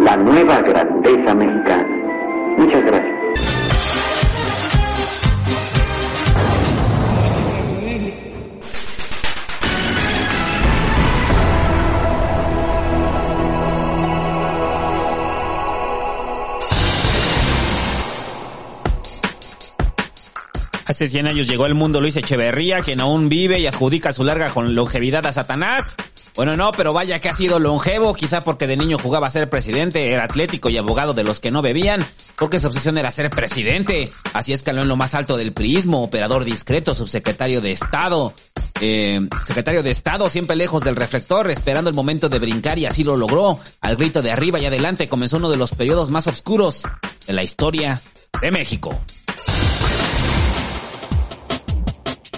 [0.00, 1.86] la nueva grandeza mexicana.
[2.56, 3.18] Muchas gracias.
[20.88, 24.50] Hace 100 años llegó al mundo Luis Echeverría, quien aún vive y adjudica su larga
[24.74, 25.96] longevidad a Satanás.
[26.38, 29.50] Bueno, no, pero vaya que ha sido longevo, quizá porque de niño jugaba a ser
[29.50, 33.28] presidente, era atlético y abogado de los que no bebían, porque su obsesión era ser
[33.28, 34.08] presidente.
[34.34, 38.32] Así escaló en lo más alto del prismo, operador discreto, subsecretario de Estado,
[38.80, 43.02] eh, secretario de Estado, siempre lejos del reflector, esperando el momento de brincar y así
[43.02, 43.58] lo logró.
[43.80, 46.82] Al grito de arriba y adelante comenzó uno de los periodos más oscuros
[47.26, 48.00] de la historia
[48.40, 48.96] de México.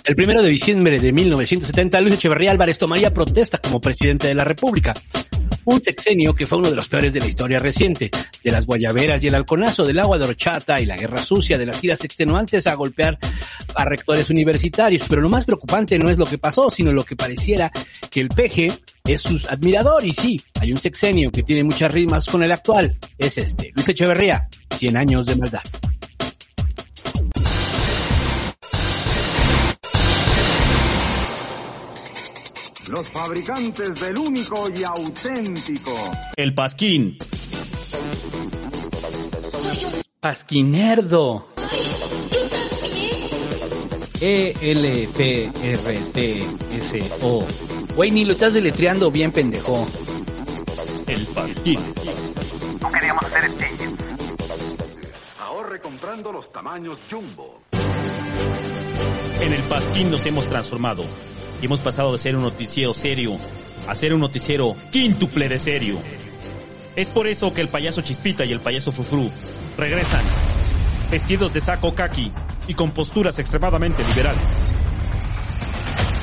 [0.04, 4.44] El primero de diciembre de 1970, Luis Echeverría Álvarez tomaría protesta como presidente de la
[4.44, 4.94] República.
[5.64, 8.10] Un sexenio que fue uno de los peores de la historia reciente,
[8.42, 11.66] de las guayaberas y el halconazo del agua de horchata y la guerra sucia de
[11.66, 13.18] las giras extenuantes a golpear
[13.74, 15.04] a rectores universitarios.
[15.08, 17.70] Pero lo más preocupante no es lo que pasó, sino lo que pareciera
[18.10, 18.72] que el peje
[19.04, 20.04] es su admirador.
[20.04, 22.96] Y sí, hay un sexenio que tiene muchas rimas con el actual.
[23.18, 25.62] Es este, Luis Echeverría, 100 años de maldad.
[32.90, 35.92] Los fabricantes del único y auténtico.
[36.34, 37.16] El Pasquín.
[40.18, 41.50] Pasquinerdo.
[44.20, 45.06] E E-L-P-R-T-S-O.
[47.94, 49.86] Güey, ni lo estás deletreando bien, pendejo.
[51.06, 51.78] El Pasquín.
[52.80, 53.96] No queríamos hacer staging.
[55.38, 57.62] Ahorre comprando los tamaños jumbo.
[59.40, 61.04] En el Pasquín nos hemos transformado
[61.60, 63.38] y hemos pasado de ser un noticiero serio
[63.86, 65.98] a ser un noticiero quíntuple de serio.
[66.96, 69.30] Es por eso que el payaso Chispita y el payaso Fufru
[69.76, 70.24] regresan,
[71.10, 72.32] vestidos de saco kaki
[72.68, 74.48] y con posturas extremadamente liberales.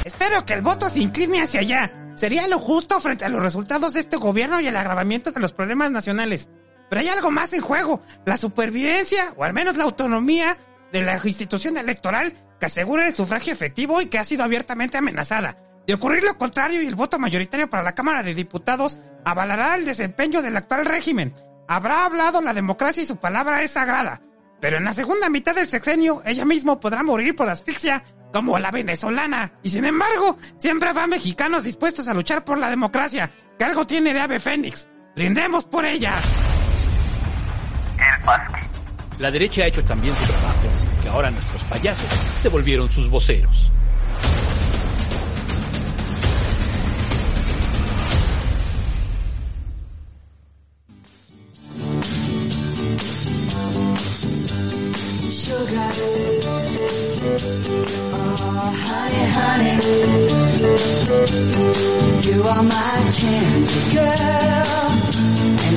[0.06, 2.14] Espero que el voto se incline hacia allá.
[2.16, 5.54] Sería lo justo frente a los resultados de este gobierno y el agravamiento de los
[5.54, 6.50] problemas nacionales.
[6.90, 10.58] Pero hay algo más en juego, la supervivencia, o al menos la autonomía,
[10.92, 15.58] de la institución electoral que asegura el sufragio efectivo y que ha sido abiertamente amenazada.
[15.86, 19.86] De ocurrir lo contrario y el voto mayoritario para la Cámara de Diputados avalará el
[19.86, 21.34] desempeño del actual régimen.
[21.68, 24.22] Habrá hablado la democracia y su palabra es sagrada.
[24.60, 28.72] Pero en la segunda mitad del sexenio, ella misma podrá morir por asfixia, como la
[28.72, 29.54] venezolana.
[29.64, 34.14] Y sin embargo, siempre habrá mexicanos dispuestos a luchar por la democracia, que algo tiene
[34.14, 34.88] de ave fénix.
[35.16, 36.14] Brindemos por ella.
[37.98, 38.67] El.
[39.20, 40.68] La derecha ha hecho también su trabajo,
[41.02, 42.08] que ahora nuestros payasos
[42.40, 43.72] se volvieron sus voceros.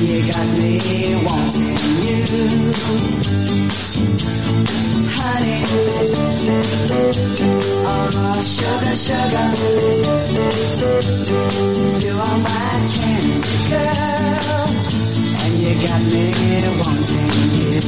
[0.01, 0.79] You got me
[1.23, 2.25] wanting you.
[5.13, 5.59] Honey.
[7.85, 9.47] Oh, sugar, sugar.
[12.01, 14.69] You are my candy girl.
[15.43, 16.25] And you got me
[16.81, 17.29] wanting
[17.61, 17.81] you.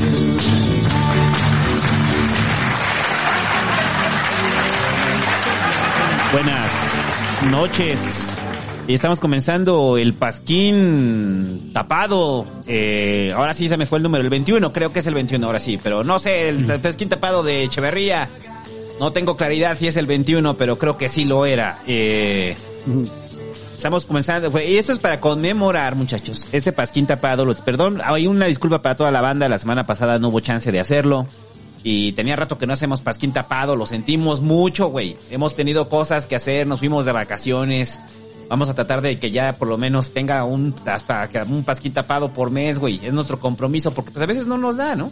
[6.31, 6.75] Buenas
[7.49, 8.42] noches.
[8.85, 12.45] Y estamos comenzando el Pasquín tapado.
[12.67, 15.45] Eh, ahora sí se me fue el número, el 21, creo que es el 21,
[15.45, 15.79] ahora sí.
[15.81, 18.27] Pero no sé, el Pasquín tapado de Echeverría.
[18.99, 21.79] No tengo claridad si es el 21, pero creo que sí lo era.
[21.87, 22.55] Eh,
[23.73, 27.43] Estamos comenzando, y esto es para conmemorar, muchachos, este pasquín tapado.
[27.43, 29.49] Los- Perdón, hay una disculpa para toda la banda.
[29.49, 31.27] La semana pasada no hubo chance de hacerlo.
[31.83, 35.17] Y tenía rato que no hacemos pasquín tapado, lo sentimos mucho, güey.
[35.31, 37.99] Hemos tenido cosas que hacer, nos fuimos de vacaciones.
[38.49, 41.93] Vamos a tratar de que ya por lo menos tenga un, hasta que un pasquín
[41.93, 42.99] tapado por mes, güey.
[43.03, 45.11] Es nuestro compromiso, porque pues a veces no nos da, ¿no?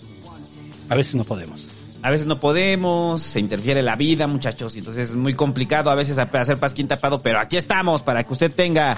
[0.89, 1.67] A veces no podemos.
[2.03, 5.95] A veces no podemos, se interfiere la vida, muchachos, y entonces es muy complicado a
[5.95, 8.97] veces hacer pasquín tapado, pero aquí estamos para que usted tenga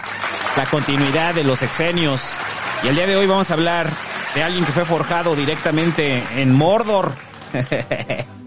[0.56, 2.22] la continuidad de los exenios.
[2.84, 3.94] Y el día de hoy vamos a hablar
[4.36, 7.14] de alguien que fue forjado directamente en Mordor.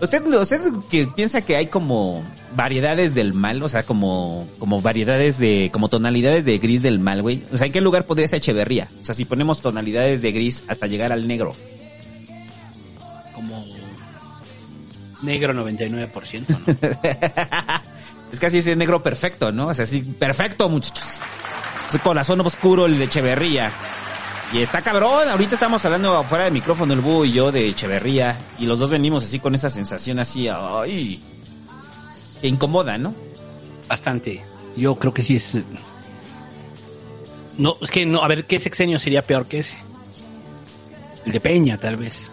[0.00, 0.60] ¿Usted, usted
[0.90, 2.24] que piensa que hay como
[2.56, 7.20] variedades del mal, o sea, como, como variedades de, como tonalidades de gris del mal,
[7.20, 7.42] güey?
[7.52, 8.88] O sea, ¿en qué lugar podría ser Echeverría?
[9.02, 11.54] O sea, si ponemos tonalidades de gris hasta llegar al negro.
[13.34, 13.62] Como
[15.22, 17.80] negro 99%, ¿no?
[18.32, 19.66] Es casi ese negro perfecto, ¿no?
[19.66, 21.04] O sea, sí, perfecto, muchachos.
[21.88, 23.72] Ese corazón oscuro, el de Echeverría.
[24.52, 28.36] Y está cabrón, ahorita estamos hablando fuera de micrófono el búho y yo de Echeverría.
[28.58, 31.22] Y los dos venimos así con esa sensación así, ay,
[32.40, 33.14] que incomoda, ¿no?
[33.88, 34.42] Bastante.
[34.76, 35.54] Yo creo que sí es...
[35.54, 35.64] eh,
[37.58, 39.76] No, es que no, a ver, ¿qué sexenio sería peor que ese?
[41.26, 42.28] El de Peña, tal vez.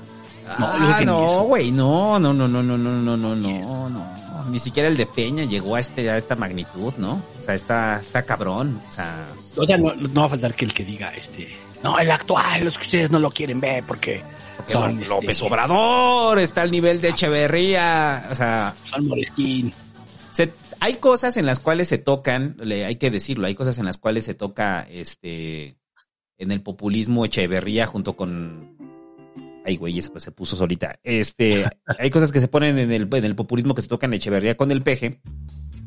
[0.57, 4.17] Ah, no, güey, no, no, no, no, no, no, no, no, no, no.
[4.49, 7.21] Ni siquiera el de Peña llegó a este, a esta magnitud, ¿no?
[7.37, 8.79] O sea, está, está cabrón.
[8.89, 9.27] O sea,
[9.57, 11.53] O sea, no, no va a faltar que el que diga, este...
[11.91, 14.21] No, el actual, los que ustedes no lo quieren ver porque...
[14.67, 19.71] Son, Lo- este, López Obrador está al nivel de Echeverría, o sea, Son Moresquín.
[20.33, 20.51] se-
[20.81, 23.97] hay cosas en las cuales se tocan, le, hay que decirlo, hay cosas en las
[23.97, 25.77] cuales se toca este
[26.37, 28.75] en el populismo Echeverría junto con
[29.65, 30.99] ay güey, esa pues se puso solita.
[31.03, 31.65] Este,
[31.99, 34.71] hay cosas que se ponen en el, en el populismo que se tocan Echeverría con
[34.71, 35.19] el peje,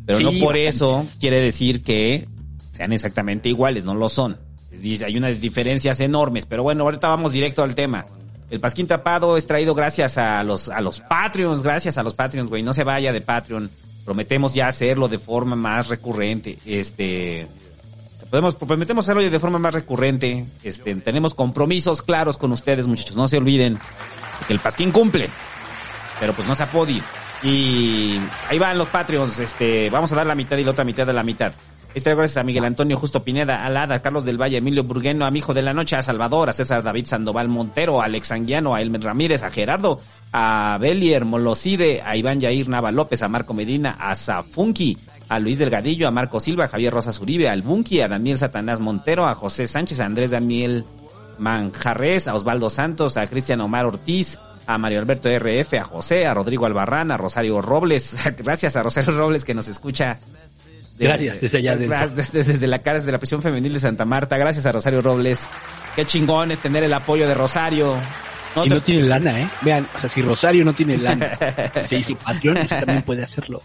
[0.07, 0.67] pero Sí, no por bastante.
[0.69, 2.27] eso quiere decir que
[2.73, 4.39] sean exactamente iguales, no lo son.
[4.73, 8.07] Es decir, hay unas diferencias enormes, pero bueno, ahorita vamos directo al tema.
[8.51, 12.51] El Pasquín Tapado es traído gracias a los, a los Patreons, gracias a los Patreons,
[12.51, 12.63] güey.
[12.63, 13.71] No se vaya de Patreon.
[14.05, 16.59] Prometemos ya hacerlo de forma más recurrente.
[16.67, 17.47] Este,
[18.29, 20.47] podemos, prometemos hacerlo de forma más recurrente.
[20.65, 23.17] Este, tenemos compromisos claros con ustedes, muchachos.
[23.17, 25.31] No se olviden de que el Pasquín cumple.
[26.19, 27.05] Pero pues no se ha podido.
[27.45, 28.19] Y
[28.49, 29.39] ahí van los Patreons.
[29.39, 31.53] Este, vamos a dar la mitad y la otra mitad de la mitad.
[31.93, 35.41] Este gracias a Miguel Antonio Justo Pineda, Alada, Carlos del Valle, Emilio Burgueno, a mi
[35.41, 39.03] de la noche, a Salvador, a César David Sandoval Montero, a Alex Anguiano, a Elmer
[39.03, 40.01] Ramírez, a Gerardo,
[40.33, 44.99] a Belier Molocide, a Iván Yair Nava López, a Marco Medina, a Zafunki,
[45.29, 48.79] a Luis Delgadillo, a Marco Silva, a Javier Rosas Uribe, al Bunky, a Daniel Satanás
[48.79, 50.85] Montero, a José Sánchez, a Andrés Daniel
[51.39, 56.35] Manjarres, a Osvaldo Santos, a Cristian Omar Ortiz, a Mario Alberto RF, a José, a
[56.35, 60.19] Rodrigo Albarrán, a Rosario Robles, gracias a Rosario Robles que nos escucha.
[61.01, 61.75] De- Gracias, desde allá.
[61.77, 65.03] Gracias, desde, desde la cárcel de la prisión femenil de Santa Marta, gracias a Rosario
[65.03, 65.49] Robles.
[65.97, 67.97] Qué chingón es tener el apoyo de Rosario.
[68.57, 69.49] No y te- no tiene lana, ¿eh?
[69.63, 71.31] Vean, o sea, si Rosario no tiene lana,
[71.83, 73.63] se hizo Patreon, pues también puede hacerlo.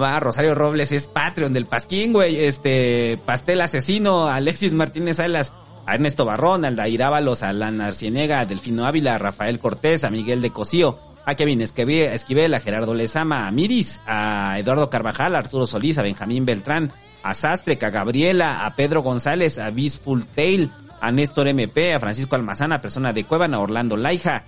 [0.00, 2.44] Va, Rosario Robles es Patreon del Pasquín, güey.
[2.44, 5.52] Este, Pastel Asesino, Alexis Martínez Salas,
[5.86, 10.04] a Ernesto Barrón, a Aldair Ábalos, a Lana Arcienega, a Delfino Ávila, a Rafael Cortés,
[10.04, 15.34] a Miguel de Cosío, a Kevin Esquivel, a Gerardo Lezama, a Miris, a Eduardo Carvajal,
[15.34, 16.92] a Arturo Solís, a Benjamín Beltrán,
[17.22, 20.70] a Sastre, a Gabriela, a Pedro González, a Bisful Tail,
[21.00, 24.44] a Néstor MP, a Francisco Almazana, persona de Cuevana, a Orlando Laija,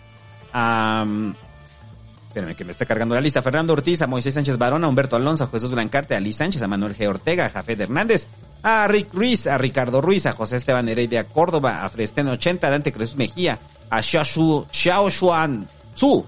[0.53, 1.05] a...
[1.07, 1.35] mm,
[2.29, 3.41] Espérame que me está cargando la lista.
[3.41, 6.63] Fernando Ortiz, a Moisés Sánchez Barón, a Humberto Alonso, a Jesús Blancarte, a Liz Sánchez,
[6.63, 7.09] a Manuel G.
[7.09, 8.29] Ortega, a Jafet Hernández,
[8.63, 12.71] a Rick Ruiz, a Ricardo Ruiz, a José Esteban Heredia Córdoba, a Fresten 80, a
[12.71, 16.27] Dante Jesús Mejía, a Xiao Xuan Su,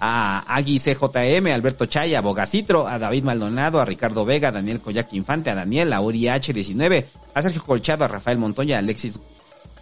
[0.00, 4.52] a Agui CJM, a Alberto Chaya, a Bogacitro, a David Maldonado, a Ricardo Vega, a
[4.52, 7.04] Daniel Coyac Infante, a Daniel, a Uri H19,
[7.34, 9.20] a Sergio Colchado, a Rafael Montoya, a Alexis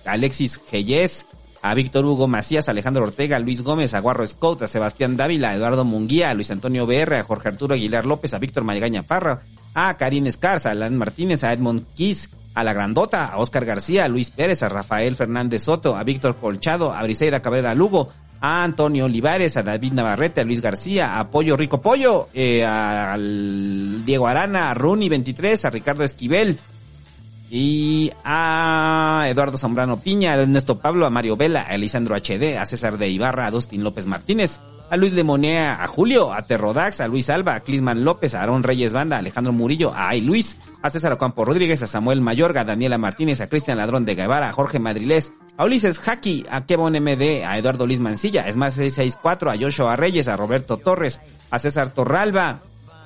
[0.04, 1.26] Alexis Geyes,
[1.62, 5.16] a Víctor Hugo Macías, a Alejandro Ortega, a Luis Gómez, a Guarro Scout, a Sebastián
[5.16, 8.64] Dávila, a Eduardo Munguía, a Luis Antonio BR, a Jorge Arturo Aguilar López, a Víctor
[8.64, 9.42] Magaña Parra,
[9.74, 14.04] a Karin Escarza, a Alan Martínez, a Edmond Kiss, a La Grandota, a Oscar García,
[14.04, 18.08] a Luis Pérez, a Rafael Fernández Soto, a Víctor Colchado, a Briseida Cabrera Lugo,
[18.40, 23.12] a Antonio Olivares, a David Navarrete, a Luis García, a Pollo Rico Pollo, eh, a-
[23.14, 26.58] al Diego Arana, a Runi 23, a Ricardo Esquivel,
[27.50, 32.66] y a Eduardo Zambrano Piña, a Ernesto Pablo, a Mario Vela, a Elisandro HD, a
[32.66, 37.08] César de Ibarra, a Dustin López Martínez, a Luis Lemonea, a Julio, a Terrodax, a
[37.08, 40.58] Luis Alba, a Clisman López, a Aarón Reyes Banda, a Alejandro Murillo, a Ay Luis,
[40.82, 44.50] a César Ocampo Rodríguez, a Samuel Mayorga, a Daniela Martínez, a Cristian Ladrón de Guevara,
[44.50, 48.70] a Jorge Madrilés, a Ulises Jaki, a Kevon MD, a Eduardo Luis Mancilla, a Esmar
[48.70, 52.62] 664, a Joshua Reyes, a Roberto Torres, a César Torralba,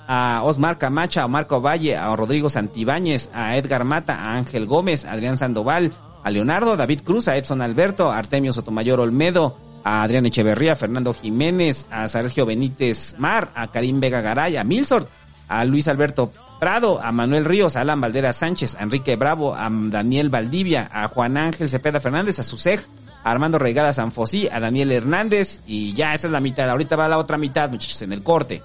[0.07, 5.07] a Osmar Camacha, a Marco Valle, a Rodrigo Santibáñez, a Edgar Mata, a Ángel Gómez,
[5.07, 5.93] a Adrián Sandoval,
[6.23, 10.77] a Leonardo, David Cruz, a Edson Alberto, a Artemio Sotomayor Olmedo, a Adrián Echeverría, a
[10.77, 15.09] Fernando Jiménez, a Sergio Benítez Mar, a Karim Vega Garay, a Milsort,
[15.49, 16.31] a Luis Alberto
[16.63, 21.09] Prado, a Manuel Ríos, a Alan Valdera Sánchez, a Enrique Bravo, a Daniel Valdivia, a
[21.09, 22.79] Juan Ángel Cepeda Fernández, a Susej,
[23.25, 26.71] a Armando Regada Sanfosí, a Daniel Hernández, y ya esa es la mitad.
[26.71, 28.63] Ahorita va la otra mitad, muchachos, en el corte.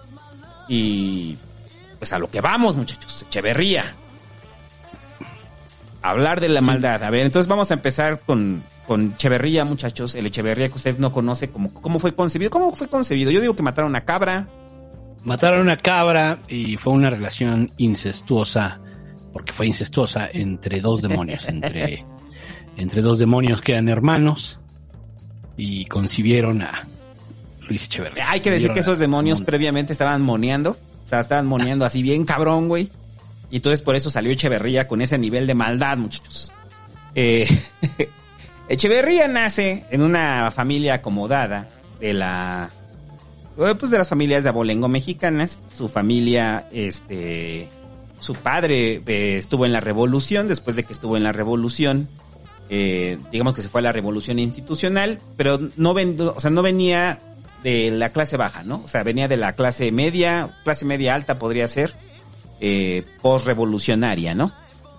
[0.67, 1.39] Y
[1.97, 3.23] pues a lo que vamos, muchachos.
[3.23, 3.95] Echeverría.
[6.03, 7.03] Hablar de la maldad.
[7.03, 10.13] A ver, entonces vamos a empezar con, con Echeverría, muchachos.
[10.13, 12.51] El Echeverría que usted no conoce, ¿cómo, ¿cómo fue concebido?
[12.51, 13.31] ¿Cómo fue concebido?
[13.31, 14.47] Yo digo que mataron a cabra.
[15.24, 18.79] Mataron una cabra y fue una relación incestuosa,
[19.33, 22.05] porque fue incestuosa entre dos demonios, entre,
[22.77, 24.59] entre dos demonios que eran hermanos
[25.57, 26.88] y concibieron a
[27.67, 28.29] Luis Echeverría.
[28.29, 30.77] Hay que decir que esos demonios previamente estaban moneando.
[31.03, 32.89] O sea, estaban moneando así bien cabrón, güey.
[33.50, 36.53] Y entonces por eso salió Echeverría con ese nivel de maldad, muchachos.
[37.15, 37.47] Eh,
[38.69, 41.67] Echeverría nace en una familia acomodada
[42.00, 42.69] de la
[43.57, 45.59] pues de las familias de abolengo mexicanas.
[45.73, 47.67] Su familia, este,
[48.19, 52.07] su padre eh, estuvo en la revolución, después de que estuvo en la revolución,
[52.69, 56.61] eh, digamos que se fue a la revolución institucional, pero no ven, o sea, no
[56.61, 57.19] venía
[57.63, 58.81] de la clase baja, ¿no?
[58.83, 61.95] O sea, venía de la clase media, clase media alta podría ser,
[62.59, 64.51] eh, post-revolucionaria, ¿no?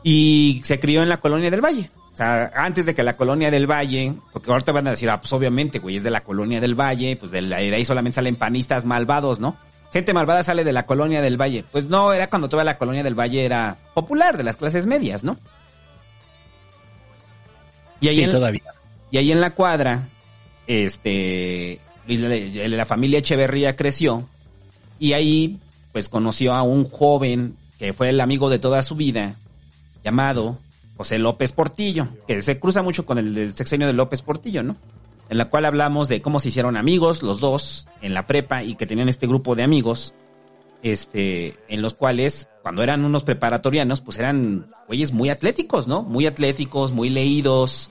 [0.02, 1.90] Y se crió en la colonia del Valle.
[2.18, 5.20] O sea, antes de que la colonia del Valle, porque ahorita van a decir, ah,
[5.20, 8.16] pues obviamente, güey, es de la colonia del Valle, pues de, la- de ahí solamente
[8.16, 9.56] salen panistas malvados, ¿no?
[9.92, 11.64] Gente malvada sale de la colonia del Valle.
[11.70, 15.22] Pues no, era cuando toda la colonia del Valle era popular, de las clases medias,
[15.22, 15.38] ¿no?
[18.00, 18.62] Y ahí, Sí, en, todavía.
[19.12, 20.08] y ahí en la cuadra,
[20.66, 24.28] este, la, la familia Echeverría creció
[24.98, 25.60] y ahí,
[25.92, 29.36] pues conoció a un joven que fue el amigo de toda su vida,
[30.04, 30.58] llamado
[30.98, 34.76] José López Portillo, que se cruza mucho con el, del sexenio de López Portillo, ¿no?
[35.30, 38.74] En la cual hablamos de cómo se hicieron amigos los dos en la prepa y
[38.74, 40.12] que tenían este grupo de amigos,
[40.82, 46.02] este, en los cuales, cuando eran unos preparatorianos, pues eran güeyes muy atléticos, ¿no?
[46.02, 47.90] Muy atléticos, muy leídos,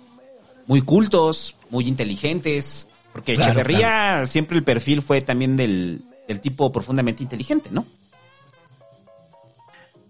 [0.68, 6.72] muy cultos, muy inteligentes, porque Claro, Echeverría siempre el perfil fue también del, del tipo
[6.72, 7.86] profundamente inteligente, ¿no?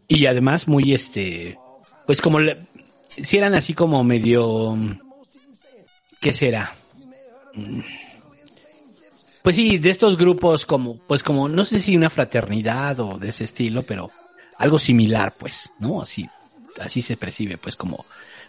[0.08, 1.58] Y además muy este,
[2.06, 2.58] pues como le-
[3.24, 4.78] si eran así como medio,
[6.20, 6.74] ¿qué será?
[9.42, 13.30] Pues sí, de estos grupos como, pues como, no sé si una fraternidad o de
[13.30, 14.12] ese estilo, pero
[14.58, 16.02] algo similar, pues, ¿no?
[16.02, 16.28] Así,
[16.80, 18.06] así se percibe, pues como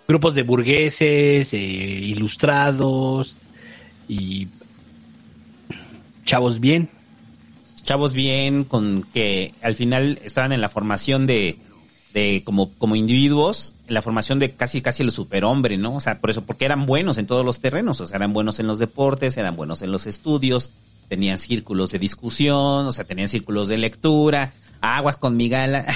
[0.07, 3.37] grupos de burgueses, eh, ilustrados
[4.09, 4.49] y
[6.25, 6.89] chavos bien.
[7.85, 11.59] chavos bien, con que al final estaban en la formación de,
[12.13, 15.97] de como, como individuos, la formación de casi casi el superhombre, ¿no?
[15.97, 18.61] O sea, por eso, porque eran buenos en todos los terrenos, o sea, eran buenos
[18.61, 20.71] en los deportes, eran buenos en los estudios,
[21.09, 25.85] tenían círculos de discusión, o sea, tenían círculos de lectura, aguas con mi gala.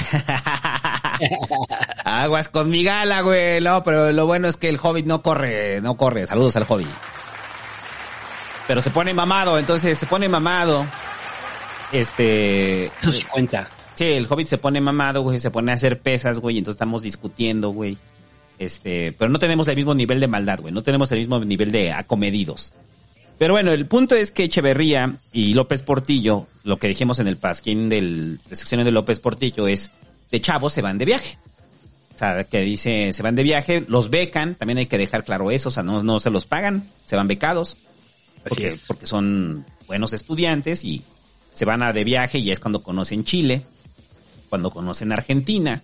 [2.05, 5.81] aguas con mi gala, güey, no, pero lo bueno es que el hobbit no corre,
[5.81, 6.89] no corre, saludos al hobbit.
[8.67, 10.87] Pero se pone mamado, entonces se pone mamado.
[11.93, 12.87] Este.
[12.87, 13.69] Eso sí cuenta.
[14.03, 17.71] El hobbit se pone mamado, güey, se pone a hacer pesas, güey, entonces estamos discutiendo,
[17.71, 17.99] güey.
[18.59, 21.73] Este, pero no tenemos el mismo nivel de maldad, güey, no tenemos el mismo nivel
[21.73, 22.73] de acomedidos.
[23.39, 27.37] Pero bueno, el punto es que Echeverría y López Portillo, lo que dijimos en el
[27.37, 29.91] pasquín del, de sección de López Portillo es,
[30.31, 31.39] de chavos se van de viaje.
[32.15, 35.51] O sea, que dice, se van de viaje, los becan, también hay que dejar claro
[35.51, 37.77] eso, o sea, no, no se los pagan, se van becados.
[38.45, 38.85] Porque, es.
[38.87, 41.03] porque son buenos estudiantes y
[41.53, 43.63] se van a de viaje y es cuando conocen Chile,
[44.53, 45.81] cuando conocen Argentina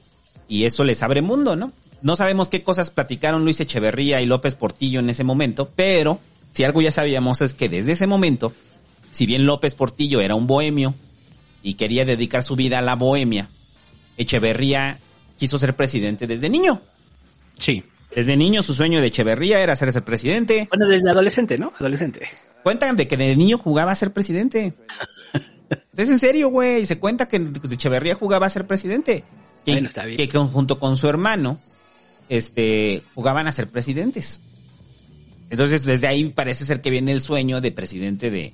[0.47, 1.73] y eso les abre mundo, ¿no?
[2.03, 6.21] No sabemos qué cosas platicaron Luis Echeverría y López Portillo en ese momento, pero
[6.53, 8.53] si algo ya sabíamos es que desde ese momento,
[9.11, 10.95] si bien López Portillo era un bohemio
[11.63, 13.49] y quería dedicar su vida a la bohemia,
[14.19, 14.99] Echeverría
[15.39, 16.83] quiso ser presidente desde niño.
[17.57, 17.85] Sí.
[18.15, 20.69] Desde niño su sueño de Echeverría era ser ese presidente.
[20.69, 21.73] Bueno, desde adolescente, ¿no?
[21.79, 22.29] Adolescente.
[22.63, 24.75] Cuentan de que de niño jugaba a ser presidente.
[25.97, 26.85] es en serio, güey.
[26.85, 27.37] Se cuenta que
[27.71, 29.25] Echeverría jugaba a ser presidente.
[29.65, 30.17] Que, Bueno, está bien.
[30.17, 31.59] que junto con su hermano,
[32.29, 34.41] este, jugaban a ser presidentes.
[35.51, 38.53] Entonces, desde ahí parece ser que viene el sueño de presidente de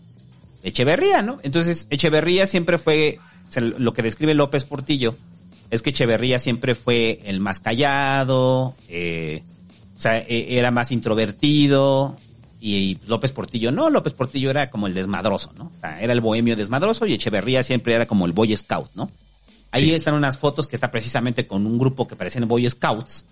[0.63, 1.39] Echeverría, ¿no?
[1.43, 3.19] Entonces, Echeverría siempre fue,
[3.49, 5.17] o sea, lo que describe López Portillo,
[5.71, 9.43] es que Echeverría siempre fue el más callado, eh,
[9.97, 12.17] o sea, e- era más introvertido,
[12.67, 15.65] y López Portillo no, López Portillo era como el desmadroso, ¿no?
[15.77, 19.11] O sea, era el bohemio desmadroso y Echeverría siempre era como el boy scout, ¿no?
[19.71, 23.25] Ahí están unas fotos que está precisamente con un grupo que parecen Boy Scouts.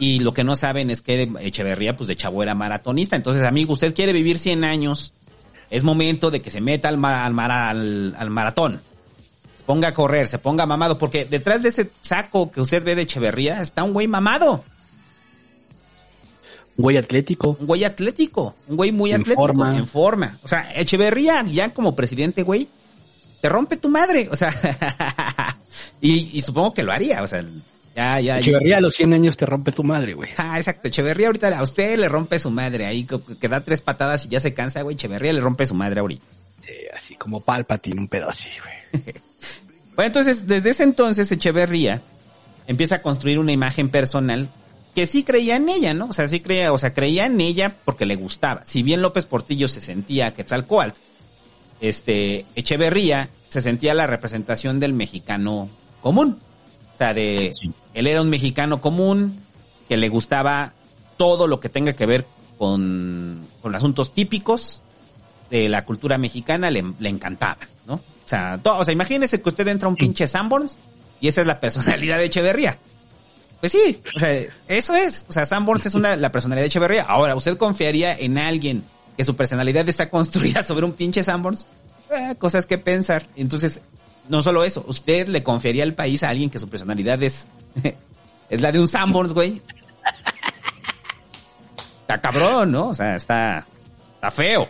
[0.00, 3.16] Y lo que no saben es que Echeverría, pues de chavo era maratonista.
[3.16, 5.14] Entonces, amigo, usted quiere vivir 100 años,
[5.70, 8.82] es momento de que se meta al, ma- al, mara- al- al maratón.
[9.56, 12.94] Se ponga a correr, se ponga mamado, porque detrás de ese saco que usted ve
[12.94, 14.62] de Echeverría está un güey mamado.
[16.78, 17.56] Un güey atlético.
[17.60, 19.76] Un güey atlético, un güey muy En atlético, forma.
[19.76, 20.38] en forma.
[20.44, 22.68] O sea, Echeverría ya como presidente, güey,
[23.40, 24.28] te rompe tu madre.
[24.30, 24.54] O sea,
[26.00, 27.22] y, y supongo que lo haría.
[27.22, 27.44] O sea,
[27.96, 28.38] ya, ya.
[28.38, 30.30] Echeverría a los 100 años te rompe tu madre, güey.
[30.36, 30.86] Ah, exacto.
[30.86, 32.86] Echeverría ahorita a usted le rompe su madre.
[32.86, 34.94] Ahí que, que da tres patadas y ya se cansa, güey.
[34.94, 36.24] Echeverría le rompe su madre ahorita.
[36.64, 39.02] Sí, así como Palpatine, un pedo así, güey.
[39.96, 42.02] Bueno, entonces, desde ese entonces, Echeverría
[42.68, 44.48] empieza a construir una imagen personal
[44.98, 46.06] que sí creía en ella, ¿no?
[46.06, 48.62] O sea, sí creía, o sea, creía en ella porque le gustaba.
[48.64, 50.98] Si bien López Portillo se sentía Quetzalcóatl,
[51.80, 55.68] este, Echeverría se sentía la representación del mexicano
[56.02, 56.36] común.
[56.94, 57.52] O sea, de,
[57.94, 59.38] él era un mexicano común
[59.88, 60.72] que le gustaba
[61.16, 62.26] todo lo que tenga que ver
[62.58, 64.82] con, con asuntos típicos
[65.48, 67.94] de la cultura mexicana, le, le encantaba, ¿no?
[67.94, 70.76] O sea, to- o sea, imagínese que usted entra a un pinche Sanborns
[71.20, 72.78] y esa es la personalidad de Echeverría.
[73.60, 75.26] Pues sí, o sea, eso es.
[75.28, 77.02] O sea, Sanborns es una, la personalidad de Echeverría.
[77.02, 78.84] Ahora, ¿usted confiaría en alguien
[79.16, 81.66] que su personalidad está construida sobre un pinche Sanborns?
[82.10, 83.26] Eh, cosas que pensar.
[83.36, 83.82] Entonces,
[84.28, 87.48] no solo eso, ¿usted le confiaría al país a alguien que su personalidad es,
[88.50, 89.60] es la de un Sanborns, güey?
[92.02, 92.88] Está cabrón, ¿no?
[92.88, 93.66] O sea, está,
[94.14, 94.68] está feo.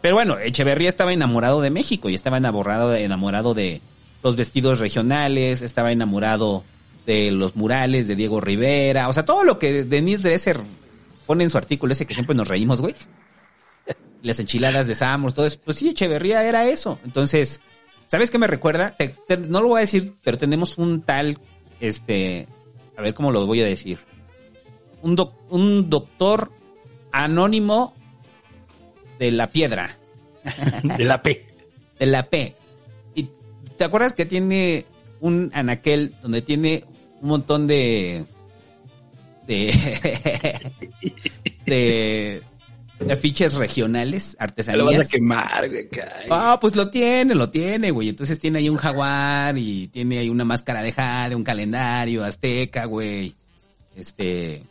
[0.00, 3.80] Pero bueno, Echeverría estaba enamorado de México y estaba enamorado enamorado de
[4.22, 6.64] los vestidos regionales, estaba enamorado
[7.08, 10.60] de los murales de Diego Rivera, o sea, todo lo que Denise Dresser
[11.24, 12.94] pone en su artículo ese que siempre nos reímos, güey.
[14.22, 15.58] Las enchiladas de Samos, todo eso.
[15.64, 16.98] Pues sí, Echeverría era eso.
[17.06, 17.62] Entonces,
[18.08, 18.94] ¿sabes qué me recuerda?
[18.94, 21.38] Te- te- no lo voy a decir, pero tenemos un tal,
[21.80, 22.46] este,
[22.94, 23.98] a ver cómo lo voy a decir.
[25.00, 26.52] Un, doc- un doctor
[27.10, 27.94] anónimo
[29.18, 29.96] de la piedra.
[30.98, 31.46] De la P.
[31.98, 32.54] De la P.
[33.14, 33.30] ¿Y
[33.78, 34.84] te acuerdas que tiene
[35.20, 36.84] un anaquel donde tiene
[37.20, 38.24] un montón de.
[39.46, 40.72] de.
[41.66, 42.42] de.
[42.98, 44.98] de afiches regionales, Te lo artesanías?
[44.98, 45.88] vas a quemar, güey.
[46.30, 48.08] Ah, pues lo tiene, lo tiene, güey.
[48.08, 52.86] Entonces tiene ahí un jaguar y tiene ahí una máscara de jade, un calendario azteca,
[52.86, 53.34] güey.
[53.96, 54.62] Este.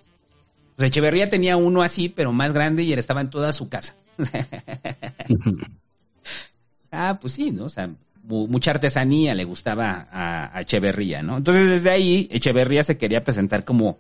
[0.75, 3.95] Pues Echeverría tenía uno así, pero más grande y él estaba en toda su casa.
[6.91, 7.65] ah, pues sí, ¿no?
[7.65, 7.89] O sea,
[8.28, 11.38] mucha artesanía le gustaba a, a Echeverría, ¿no?
[11.38, 14.00] Entonces desde ahí Echeverría se quería presentar como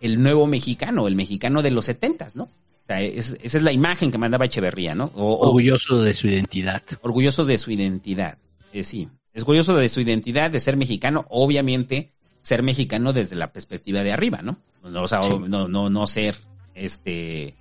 [0.00, 2.44] el nuevo mexicano, el mexicano de los setentas, ¿no?
[2.44, 5.10] O sea, es- esa es la imagen que mandaba Echeverría, ¿no?
[5.14, 6.82] O- Orgulloso de su identidad.
[7.02, 8.38] orgulloso de su identidad.
[8.72, 12.12] Eh, sí, es orgulloso de su identidad, de ser mexicano, obviamente
[12.42, 14.58] ser mexicano desde la perspectiva de arriba, ¿no?
[14.82, 15.30] No, o sea, Sí.
[15.48, 16.36] no, no, no ser,
[16.74, 17.54] este,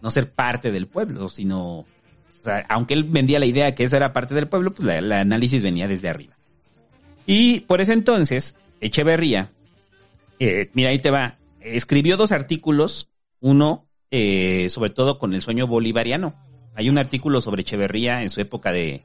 [0.00, 1.84] no ser parte del pueblo, sino,
[2.40, 4.88] o sea, aunque él vendía la idea de que esa era parte del pueblo, pues
[4.88, 6.36] el análisis venía desde arriba.
[7.26, 9.50] Y por ese entonces, Echeverría,
[10.38, 13.08] eh, mira, ahí te va, escribió dos artículos,
[13.40, 16.34] uno eh, sobre todo con el sueño bolivariano.
[16.74, 19.04] Hay un artículo sobre Echeverría en su época de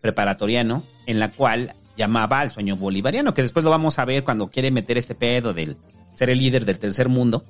[0.00, 4.50] preparatoriano, en la cual llamaba al sueño bolivariano, que después lo vamos a ver cuando
[4.50, 5.76] quiere meter este pedo del
[6.14, 7.44] ser el líder del tercer mundo.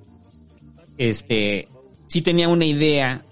[0.98, 1.68] Este,
[2.08, 3.24] sí tenía una idea,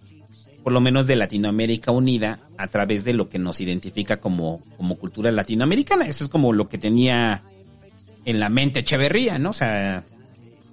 [0.63, 4.97] por lo menos de Latinoamérica unida, a través de lo que nos identifica como, como
[4.97, 6.07] cultura latinoamericana.
[6.07, 7.43] Eso es como lo que tenía
[8.25, 9.51] en la mente Echeverría, ¿no?
[9.51, 10.05] O sea,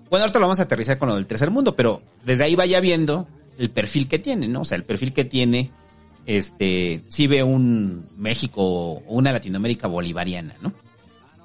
[0.09, 2.79] bueno, ahorita lo vamos a aterrizar con lo del tercer mundo, pero desde ahí vaya
[2.79, 4.61] viendo el perfil que tiene, ¿no?
[4.61, 5.71] O sea, el perfil que tiene,
[6.25, 10.73] este, sí ve un México o una Latinoamérica bolivariana, ¿no?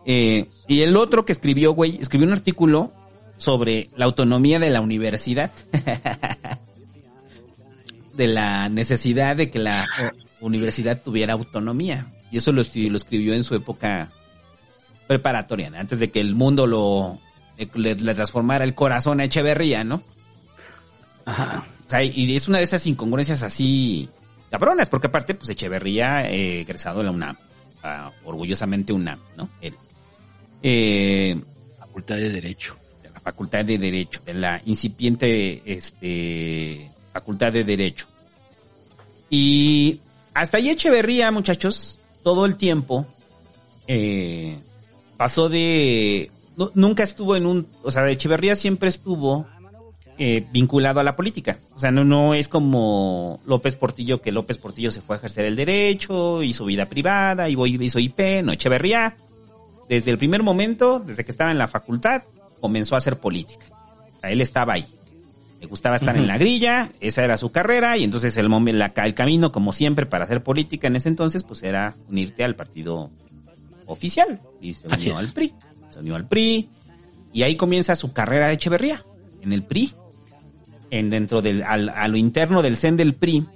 [0.04, 2.92] Eh, y el otro que escribió, güey, escribió un artículo
[3.36, 5.50] sobre la autonomía de la universidad.
[8.14, 9.86] de la necesidad de que la
[10.40, 12.06] o- universidad tuviera autonomía.
[12.30, 14.10] Y eso lo, escri- lo escribió en su época
[15.06, 15.78] preparatoria, ¿no?
[15.78, 17.18] antes de que el mundo lo
[17.74, 20.02] le, le transformara el corazón a Echeverría, ¿no?
[21.24, 21.66] Ajá.
[21.86, 24.08] O sea, y es una de esas incongruencias así
[24.50, 27.36] cabronas, porque aparte, pues Echeverría, eh, egresado de la UNAM,
[27.82, 29.48] ah, orgullosamente UNAM, ¿no?
[29.60, 29.74] Él.
[30.62, 31.40] Eh,
[31.78, 32.76] Facultad de Derecho.
[33.02, 38.06] de la Facultad de Derecho, de la incipiente este, Facultad de Derecho.
[39.30, 40.00] Y
[40.34, 43.06] hasta ahí Echeverría, muchachos, todo el tiempo
[43.86, 44.58] eh,
[45.16, 46.30] pasó de...
[46.56, 47.66] nu- nunca estuvo en un...
[47.82, 49.46] O sea, Echeverría siempre estuvo
[50.18, 51.58] eh, vinculado a la política.
[51.74, 55.46] O sea, no, no es como López Portillo, que López Portillo se fue a ejercer
[55.46, 59.16] el derecho, hizo vida privada, y voy, hizo IP, no, Echeverría
[59.88, 62.22] desde el primer momento, desde que estaba en la facultad,
[62.60, 63.66] comenzó a hacer política.
[64.16, 64.86] O sea, él estaba ahí.
[65.62, 69.14] Le gustaba estar en la grilla, esa era su carrera, y entonces el, la- el
[69.14, 73.10] camino, como siempre, para hacer política en ese entonces, pues era unirte al partido
[73.86, 74.40] oficial.
[74.60, 75.28] Y se Así unió es.
[75.28, 75.54] al PRI.
[75.90, 76.68] Se unió al PRI,
[77.32, 79.02] y ahí comienza su carrera de Echeverría,
[79.40, 79.92] en el PRI.
[80.90, 83.46] En dentro del, al- a lo interno del CEN del PRI,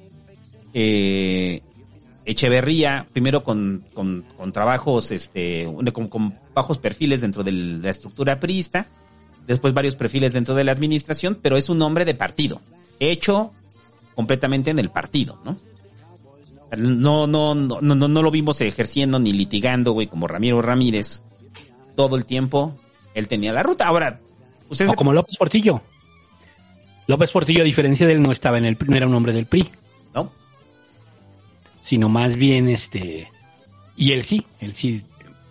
[0.73, 1.61] eh,
[2.25, 8.41] Echeverría, primero con, con, con trabajos, este, con, con bajos perfiles dentro de la estructura
[8.41, 8.87] priista,
[9.47, 12.61] después varios perfiles dentro de la administración, pero es un hombre de partido,
[13.01, 13.53] hecho
[14.15, 15.59] completamente en el partido, ¿no?
[16.77, 21.23] No, no, no, no, no, lo vimos ejerciendo ni litigando, güey, como Ramiro Ramírez.
[21.95, 22.77] Todo el tiempo
[23.15, 23.87] él tenía la ruta.
[23.87, 24.21] Ahora,
[24.69, 24.91] ustedes...
[24.91, 25.81] O como López Portillo.
[27.07, 29.47] López Portillo, a diferencia de él, no estaba en el, no era un hombre del
[29.47, 29.71] PRI.
[30.13, 30.33] ¿No?
[31.81, 33.31] Sino más bien, este,
[33.97, 35.03] y él sí, él sí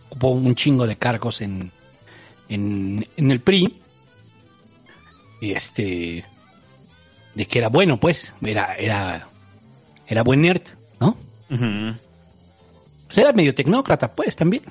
[0.08, 1.72] ocupó un chingo de cargos en,
[2.50, 3.74] en, en el PRI.
[5.42, 6.26] Y este,
[7.34, 9.28] de que era bueno, pues, era, era,
[10.08, 10.64] era buen nerd,
[11.00, 11.18] ¿no?
[11.50, 14.64] Pues era medio tecnócrata, pues, también.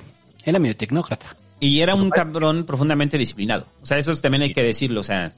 [0.44, 1.36] Era medio tecnócrata.
[1.60, 3.66] Y era un cabrón profundamente disciplinado.
[3.82, 5.00] O sea, eso también hay que decirlo.
[5.00, 5.32] O sea,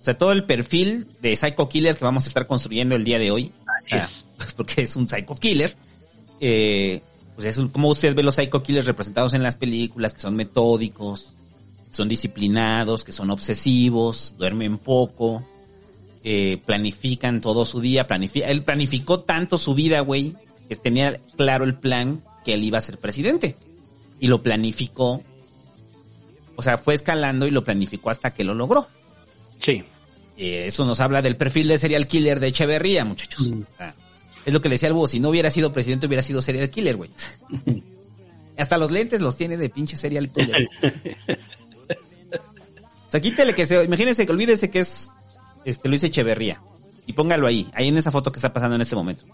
[0.00, 3.18] o sea, todo el perfil de Psycho Killer que vamos a estar construyendo el día
[3.18, 3.52] de hoy.
[3.78, 4.24] Así o sea, es.
[4.56, 5.76] Porque es un Psycho Killer.
[6.40, 7.02] Eh,
[7.36, 11.32] pues es como usted ve los Psycho Killers representados en las películas, que son metódicos,
[11.90, 15.44] son disciplinados, que son obsesivos, duermen poco,
[16.24, 18.06] eh, planifican todo su día.
[18.06, 20.34] Planifica, él planificó tanto su vida, güey,
[20.68, 23.56] que tenía claro el plan que él iba a ser presidente.
[24.20, 25.22] Y lo planificó
[26.60, 28.86] o sea, fue escalando y lo planificó hasta que lo logró.
[29.56, 29.82] Sí.
[30.36, 33.50] Eh, eso nos habla del perfil de serial killer de Echeverría, muchachos.
[33.50, 33.62] Mm.
[34.44, 36.68] Es lo que le decía al búho, si no hubiera sido presidente hubiera sido serial
[36.68, 37.08] killer, güey.
[38.58, 40.68] hasta los lentes los tiene de pinche serial killer.
[43.10, 45.10] o sea, quítele que se, imagínense que olvídese que es
[45.64, 46.62] este Luis Echeverría
[47.06, 49.24] y póngalo ahí, ahí en esa foto que está pasando en este momento.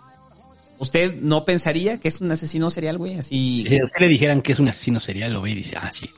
[0.78, 3.18] ¿Usted no pensaría que es un asesino serial, güey?
[3.18, 3.66] Así.
[3.68, 6.08] Si usted le dijeran que es un asesino serial, lo ve y dice, ah, sí,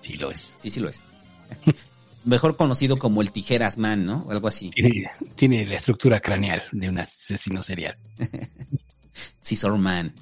[0.00, 0.54] sí lo es.
[0.62, 1.02] Sí, sí lo es.
[2.24, 4.22] Mejor conocido como el Tijeras Man, ¿no?
[4.28, 4.70] O algo así.
[4.70, 7.96] Tiene, tiene la estructura craneal de un asesino serial.
[9.42, 10.14] Scissor Man.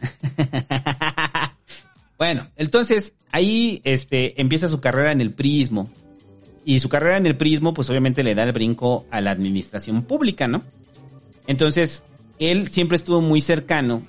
[2.19, 5.91] bueno, entonces ahí este, empieza su carrera en el prismo.
[6.69, 10.03] Y su carrera en el prismo, pues obviamente le da el brinco a la administración
[10.03, 10.65] pública, ¿no?
[11.47, 12.03] Entonces,
[12.41, 14.05] él siempre estuvo muy cercano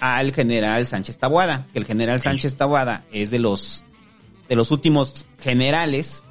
[0.00, 3.84] al general Sánchez Tabuada, que el general Sánchez Tabuada es de los,
[4.48, 6.24] de los últimos generales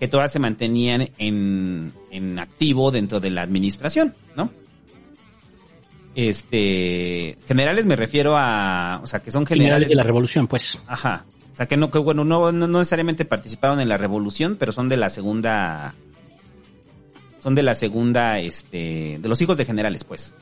[0.00, 4.50] que todas se mantenían en, en activo dentro de la administración, ¿no?
[6.14, 10.78] Este, generales me refiero a, o sea, que son Generales generales de la revolución, pues.
[10.86, 11.26] Ajá.
[11.52, 14.72] O sea, que no, que bueno, no, no, no necesariamente participaron en la revolución, pero
[14.72, 15.94] son de la segunda,
[17.40, 20.34] son de la segunda, este, de los hijos de generales, pues.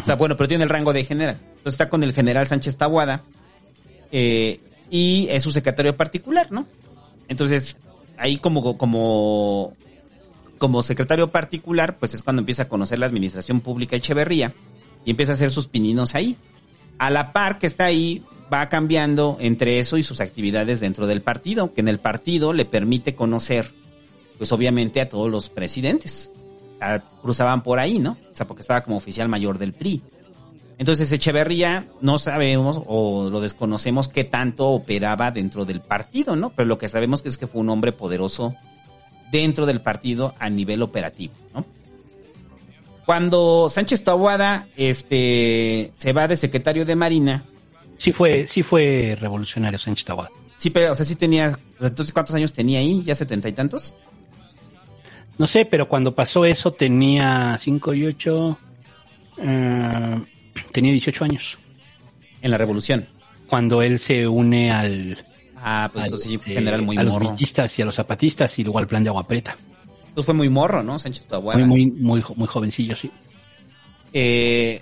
[0.00, 1.38] O sea, bueno, pero tiene el rango de general.
[1.40, 3.22] Entonces está con el general Sánchez Tabuada,
[4.10, 6.66] eh, y es su secretario particular, ¿no?
[7.28, 7.76] Entonces,
[8.16, 9.74] ahí como, como,
[10.58, 14.52] como secretario particular, pues es cuando empieza a conocer la administración pública Echeverría
[15.04, 16.36] y empieza a hacer sus pininos ahí.
[16.98, 21.22] A la par que está ahí, va cambiando entre eso y sus actividades dentro del
[21.22, 23.70] partido, que en el partido le permite conocer,
[24.38, 26.32] pues obviamente a todos los presidentes.
[26.80, 28.12] Ah, Cruzaban por ahí, ¿no?
[28.32, 30.02] O sea, porque estaba como oficial mayor del PRI.
[30.76, 36.50] Entonces Echeverría no sabemos o lo desconocemos qué tanto operaba dentro del partido, ¿no?
[36.50, 38.54] Pero lo que sabemos es que fue un hombre poderoso
[39.30, 41.64] dentro del partido a nivel operativo, ¿no?
[43.06, 47.44] Cuando Sánchez Taboada este, se va de secretario de Marina,
[47.98, 50.30] Sí fue, sí fue revolucionario Sánchez Taboada.
[50.58, 53.02] sí, pero, o sea, sí tenía, entonces ¿cuántos años tenía ahí?
[53.04, 53.94] ¿Ya setenta y tantos?
[55.38, 58.58] No sé, pero cuando pasó eso tenía 5 y 8,
[60.72, 61.58] tenía 18 años.
[62.40, 63.06] En la revolución.
[63.48, 65.18] Cuando él se une al,
[65.56, 67.30] Ah, pues al, entonces sí fue este, general muy a los morro.
[67.32, 69.56] villistas y a los zapatistas y luego al plan de agua preta.
[70.08, 70.98] Entonces fue muy morro, ¿no?
[70.98, 71.64] Sánchez Taboada.
[71.66, 73.10] Muy, muy, muy jovencillo, sí.
[74.12, 74.80] Eh,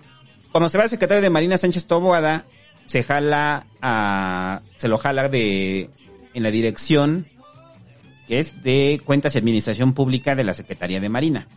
[0.51, 2.45] cuando se va el secretario de Marina Sánchez Taboada,
[2.87, 5.91] se jala a, se lo jala de,
[6.35, 7.27] en la dirección
[8.27, 11.49] que es de cuentas y administración pública de la Secretaría de Marina.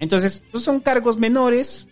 [0.00, 1.88] Entonces, pues son cargos menores,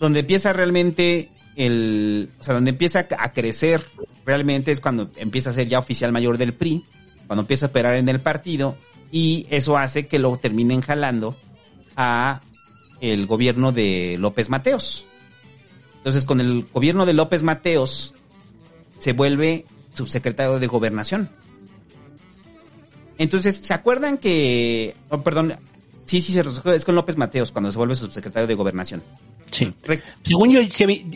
[0.00, 3.82] donde empieza realmente el, o sea, donde empieza a crecer
[4.24, 6.84] realmente es cuando empieza a ser ya oficial mayor del PRI,
[7.26, 8.76] cuando empieza a operar en el partido,
[9.10, 11.36] y eso hace que lo terminen jalando
[11.96, 12.42] a
[13.00, 15.06] el gobierno de López Mateos.
[16.02, 18.14] Entonces, con el gobierno de López Mateos,
[18.98, 21.28] se vuelve subsecretario de Gobernación.
[23.18, 24.94] Entonces, ¿se acuerdan que...
[25.10, 25.56] oh, perdón,
[26.06, 29.02] sí, sí, es con López Mateos cuando se vuelve subsecretario de Gobernación.
[29.50, 29.72] Sí.
[29.84, 30.60] Re- Según yo,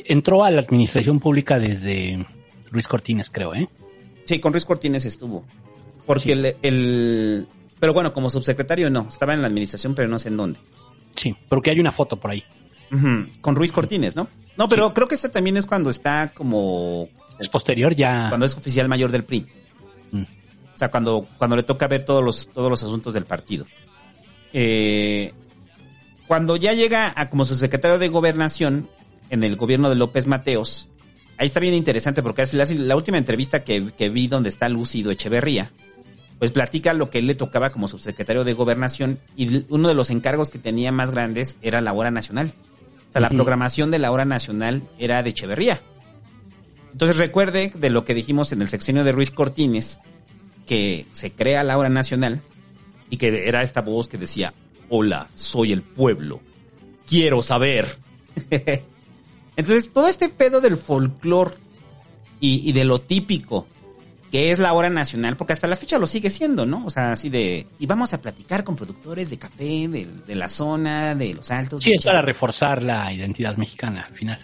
[0.04, 2.24] entró a la administración pública desde
[2.70, 3.68] Luis Cortines, creo, ¿eh?
[4.26, 5.44] Sí, con Ruiz Cortines estuvo.
[6.06, 6.32] Porque Sí.
[6.32, 7.46] el, el-
[7.80, 10.60] Pero bueno, como subsecretario no, estaba en la administración, pero no sé en dónde.
[11.14, 12.44] Sí, porque hay una foto por ahí.
[13.40, 14.28] Con Ruiz Cortines, ¿no?
[14.56, 17.08] No, pero creo que este también es cuando está como...
[17.38, 18.28] Es posterior ya.
[18.30, 19.46] Cuando es oficial mayor del PRI.
[20.12, 20.22] Mm.
[20.22, 23.66] O sea, cuando, cuando le toca ver todos los, todos los asuntos del partido.
[24.52, 25.32] Eh,
[26.26, 28.88] cuando ya llega a como subsecretario de gobernación
[29.30, 30.88] en el gobierno de López Mateos,
[31.38, 34.68] ahí está bien interesante porque hace- hace la última entrevista que, que vi donde está
[34.68, 35.72] Lúcido Echeverría,
[36.38, 40.10] pues platica lo que él le tocaba como subsecretario de gobernación y uno de los
[40.10, 42.52] encargos que tenía más grandes era la hora nacional.
[43.16, 45.80] Sea, la programación de la hora nacional era de Echeverría.
[46.92, 50.00] Entonces recuerde de lo que dijimos en el sexenio de Ruiz Cortines,
[50.66, 52.42] que se crea la hora nacional
[53.08, 54.52] y que era esta voz que decía,
[54.90, 56.40] hola, soy el pueblo,
[57.08, 57.86] quiero saber.
[59.56, 61.54] Entonces todo este pedo del folclore
[62.38, 63.66] y, y de lo típico
[64.30, 66.84] que es la hora nacional, porque hasta la fecha lo sigue siendo, ¿no?
[66.84, 70.48] O sea, así de, y vamos a platicar con productores de café, de, de la
[70.48, 71.82] zona, de los altos.
[71.82, 74.38] Sí, es para reforzar la identidad mexicana al final.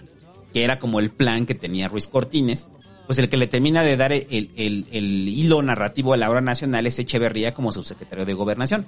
[0.53, 2.69] que era como el plan que tenía Ruiz Cortines,
[3.07, 6.41] pues el que le termina de dar el, el- el hilo narrativo a la hora
[6.41, 8.87] nacional es Echeverría como subsecretario de Gobernación.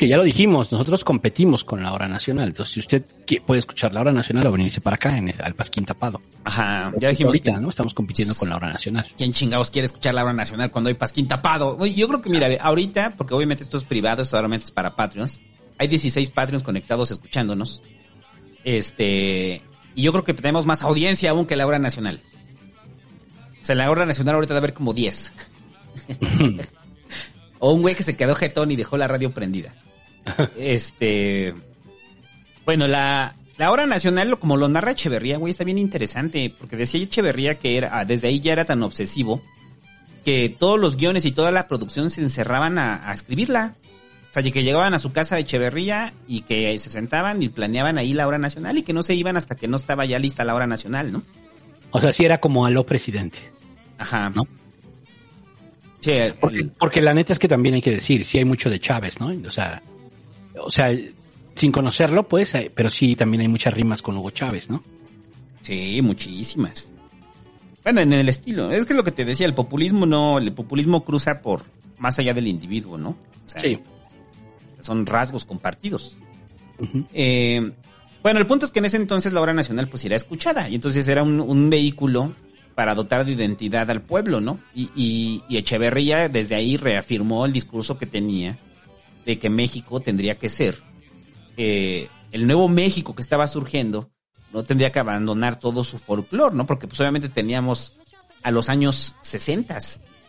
[0.00, 2.48] Que ya lo dijimos, nosotros competimos con la hora nacional.
[2.48, 3.04] Entonces, si usted
[3.44, 6.22] puede escuchar la hora nacional o venirse para acá en ese- al Pasquín Tapado.
[6.42, 7.68] Ajá, ya dijimos Ahorita, que- ¿no?
[7.68, 9.04] Estamos compitiendo con la hora nacional.
[9.18, 11.76] ¿Quién chingados quiere escuchar la hora nacional cuando hay pasquín tapado?
[11.84, 15.38] Yo creo que, mira, ahorita, porque obviamente esto es privado, esto solamente es para Patreons,
[15.76, 17.82] hay 16 Patreons conectados escuchándonos.
[18.64, 19.60] Este,
[19.94, 22.22] y yo creo que tenemos más audiencia aún que la hora nacional.
[23.60, 25.34] O sea, la hora nacional ahorita debe haber como 10.
[27.58, 29.74] o un güey que se quedó jetón y dejó la radio prendida.
[30.56, 31.54] Este,
[32.64, 37.02] bueno, la, la hora nacional, como lo narra Echeverría, güey, está bien interesante, porque decía
[37.02, 39.42] Echeverría que era, ah, desde ahí ya era tan obsesivo
[40.24, 43.74] que todos los guiones y toda la producción se encerraban a, a escribirla.
[44.30, 47.98] O sea, que llegaban a su casa de Echeverría y que se sentaban y planeaban
[47.98, 50.44] ahí la hora nacional y que no se iban hasta que no estaba ya lista
[50.44, 51.22] la hora nacional, ¿no?
[51.90, 53.38] O sea, sí era como a lo presidente.
[53.98, 54.30] Ajá.
[54.30, 54.46] ¿No?
[55.98, 58.70] Sí, el- Porque, porque la neta es que también hay que decir, sí hay mucho
[58.70, 59.32] de Chávez, ¿no?
[59.46, 59.82] O sea,
[60.58, 60.90] o sea,
[61.54, 64.82] sin conocerlo, pues, pero sí también hay muchas rimas con Hugo Chávez, ¿no?
[65.62, 66.90] Sí, muchísimas.
[67.82, 68.70] Bueno, en el estilo.
[68.70, 71.62] Es que es lo que te decía, el populismo no, el populismo cruza por
[71.98, 73.10] más allá del individuo, ¿no?
[73.10, 73.78] O sea, Sí.
[74.80, 76.16] Son rasgos compartidos.
[77.12, 77.72] Eh,
[78.22, 80.76] bueno, el punto es que en ese entonces la obra nacional pues era escuchada y
[80.76, 82.32] entonces era un, un vehículo
[82.74, 84.58] para dotar de identidad al pueblo, ¿no?
[84.74, 88.56] Y, y, y Echeverría desde ahí reafirmó el discurso que tenía
[89.24, 90.82] de que México tendría que ser
[91.56, 94.10] eh, el nuevo México que estaba surgiendo,
[94.52, 96.66] no tendría que abandonar todo su folclore, ¿no?
[96.66, 97.98] Porque pues obviamente teníamos
[98.42, 99.78] a los años 60,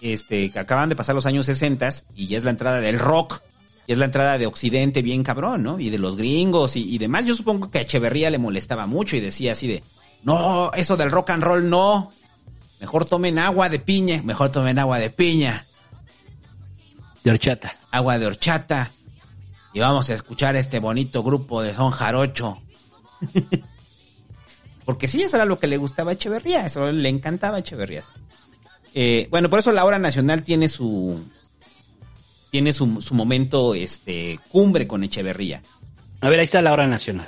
[0.01, 3.41] este, que acaban de pasar los años 60 y ya es la entrada del rock,
[3.88, 5.80] y es la entrada de Occidente bien cabrón, ¿no?
[5.80, 7.25] Y de los gringos y, y demás.
[7.25, 9.84] Yo supongo que a Echeverría le molestaba mucho y decía así de,
[10.23, 12.12] no, eso del rock and roll no.
[12.80, 15.65] Mejor tomen agua de piña, mejor tomen agua de piña,
[17.24, 17.76] De horchata.
[17.92, 18.92] agua de horchata.
[19.74, 22.62] Y vamos a escuchar este bonito grupo de son jarocho.
[24.86, 28.04] Porque sí, eso era lo que le gustaba a Echeverría, eso le encantaba a Echeverría.
[28.94, 31.24] Eh, bueno, por eso la hora nacional tiene su
[32.50, 35.62] tiene su, su momento este cumbre con Echeverría.
[36.20, 37.28] A ver, ahí está la hora nacional.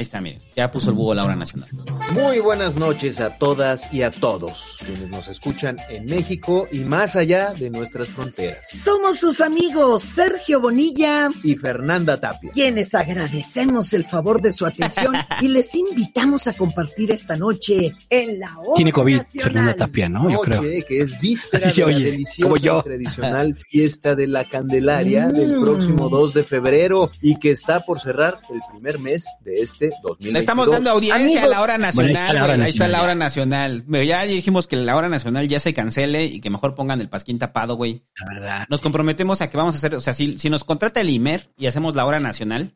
[0.00, 1.68] Ahí está, miren, ya puso el búho la hora nacional.
[2.14, 7.16] Muy buenas noches a todas y a todos quienes nos escuchan en México y más
[7.16, 8.66] allá de nuestras fronteras.
[8.72, 12.50] Somos sus amigos Sergio Bonilla, Y Fernanda Tapia.
[12.50, 18.38] quienes agradecemos el favor de su atención y les invitamos a compartir esta noche en
[18.40, 19.44] la hora Tiene COVID, nacional.
[19.52, 20.30] Fernanda Tapia, ¿no?
[20.30, 20.62] Yo creo.
[20.62, 22.78] Que es víspera Así se de la oye, deliciosa como yo.
[22.80, 25.62] y tradicional fiesta de la Candelaria del Mm.
[25.62, 30.32] próximo 2 de febrero y que está por cerrar el primer mes de este 2022.
[30.32, 32.70] Le estamos dando audiencia a la hora Bueno, nacional, ahí está la hora güey, ahí
[32.70, 33.04] está nacional, la ya.
[33.04, 33.84] hora nacional.
[33.90, 37.08] Pero ya dijimos que la hora nacional ya se cancele y que mejor pongan el
[37.08, 38.04] pasquín tapado, güey.
[38.18, 38.66] La verdad.
[38.68, 41.52] Nos comprometemos a que vamos a hacer, o sea, si, si nos contrata el IMER
[41.56, 42.74] y hacemos la hora nacional,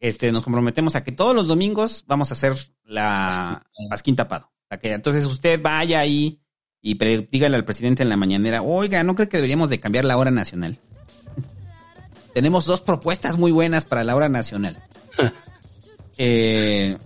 [0.00, 4.46] este, nos comprometemos a que todos los domingos vamos a hacer la pasquín tapado.
[4.46, 6.40] O sea, que entonces usted vaya ahí
[6.80, 10.16] y dígale al presidente en la mañanera, oiga, ¿no cree que deberíamos de cambiar la
[10.16, 10.78] hora nacional?
[12.34, 14.82] Tenemos dos propuestas muy buenas para la hora nacional.
[16.18, 16.98] Eh,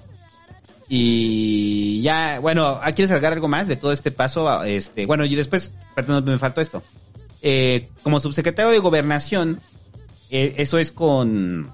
[0.88, 4.62] y ya, bueno, ¿ah, ¿quieres agregar algo más de todo este paso?
[4.64, 6.82] Este, bueno, y después, perdón, me faltó esto.
[7.40, 9.60] Eh, como subsecretario de Gobernación,
[10.30, 11.70] eh, eso es con,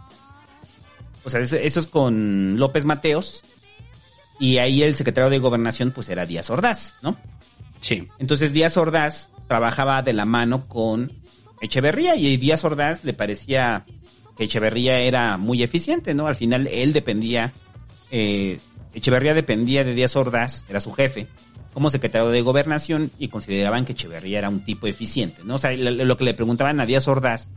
[1.25, 3.43] o sea, eso eso es con López Mateos,
[4.39, 7.17] y ahí el secretario de Gobernación, pues era Díaz Ordaz, ¿no?
[7.81, 8.09] Sí.
[8.19, 11.13] Entonces Díaz Ordaz trabajaba de la mano con
[11.61, 13.85] Echeverría y Díaz Ordaz le parecía
[14.39, 16.29] que Echeverría era muy eficiente, ¿no?
[16.29, 17.53] Al final él dependía,
[18.13, 18.61] eh,
[18.95, 21.27] Echeverría dependía de Díaz Ordaz, era su jefe,
[21.75, 25.57] como secretario de Gobernación y consideraban que Echeverría era un tipo eficiente, ¿no?
[25.57, 27.51] O sea, lo, que le preguntaban a Díaz Ordaz,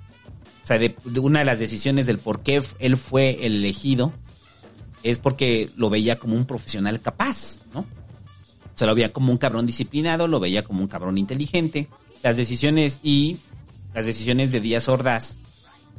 [0.63, 4.12] o sea, de, una de las decisiones del por qué él fue el elegido,
[5.04, 7.82] es porque lo veía como un profesional capaz, ¿no?
[7.82, 11.89] O sea, lo veía como un cabrón disciplinado, lo veía como un cabrón inteligente.
[12.24, 13.38] Las decisiones y
[13.94, 15.38] las decisiones de Díaz Ordaz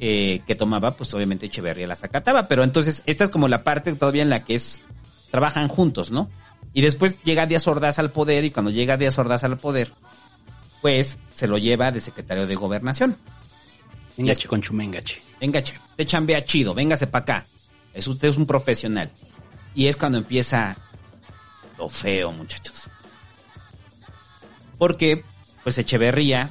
[0.04, 2.48] eh, que tomaba, pues obviamente Echeverría las acataba.
[2.48, 4.82] Pero entonces, esta es como la parte todavía en la que es,
[5.30, 6.28] trabajan juntos, ¿no?
[6.72, 9.92] Y después llega Díaz Ordaz al poder y cuando llega Díaz Ordaz al poder,
[10.80, 13.16] pues se lo lleva de secretario de gobernación.
[14.16, 15.22] Engache con chumengache.
[15.40, 17.46] Venga, che, te chambea chido, véngase para acá.
[17.94, 19.08] Es usted es un profesional.
[19.72, 20.78] Y es cuando empieza
[21.78, 22.90] lo feo, muchachos.
[24.78, 25.24] Porque,
[25.62, 26.50] pues Echeverría,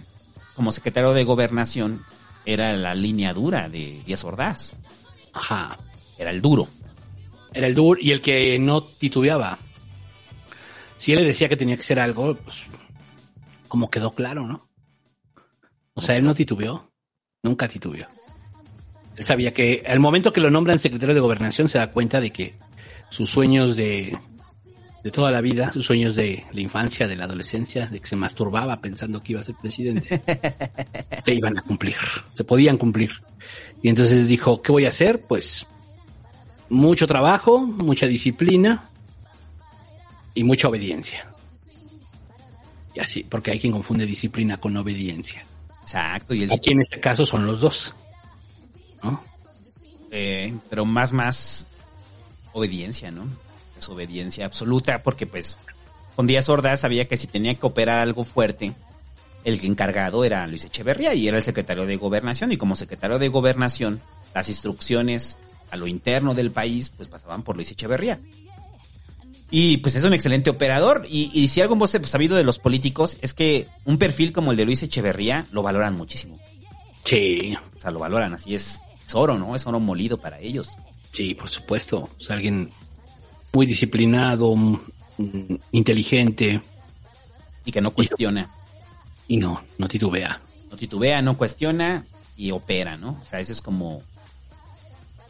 [0.56, 2.06] como secretario de gobernación,
[2.46, 4.76] era la línea dura de Díaz Ordaz.
[5.34, 5.78] Ajá.
[6.18, 6.68] Era el duro.
[7.54, 9.60] Era el dur y el que no titubeaba.
[10.98, 12.64] Si él le decía que tenía que ser algo, pues,
[13.68, 14.70] como quedó claro, ¿no?
[15.94, 16.92] O sea, él no titubeó.
[17.44, 18.08] Nunca titubeó.
[19.16, 22.32] Él sabía que al momento que lo nombran secretario de gobernación se da cuenta de
[22.32, 22.56] que
[23.10, 24.18] sus sueños de,
[25.04, 28.16] de toda la vida, sus sueños de la infancia, de la adolescencia, de que se
[28.16, 30.22] masturbaba pensando que iba a ser presidente,
[31.26, 31.96] se iban a cumplir,
[32.34, 33.12] se podían cumplir.
[33.82, 35.22] Y entonces dijo, ¿qué voy a hacer?
[35.22, 35.66] Pues
[36.70, 38.90] mucho trabajo, mucha disciplina
[40.34, 41.28] y mucha obediencia.
[42.94, 45.44] Y así, porque hay quien confunde disciplina con obediencia.
[45.82, 46.34] Exacto.
[46.34, 47.96] Y Aquí en este caso son los dos.
[49.02, 49.24] ¿no?
[50.12, 51.68] Eh, pero más, más
[52.54, 53.26] obediencia, ¿no?
[53.82, 55.58] Es obediencia absoluta, porque pues
[56.16, 58.74] con Díaz Ordaz sabía que si tenía que operar algo fuerte,
[59.44, 63.28] el encargado era Luis Echeverría y era el secretario de gobernación, y como secretario de
[63.28, 64.00] gobernación,
[64.36, 65.40] las instrucciones
[65.72, 68.20] a lo interno del país, pues pasaban por Luis Echeverría.
[69.50, 71.08] Y pues es un excelente operador.
[71.10, 74.58] Y, y si algo hemos sabido de los políticos es que un perfil como el
[74.58, 76.40] de Luis Echeverría lo valoran muchísimo.
[77.04, 77.58] Sí.
[77.78, 79.56] O sea, lo valoran, así es, es oro, ¿no?
[79.56, 80.70] Es oro molido para ellos.
[81.12, 82.10] Sí, por supuesto.
[82.18, 82.72] O sea, alguien
[83.54, 84.80] muy disciplinado, mm,
[85.72, 86.62] inteligente.
[87.66, 88.50] Y que no cuestiona.
[89.28, 90.42] Y no, no titubea.
[90.70, 92.06] No titubea, no cuestiona
[92.38, 93.20] y opera, ¿no?
[93.22, 93.98] O sea, ese es como...
[93.98, 94.04] O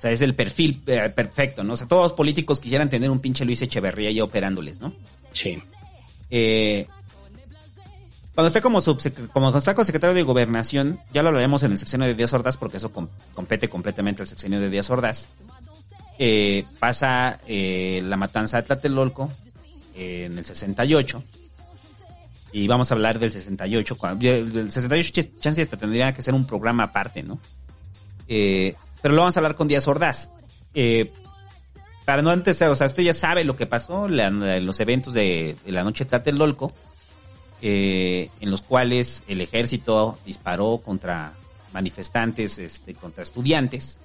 [0.01, 1.73] sea, es el perfil eh, perfecto, ¿no?
[1.73, 4.93] O sea, todos los políticos quisieran tener un pinche Luis Echeverría ya operándoles, ¿no?
[5.31, 5.61] Sí.
[6.31, 6.87] Eh,
[8.33, 8.99] cuando está como, como
[9.33, 12.57] cuando está como secretario de gobernación, ya lo hablaremos en el sexenio de Díaz Ordaz,
[12.57, 15.27] porque eso com- compete completamente al sexenio de Díaz Ordaz.
[16.19, 19.31] Eh, pasa eh, la matanza de Tlatelolco
[19.95, 21.23] eh, en el 68.
[22.53, 23.97] Y vamos a hablar del 68.
[23.97, 27.39] cuando- del 68 ch- chance hasta tendría que ser un programa aparte, ¿no?
[28.27, 30.29] Eh, pero lo vamos a hablar con Díaz Ordaz.
[30.73, 31.11] Eh,
[32.05, 35.55] para no antes, o sea, usted ya sabe lo que pasó en los eventos de,
[35.65, 36.73] la noche de Tlatelolco,
[37.61, 41.33] en los cuales el ejército disparó contra
[41.73, 43.99] manifestantes, este, contra estudiantes,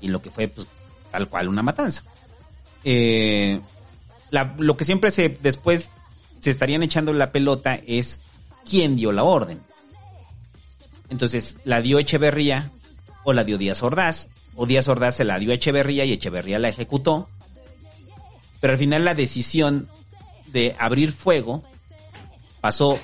[0.00, 0.66] y lo que fue, pues,
[1.10, 2.04] tal cual una matanza.
[2.84, 3.60] Eh,
[4.30, 5.90] lo que siempre se, después
[6.40, 8.22] se estarían echando la pelota es
[8.68, 9.60] quién dio la orden.
[11.08, 12.70] Entonces, la dio Echeverría
[13.24, 16.58] o la dio Díaz Ordaz, o Díaz Ordaz se la dio a Echeverría y Echeverría
[16.58, 17.28] la ejecutó.
[18.60, 19.88] Pero al final la decisión
[20.46, 21.64] de abrir fuego
[22.60, 22.98] pasó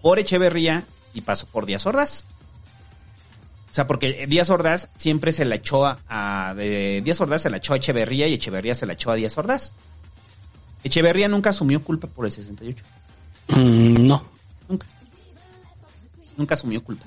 [0.00, 2.26] por Echeverría y pasó por Díaz Ordaz.
[3.70, 7.50] O sea, porque Díaz Ordaz siempre se la echó a, a- de- Díaz Ordaz se
[7.50, 9.76] la echó a Echeverría y Echeverría se la echó a Díaz Ordaz.
[10.82, 12.82] Echeverría nunca asumió culpa por el 68.
[13.48, 14.24] Mm, no.
[14.68, 14.86] Nunca.
[16.36, 17.06] Nunca asumió culpa.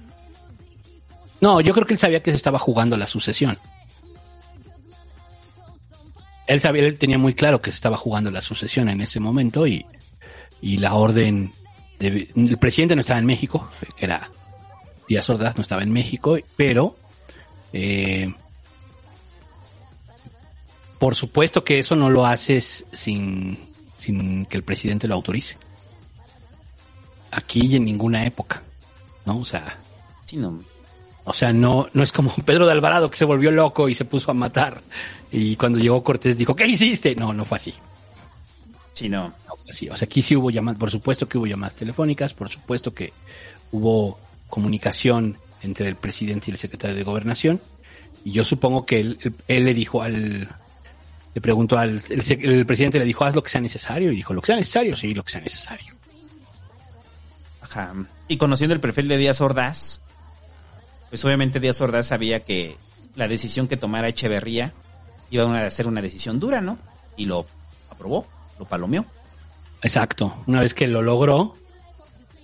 [1.41, 3.57] No, yo creo que él sabía que se estaba jugando la sucesión.
[6.47, 9.65] Él sabía, él tenía muy claro que se estaba jugando la sucesión en ese momento
[9.65, 9.85] y,
[10.61, 11.51] y la orden
[11.99, 14.29] de- el presidente no estaba en México, que era
[15.07, 16.95] Díaz Ordaz no estaba en México, pero
[17.73, 18.33] eh,
[20.99, 23.59] por supuesto que eso no lo haces sin,
[23.97, 25.57] sin que el presidente lo autorice.
[27.31, 28.61] Aquí y en ninguna época,
[29.25, 29.39] ¿no?
[29.39, 29.79] O sea,
[30.25, 30.63] Sí, no.
[31.25, 34.05] o sea, no, no es como Pedro de Alvarado que se volvió loco y se
[34.05, 34.81] puso a matar.
[35.31, 37.15] Y cuando llegó Cortés dijo, ¿qué hiciste?
[37.15, 37.73] No, no fue así.
[38.93, 39.33] Sí, no.
[39.69, 42.93] Sí, o sea, aquí sí hubo llamadas, por supuesto que hubo llamadas telefónicas, por supuesto
[42.93, 43.11] que
[43.71, 44.19] hubo
[44.53, 47.59] comunicación entre el presidente y el secretario de gobernación.
[48.23, 50.47] Y yo supongo que él, él- él le dijo al,
[51.33, 54.31] le preguntó al, el, el presidente le dijo, haz lo que sea necesario, y dijo,
[54.33, 55.95] lo que sea necesario, sí, lo que sea necesario.
[57.61, 57.93] Ajá.
[58.27, 59.99] Y conociendo el perfil de Díaz Ordaz,
[61.09, 62.77] pues obviamente Díaz Ordaz sabía que
[63.15, 64.71] la decisión que tomara Echeverría
[65.31, 66.77] iba a ser una decisión dura, ¿no?
[67.17, 67.47] Y lo
[67.89, 68.27] aprobó,
[68.59, 69.03] lo palomeó.
[69.81, 70.43] Exacto.
[70.45, 71.55] Una vez que lo logró,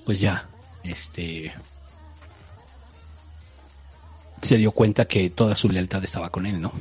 [0.06, 0.48] pues ya,
[0.84, 1.54] este,
[4.42, 6.72] se dio cuenta que toda su lealtad estaba con él, ¿no?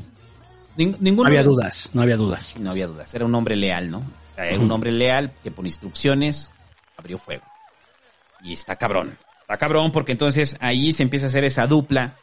[0.76, 2.54] Ning- No había de- dudas, no había dudas.
[2.58, 3.14] No había dudas.
[3.14, 4.02] Era un hombre leal, ¿no?
[4.36, 6.50] Era un hombre leal que por instrucciones
[6.96, 7.42] abrió fuego.
[8.42, 9.18] Y está cabrón.
[9.40, 12.16] Está cabrón porque entonces ahí se empieza a hacer esa dupla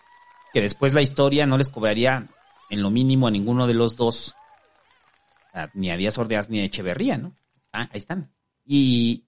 [0.53, 2.27] que después la historia no les cobraría
[2.69, 4.35] en lo mínimo a ninguno de los dos,
[5.73, 7.35] ni a Díaz Ordaz ni a Echeverría, ¿no?
[7.73, 8.31] Ah, ahí están.
[8.65, 9.25] Y,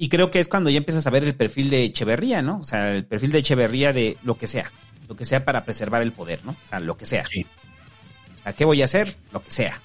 [0.00, 2.60] y creo que es cuando ya empiezas a ver el perfil de Echeverría, ¿no?
[2.60, 4.70] O sea, el perfil de Echeverría de lo que sea,
[5.08, 6.52] lo que sea para preservar el poder, ¿no?
[6.52, 7.24] O sea, lo que sea.
[8.44, 9.12] ¿A qué voy a hacer?
[9.32, 9.80] Lo que sea.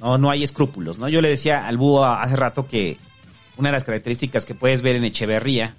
[0.00, 1.08] No, no hay escrúpulos, ¿no?
[1.08, 2.98] Yo le decía al búho hace rato que
[3.56, 5.76] una de las características que puedes ver en Echeverría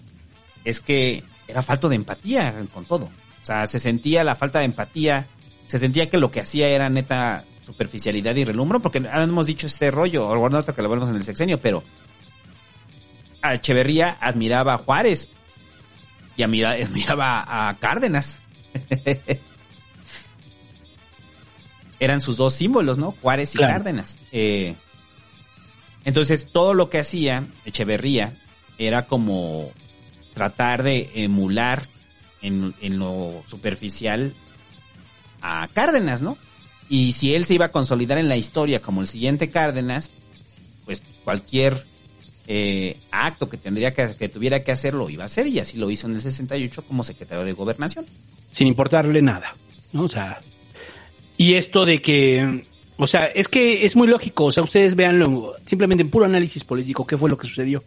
[0.66, 3.06] es que era falta de empatía con todo.
[3.06, 5.28] O sea, se sentía la falta de empatía,
[5.68, 9.68] se sentía que lo que hacía era neta superficialidad y relumbro, porque ahora hemos dicho
[9.68, 11.84] este rollo, o bueno, que lo vemos en el sexenio, pero
[13.43, 15.29] a Echeverría admiraba a Juárez
[16.35, 18.39] y admira- admiraba a Cárdenas.
[21.99, 23.11] Eran sus dos símbolos, ¿no?
[23.21, 23.73] Juárez y Claro.
[23.73, 24.17] Cárdenas.
[24.31, 24.75] Eh,
[26.05, 28.33] entonces, todo lo que hacía Echeverría
[28.77, 29.71] era como
[30.33, 31.87] tratar de emular
[32.41, 34.33] en, en lo superficial
[35.41, 36.37] a Cárdenas, ¿no?
[36.89, 40.11] Y si él se iba a consolidar en la historia como el siguiente Cárdenas,
[40.85, 41.85] pues cualquier
[42.47, 45.77] eh, acto que tendría que, que tuviera que hacer lo iba a hacer y así
[45.77, 48.05] lo hizo en el 68 como secretario de gobernación.
[48.51, 49.55] sin importarle nada,
[49.93, 50.03] ¿no?
[50.03, 50.41] O sea,
[51.37, 52.65] y esto de que,
[52.97, 56.63] o sea, es que es muy lógico, o sea, ustedes veanlo simplemente en puro análisis
[56.63, 57.81] político, ¿qué fue lo que sucedió?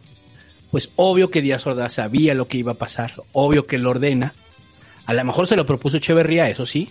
[0.71, 4.33] Pues obvio que Díaz Ordaz sabía lo que iba a pasar, obvio que lo ordena,
[5.05, 6.89] a lo mejor se lo propuso Echeverría, eso sí,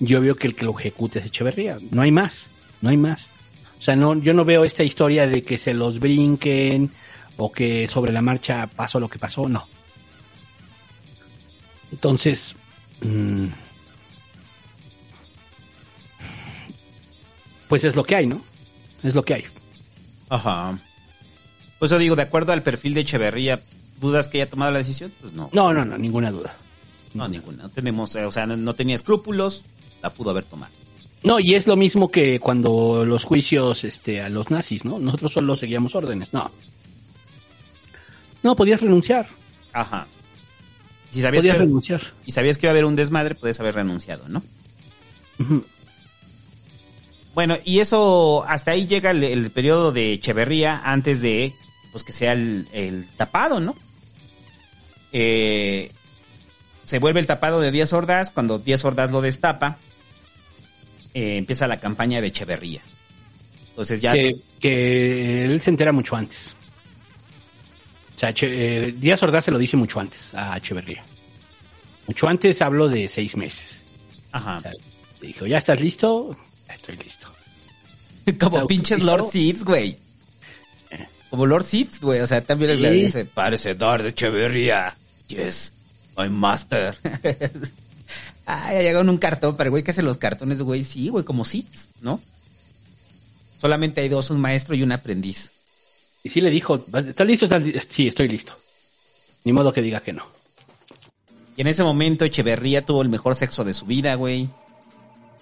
[0.00, 2.50] yo veo que el que lo ejecute es Echeverría, no hay más,
[2.82, 3.30] no hay más.
[3.82, 6.92] O sea, no, yo no veo esta historia de que se los brinquen
[7.36, 9.66] o que sobre la marcha pasó lo que pasó, no.
[11.90, 12.54] Entonces,
[13.00, 13.46] mm,
[17.66, 18.40] pues es lo que hay, ¿no?
[19.02, 19.44] Es lo que hay.
[20.28, 20.78] Ajá.
[21.80, 23.60] Pues yo digo, de acuerdo al perfil de Echeverría,
[24.00, 25.12] ¿dudas que haya tomado la decisión?
[25.20, 25.50] Pues no.
[25.52, 26.54] No, no, no, ninguna duda.
[27.14, 27.64] No, ninguna.
[27.64, 29.64] No tenemos, eh, o sea, no, no tenía escrúpulos,
[30.00, 30.72] la pudo haber tomado.
[31.24, 34.98] No, y es lo mismo que cuando los juicios este, a los nazis, ¿no?
[34.98, 36.50] Nosotros solo seguíamos órdenes, no.
[38.42, 39.28] No, podías renunciar.
[39.72, 40.06] Ajá.
[41.10, 42.02] Si sabías Podías que, renunciar.
[42.26, 44.42] y sabías que iba a haber un desmadre, puedes haber renunciado, ¿no?
[47.34, 51.54] Bueno, y eso, hasta ahí llega el, el periodo de Echeverría antes de,
[51.92, 53.74] pues que sea el, el tapado, ¿no?
[55.12, 55.90] Eh,
[56.84, 59.78] se vuelve el tapado de Díaz Ordaz, cuando Díaz Ordaz lo destapa,
[61.14, 62.80] eh, empieza la campaña de Echeverría.
[63.70, 64.12] Entonces ya...
[64.12, 66.54] Que, que él se entera mucho antes.
[68.16, 71.02] O sea, Che- eh, Díaz Ordaz se lo dice mucho antes a Echeverría.
[72.06, 73.82] Mucho antes hablo de seis meses.
[74.32, 74.56] Ajá.
[74.56, 74.72] O sea,
[75.20, 76.36] le dijo, ¿ya estás listo?
[76.68, 77.28] Ya estoy listo.
[78.40, 79.16] Como ¿Está pinches listo?
[79.16, 79.96] Lord Seeds, güey.
[81.30, 82.20] Como Lord Seeds, güey.
[82.20, 82.80] O sea, también Sí.
[82.82, 84.94] le dice, parece Darth Echeverría.
[85.28, 85.72] Yes,
[86.18, 86.94] my master.
[88.46, 90.82] Ay, ya llegó en un cartón, pero güey, ¿qué hacen los cartones, güey?
[90.84, 92.20] Sí, güey, como Seeds, ¿no?
[93.60, 95.50] Solamente hay dos, un maestro y un aprendiz.
[96.24, 97.44] Y sí le dijo, ¿estás listo?
[97.46, 98.52] ¿Estás li-?" Sí, estoy listo.
[99.44, 100.24] Ni modo que diga que no.
[101.56, 104.48] Y en ese momento Echeverría tuvo el mejor sexo de su vida, güey.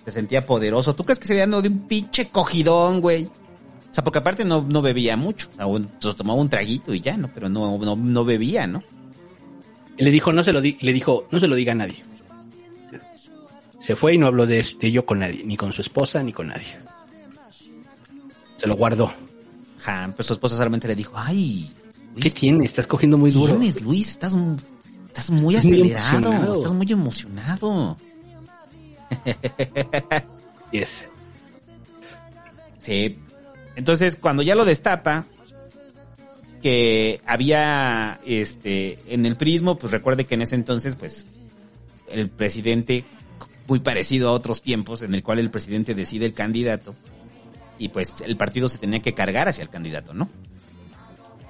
[0.04, 0.94] Se sentía poderoso.
[0.94, 3.24] ¿Tú crees que se dando de un pinche cogidón, güey?
[3.24, 5.48] O sea, porque aparte no, no bebía mucho.
[5.66, 7.30] Un- se tomaba un traguito y ya, ¿no?
[7.32, 8.82] Pero no, no, no bebía, ¿no?
[9.98, 12.02] Le dijo, no se lo di- le dijo, no se lo diga a nadie.
[13.80, 16.32] Se fue y no habló de, de ello con nadie, ni con su esposa, ni
[16.32, 16.78] con nadie.
[18.56, 19.12] Se lo guardó.
[20.14, 21.72] Pues su esposa solamente le dijo, ay,
[22.20, 22.70] ¿Qué tienes?
[22.70, 23.56] Estás cogiendo muy duro.
[23.56, 24.08] tienes, Luis?
[24.08, 24.36] Estás,
[25.06, 27.96] estás muy Estás acelerado, estás muy emocionado.
[30.72, 31.04] Yes.
[32.80, 33.18] Sí.
[33.74, 35.26] Entonces, cuando ya lo destapa,
[36.62, 41.26] que había, este, en el prismo, pues recuerde que en ese entonces, pues,
[42.08, 43.04] el presidente,
[43.70, 46.92] muy parecido a otros tiempos, en el cual el presidente decide el candidato,
[47.78, 50.28] y pues el partido se tenía que cargar hacia el candidato, ¿no?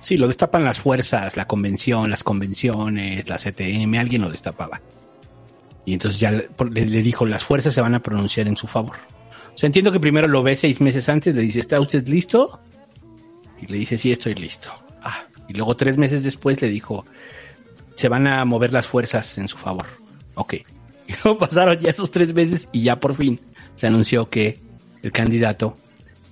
[0.02, 4.82] Sí, lo destapan las fuerzas, la convención, las convenciones, la CTM, alguien lo destapaba.
[5.86, 8.96] Y entonces ya le, dijo, las fuerzas se van a pronunciar en su favor.
[9.54, 12.60] O sea, entiendo que primero lo ve seis meses antes, le dice, ¿está usted listo?
[13.62, 14.70] Y le dice, sí, estoy listo.
[15.02, 17.06] Ah, y luego tres meses después le dijo,
[17.94, 19.86] se van a mover las fuerzas en su favor.
[20.34, 20.56] Ok.
[21.24, 23.40] Luego pasaron ya esos tres meses y ya por fin
[23.76, 24.58] se anunció que
[25.02, 25.76] el candidato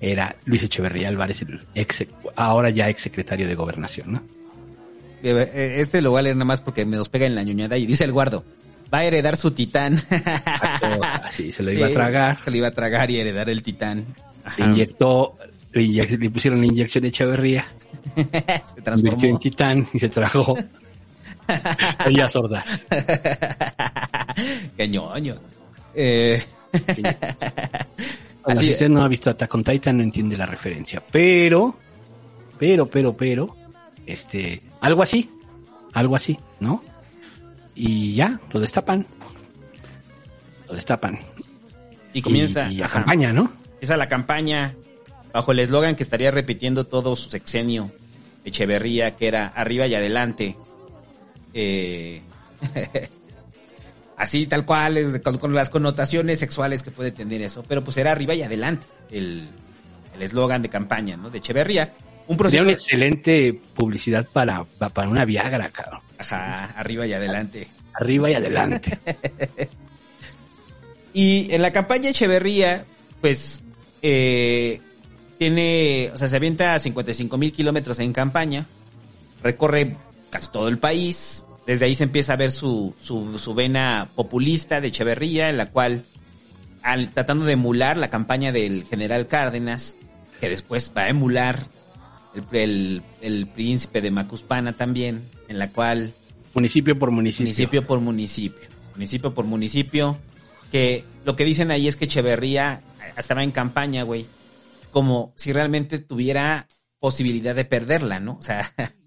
[0.01, 2.05] era Luis Echeverría Álvarez, el ex,
[2.37, 4.22] ahora ya ex secretario de gobernación, ¿no?
[5.22, 7.76] Eh, Este lo voy a leer nada más porque me nos pega en la ñoñada
[7.76, 8.45] y dice el guardo,
[8.95, 10.01] va a heredar su titán.
[11.24, 12.39] Así se lo iba a tragar.
[12.45, 14.05] Se lo iba a tragar y heredar el titán.
[14.57, 15.37] Le inyectó,
[15.72, 17.66] le, inyec- le pusieron la inyección de Echeverría.
[18.16, 18.93] se transformó.
[19.12, 20.57] Convirtió en titán y se tragó.
[22.07, 22.86] Ellas sordas.
[24.76, 25.46] Qué ñoños.
[25.94, 26.42] Eh,
[28.44, 31.03] Así si usted no ha visto Attack on Titan, no entiende la referencia.
[31.11, 31.74] Pero,
[32.59, 33.57] pero, pero, pero,
[34.07, 35.30] este, algo así,
[35.92, 36.82] algo así, ¿no?
[37.74, 39.07] Y ya, lo destapan.
[40.66, 41.18] Lo destapan.
[42.12, 43.01] Y comienza Y, y la ajá.
[43.01, 43.53] campaña, ¿no?
[43.74, 44.74] Empieza la campaña
[45.32, 47.90] bajo el eslogan que estaría repitiendo todo su sexenio
[48.44, 50.57] Echeverría, que era arriba y adelante.
[51.55, 52.22] Eh,
[54.16, 58.12] así tal cual, con, con las connotaciones sexuales que puede tener eso, pero pues era
[58.12, 59.49] arriba y adelante el
[60.18, 61.30] el eslogan de campaña, ¿no?
[61.30, 61.92] De Echeverría.
[62.26, 62.62] Un proceso...
[62.62, 66.01] una excelente publicidad para, para una Viagra, cabrón.
[66.18, 67.68] Ajá, arriba y adelante.
[67.94, 68.99] Arriba y adelante.
[71.14, 72.84] Y en la campaña Echeverría,
[73.20, 73.62] pues,
[74.03, 74.80] eh,
[75.36, 78.66] tiene, o sea, se avienta a 55 mil kilómetros en campaña,
[79.42, 79.96] recorre
[80.31, 84.81] casi todo el país, desde ahí se empieza a ver su, su, su vena populista
[84.81, 86.05] de Echeverría, en la cual,
[86.83, 89.97] al, tratando de emular la campaña del general Cárdenas,
[90.41, 91.66] que después va a emular
[92.35, 96.12] el, el, el príncipe de Macuspana también, en la cual
[96.55, 97.45] Municipio por municipio.
[97.45, 100.18] municipio por municipio, municipio por municipio,
[100.72, 102.83] que lo que dicen ahí es que Echeverría
[103.16, 104.26] estaba en campaña, güey,
[104.91, 106.66] como si realmente tuviera
[106.99, 108.39] posibilidad de perderla, ¿no?
[108.39, 108.72] O sea,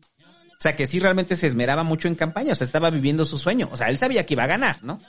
[0.62, 3.36] o sea, que sí realmente se esmeraba mucho en campaña, o sea, estaba viviendo su
[3.40, 5.02] sueño, o sea, él sabía que iba a ganar, ¿no?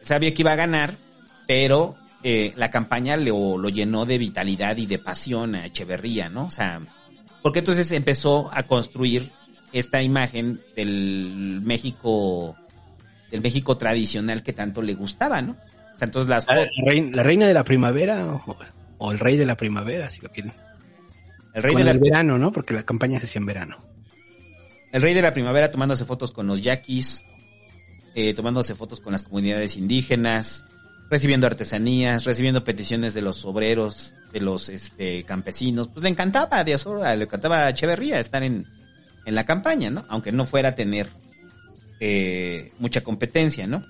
[0.00, 0.96] Él sabía que iba a ganar,
[1.48, 6.44] pero eh, la campaña lo, lo llenó de vitalidad y de pasión a Echeverría, ¿no?
[6.44, 6.82] O sea,
[7.42, 9.32] porque entonces empezó a construir
[9.72, 12.54] esta imagen del México,
[13.32, 15.56] del México tradicional que tanto le gustaba, ¿no?
[15.96, 18.56] O sea, entonces las La, reina, la reina de la primavera o,
[18.98, 20.52] o el rey de la primavera, si lo quieren.
[21.54, 22.52] el rey Con de la verano, ¿no?
[22.52, 23.95] Porque la campaña se hacía en verano.
[24.96, 27.22] El rey de la primavera tomándose fotos con los yaquis,
[28.14, 30.64] eh, tomándose fotos con las comunidades indígenas,
[31.10, 35.88] recibiendo artesanías, recibiendo peticiones de los obreros, de los este, campesinos.
[35.88, 38.64] Pues le encantaba a Díaz le encantaba a Echeverría estar en,
[39.26, 40.06] en la campaña, ¿no?
[40.08, 41.08] Aunque no fuera a tener
[42.00, 43.84] eh, mucha competencia, ¿no?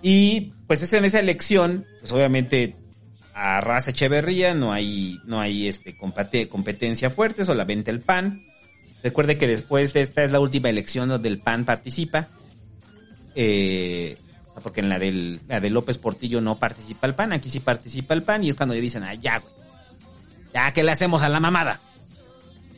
[0.00, 2.76] Y pues es en esa elección, pues obviamente
[3.34, 8.47] arrasa Echeverría, no hay, no hay este competencia fuerte, solamente el PAN.
[9.02, 12.28] Recuerde que después de esta es la última elección donde el PAN participa.
[13.34, 14.16] Eh,
[14.62, 18.14] porque en la del, la de López Portillo no participa el PAN, aquí sí participa
[18.14, 19.52] el PAN y es cuando le dicen, ah, ya, güey.
[20.52, 21.80] Ya, ¿qué le hacemos a la mamada?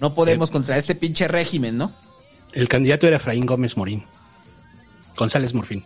[0.00, 1.92] No podemos contra este pinche régimen, ¿no?
[2.52, 4.04] El candidato era Efraín Gómez Morín.
[5.16, 5.84] González Morfín.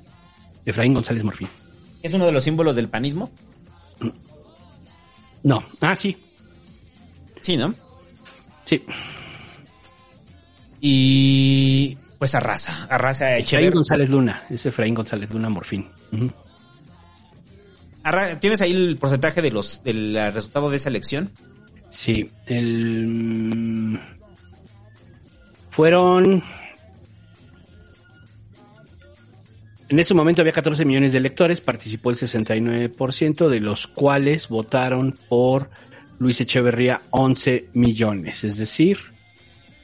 [0.64, 1.49] Efraín González Morfín.
[2.03, 3.30] Es uno de los símbolos del panismo.
[5.43, 5.62] No.
[5.80, 6.16] Ah, sí.
[7.43, 7.74] Sí, ¿no?
[8.64, 8.82] Sí.
[10.87, 13.70] Y pues arrasa, arrasa Efraín.
[13.72, 14.43] González Luna.
[14.51, 15.89] Es Efraín González Luna Morfín.
[18.03, 21.30] Arra- ¿Tienes ahí el porcentaje de los del resultado de esa elección?
[21.89, 22.30] Sí.
[22.45, 23.99] El...
[25.70, 26.43] Fueron...
[29.89, 35.16] En ese momento había 14 millones de electores, participó el 69%, de los cuales votaron
[35.30, 35.70] por
[36.18, 38.99] Luis Echeverría 11 millones, es decir,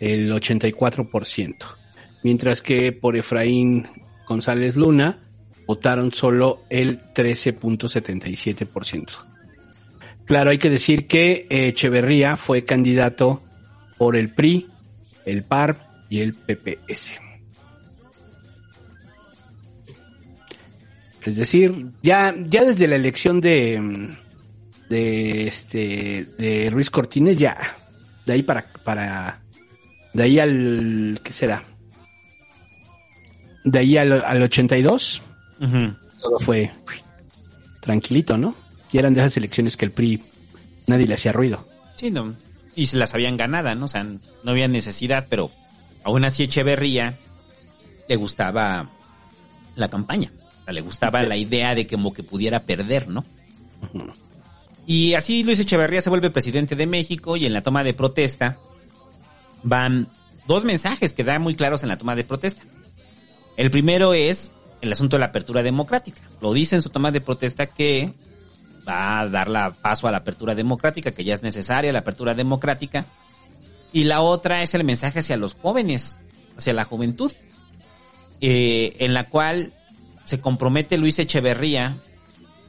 [0.00, 1.54] el 84%.
[2.22, 3.86] Mientras que por Efraín
[4.26, 5.20] González Luna
[5.66, 9.10] votaron solo el 13.77%.
[10.24, 13.42] Claro, hay que decir que eh, Echeverría fue candidato
[13.98, 14.68] por el PRI,
[15.24, 15.76] el PAR
[16.08, 17.20] y el PPS.
[21.22, 24.16] Es decir, ya, ya desde la elección de,
[24.90, 27.76] de este de Ruiz Cortines ya
[28.26, 29.39] de ahí para para
[30.12, 31.64] de ahí al ¿qué será?
[33.64, 35.22] De ahí al, al 82
[36.20, 36.70] todo fue
[37.80, 38.54] tranquilito, ¿no?
[38.92, 40.22] Y eran de esas elecciones que el PRI
[40.86, 41.66] Nadie le hacía ruido.
[41.96, 42.34] Sí, no.
[42.74, 43.84] Y se las habían ganado, ¿no?
[43.84, 45.50] O sea, no había necesidad, pero
[46.02, 47.16] aún así Echeverría
[48.08, 48.90] le gustaba
[49.76, 50.32] la campaña.
[50.62, 53.24] O sea, le gustaba la idea de que como que pudiera perder, ¿no?
[54.86, 58.58] Y así Luis Echeverría se vuelve presidente de México y en la toma de protesta
[59.62, 60.08] van
[60.46, 62.62] dos mensajes que dan muy claros en la toma de protesta.
[63.56, 66.22] El primero es el asunto de la apertura democrática.
[66.40, 68.14] Lo dice en su toma de protesta que
[68.88, 72.34] va a dar la paso a la apertura democrática, que ya es necesaria la apertura
[72.34, 73.06] democrática.
[73.92, 76.18] Y la otra es el mensaje hacia los jóvenes,
[76.56, 77.32] hacia la juventud,
[78.40, 79.74] eh, en la cual
[80.24, 81.98] se compromete Luis Echeverría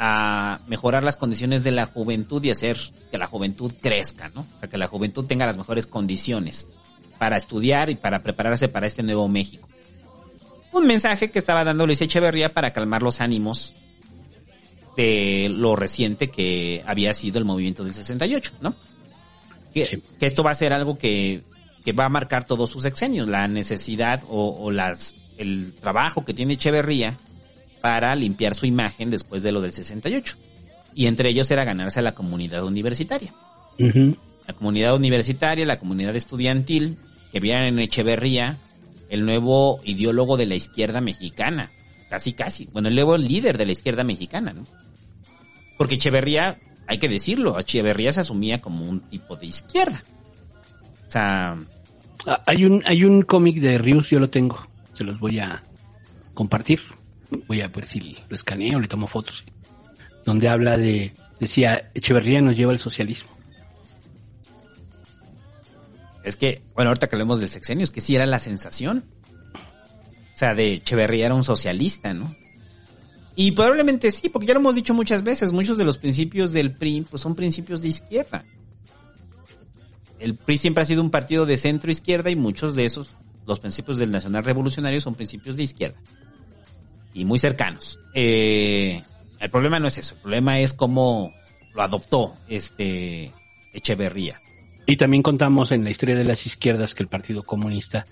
[0.03, 2.75] a mejorar las condiciones de la juventud y hacer
[3.11, 4.47] que la juventud crezca, ¿no?
[4.55, 6.67] O sea, que la juventud tenga las mejores condiciones
[7.19, 9.69] para estudiar y para prepararse para este nuevo México.
[10.71, 13.75] Un mensaje que estaba dando Luis Echeverría para calmar los ánimos
[14.97, 18.75] de lo reciente que había sido el movimiento del 68, ¿no?
[19.71, 21.43] Que, que esto va a ser algo que,
[21.85, 26.33] que va a marcar todos sus sexenios, la necesidad o, o las, el trabajo que
[26.33, 27.19] tiene Echeverría
[27.81, 30.37] para limpiar su imagen después de lo del 68.
[30.93, 33.33] Y entre ellos era ganarse a la comunidad universitaria.
[34.47, 36.97] La comunidad universitaria, la comunidad estudiantil,
[37.31, 38.57] que vieran en Echeverría
[39.09, 41.71] el nuevo ideólogo de la izquierda mexicana.
[42.09, 42.67] Casi, casi.
[42.71, 44.65] Bueno, el nuevo líder de la izquierda mexicana, ¿no?
[45.77, 46.57] Porque Echeverría,
[46.87, 50.03] hay que decirlo, Echeverría se asumía como un tipo de izquierda.
[51.07, 51.57] O sea...
[52.27, 54.67] Ah, Hay un, hay un cómic de Rius, yo lo tengo.
[54.93, 55.63] Se los voy a
[56.35, 56.81] compartir.
[57.47, 59.43] Voy a ver si lo escaneo, le tomo fotos.
[60.25, 63.31] Donde habla de, decía, Echeverría nos lleva al socialismo.
[66.23, 69.05] Es que, bueno, ahorita que hablemos de sexenios, que sí era la sensación.
[69.53, 72.35] O sea, de Echeverría era un socialista, ¿no?
[73.35, 76.73] Y probablemente sí, porque ya lo hemos dicho muchas veces, muchos de los principios del
[76.73, 78.45] PRI pues son principios de izquierda.
[80.19, 83.15] El PRI siempre ha sido un partido de centro izquierda y muchos de esos,
[83.47, 85.97] los principios del nacional revolucionario son principios de izquierda.
[87.13, 87.99] Y muy cercanos.
[88.13, 89.03] Eh,
[89.39, 91.33] el problema no es eso, el problema es cómo
[91.73, 93.33] lo adoptó este
[93.73, 94.39] Echeverría.
[94.85, 98.05] Y también contamos en la historia de las izquierdas que el Partido Comunista,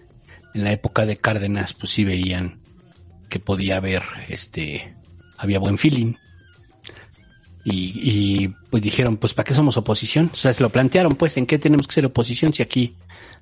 [0.53, 2.59] en la época de Cárdenas, pues sí veían
[3.27, 4.95] que podía haber, este,
[5.37, 6.13] había buen feeling.
[7.65, 10.29] Y, y pues dijeron, pues ¿para qué somos oposición?
[10.31, 12.95] O sea, se lo plantearon, pues, ¿en qué tenemos que ser oposición si aquí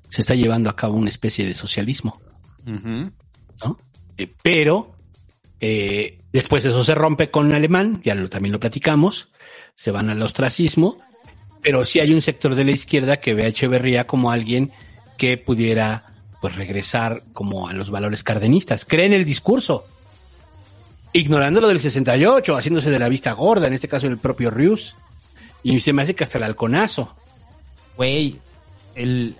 [0.08, 2.20] se está llevando a cabo una especie de socialismo?
[2.66, 3.78] ¿No?
[4.16, 4.97] Eh, pero
[5.60, 9.28] eh, después eso se rompe con alemán, ya también lo platicamos,
[9.74, 10.98] se van al ostracismo,
[11.62, 14.72] pero sí hay un sector de la izquierda que ve a Echeverría como alguien
[15.16, 16.04] que pudiera
[16.40, 18.84] pues regresar como a los valores cardenistas.
[18.84, 19.84] Creen el discurso,
[21.12, 24.94] ignorando lo del 68, haciéndose de la vista gorda, en este caso el propio Rius.
[25.64, 27.16] Y se me hace que hasta el halconazo.
[27.96, 28.38] Güey,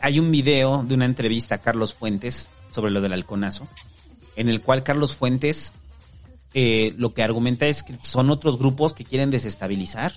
[0.01, 3.69] hay un video de una entrevista a Carlos Fuentes sobre lo del halconazo,
[4.35, 5.75] en el cual Carlos Fuentes
[6.55, 10.13] eh, lo que argumenta es que son otros grupos que quieren desestabilizar.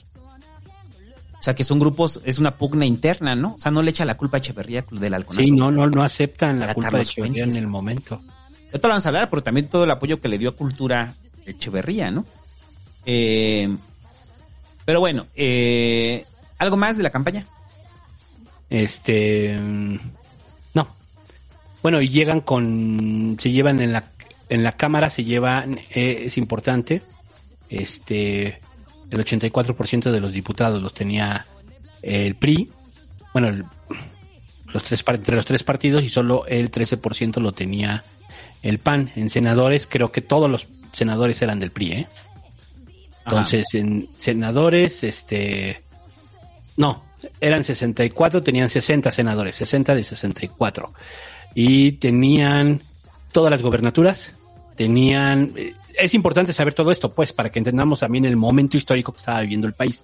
[1.39, 3.55] O sea, que son grupos, es una pugna interna, ¿no?
[3.55, 5.43] O sea, no le echa la culpa a Echeverría del halconazo.
[5.43, 7.57] Sí, no, no, no aceptan la culpa de Echeverría Fuentes.
[7.57, 8.21] en el momento.
[8.65, 11.15] Ahorita lo vamos a hablar, pero también todo el apoyo que le dio a Cultura
[11.45, 12.25] Echeverría, ¿no?
[13.07, 13.75] Eh,
[14.85, 16.25] pero bueno, eh,
[16.59, 17.47] ¿algo más de la campaña?
[18.69, 19.59] Este.
[20.73, 20.87] No.
[21.81, 23.37] Bueno, y llegan con.
[23.39, 24.05] Se llevan en la,
[24.51, 25.79] en la cámara, se llevan.
[25.95, 27.01] eh, es importante.
[27.69, 28.59] Este.
[29.09, 31.45] El 84% de los diputados los tenía
[32.01, 32.69] el PRI.
[33.33, 33.65] Bueno, el-
[34.73, 38.03] los tres, entre los tres partidos y solo el 13% lo tenía
[38.61, 39.11] el PAN.
[39.17, 42.07] En senadores, creo que todos los senadores eran del PRI, ¿eh?
[43.25, 45.81] Entonces, en senadores, este.
[46.77, 47.03] No,
[47.41, 50.93] eran 64, tenían 60 senadores, 60 de 64.
[51.53, 52.81] Y tenían
[53.33, 54.35] todas las gobernaturas,
[54.81, 55.53] tenían...
[55.55, 59.19] eh, Es importante saber todo esto, pues, para que entendamos también el momento histórico que
[59.19, 60.03] estaba viviendo el país.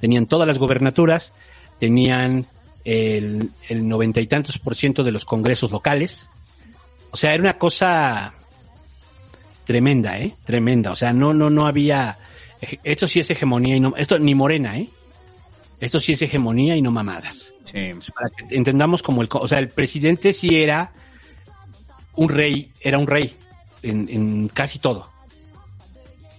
[0.00, 1.32] Tenían todas las gobernaturas,
[1.78, 2.44] tenían
[2.84, 6.28] el, noventa y tantos por ciento de los congresos locales.
[7.12, 8.34] O sea, era una cosa
[9.64, 10.34] tremenda, ¿eh?
[10.44, 10.90] Tremenda.
[10.90, 12.18] O sea, no, no, no había...
[12.82, 13.94] Esto sí es hegemonía y no...
[13.96, 14.88] Esto ni morena, ¿eh?
[15.78, 17.54] Esto sí es hegemonía y no mamadas.
[17.64, 17.92] Sí.
[18.14, 19.28] Para que entendamos como el...
[19.30, 20.92] O sea, el presidente sí era
[22.16, 23.36] un rey, era un rey
[23.82, 25.10] en, casi todo.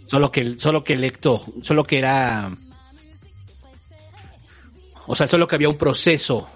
[0.05, 2.51] Solo que, solo que electo, solo que era...
[5.05, 6.49] O sea, solo que había un proceso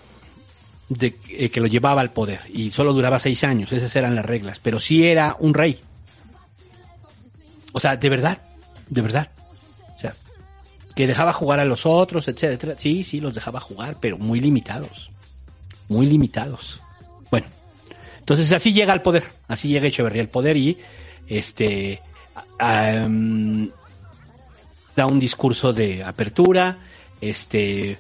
[0.90, 4.26] de, eh, que lo llevaba al poder y solo duraba seis años, esas eran las
[4.26, 5.80] reglas, pero sí era un rey.
[7.72, 8.42] O sea, de verdad,
[8.90, 9.30] de verdad.
[9.96, 10.14] O sea,
[10.96, 12.76] que dejaba jugar a los otros, etcétera.
[12.78, 15.10] Sí, sí, los dejaba jugar, pero muy limitados.
[15.88, 16.82] Muy limitados.
[17.30, 17.48] Bueno,
[18.22, 20.78] entonces así llega al poder, así llega Echeverría al poder y
[21.28, 22.02] este
[22.60, 23.70] am,
[24.96, 26.78] da un discurso de apertura,
[27.20, 27.98] este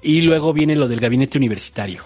[0.00, 2.04] y luego viene lo del gabinete universitario.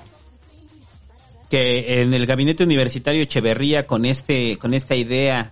[1.50, 5.50] que en el gabinete universitario Echeverría con este con esta idea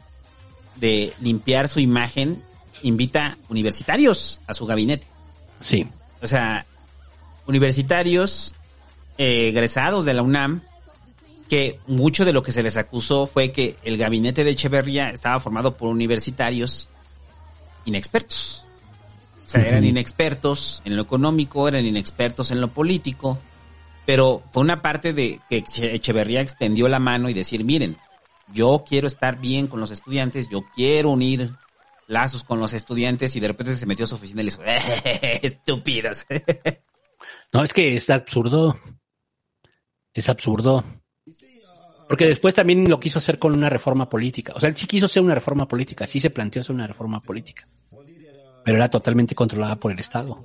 [0.77, 2.43] de limpiar su imagen
[2.83, 5.07] invita universitarios a su gabinete.
[5.61, 5.87] Sí.
[6.23, 6.65] O sea,
[7.47, 8.55] universitarios
[9.19, 10.63] eh, egresados de la UNAM
[11.49, 15.39] que mucho de lo que se les acusó fue que el gabinete de Echeverría estaba
[15.41, 16.89] formado por universitarios
[17.85, 18.67] inexpertos.
[19.45, 23.39] O sea, eran inexpertos en lo económico, eran inexpertos en lo político,
[24.05, 27.97] pero fue una parte de que Eche- Echeverría extendió la mano y decir, miren,
[28.53, 31.53] yo quiero estar bien con los estudiantes, yo quiero unir
[32.09, 34.69] lazos con los estudiantes y de repente se metió a su oficina y les dijo,
[35.43, 36.27] estúpidos.
[37.53, 38.79] No, es que es absurdo.
[40.13, 40.85] Es absurdo.
[42.09, 44.53] Porque después también lo quiso hacer con una reforma política.
[44.55, 47.21] O sea, él sí quiso hacer una reforma política, sí se planteó hacer una reforma
[47.21, 47.67] política.
[48.65, 50.43] Pero era totalmente controlada por el Estado.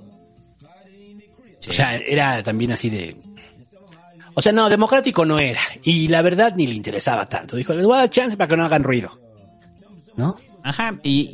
[1.68, 3.16] O sea, era también así de...
[4.34, 5.60] O sea, no, democrático no era.
[5.82, 7.56] Y la verdad ni le interesaba tanto.
[7.56, 9.18] Dijo, les voy a dar chance para que no hagan ruido.
[10.16, 10.36] ¿No?
[10.64, 11.30] Ajá, y,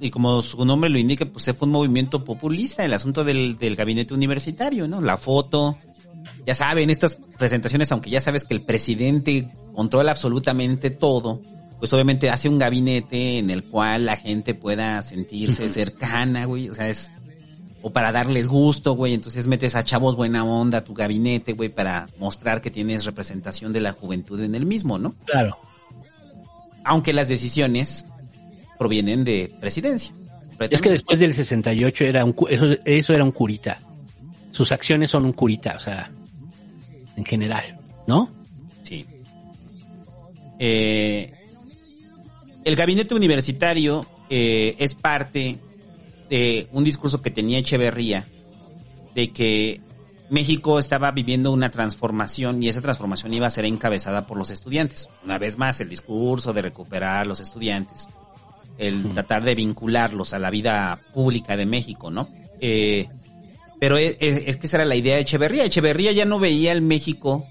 [0.00, 3.58] y, y como su nombre lo indica, pues fue un movimiento populista, el asunto del,
[3.58, 5.00] del gabinete universitario, ¿no?
[5.00, 5.78] La foto,
[6.46, 11.40] ya saben, estas presentaciones, aunque ya sabes que el presidente controla absolutamente todo,
[11.78, 16.74] pues obviamente hace un gabinete en el cual la gente pueda sentirse cercana, güey, o
[16.74, 17.12] sea, es,
[17.80, 21.68] o para darles gusto, güey, entonces metes a chavos buena onda a tu gabinete, güey,
[21.68, 25.14] para mostrar que tienes representación de la juventud en el mismo, ¿no?
[25.26, 25.56] Claro.
[26.82, 28.04] Aunque las decisiones
[28.80, 30.12] provienen de presidencia.
[30.58, 33.80] Es que después del 68 era un, eso, eso era un curita.
[34.50, 36.10] Sus acciones son un curita, o sea,
[37.14, 38.37] en general, ¿no?
[40.58, 41.32] Eh,
[42.64, 45.58] el gabinete universitario eh, es parte
[46.28, 48.26] de un discurso que tenía Echeverría
[49.14, 49.80] de que
[50.30, 55.08] México estaba viviendo una transformación y esa transformación iba a ser encabezada por los estudiantes.
[55.24, 58.08] Una vez más, el discurso de recuperar a los estudiantes,
[58.76, 62.28] el tratar de vincularlos a la vida pública de México, ¿no?
[62.60, 63.08] Eh,
[63.80, 65.64] pero es, es- es que esa era la idea de Echeverría.
[65.64, 67.46] Echeverría ya no veía el México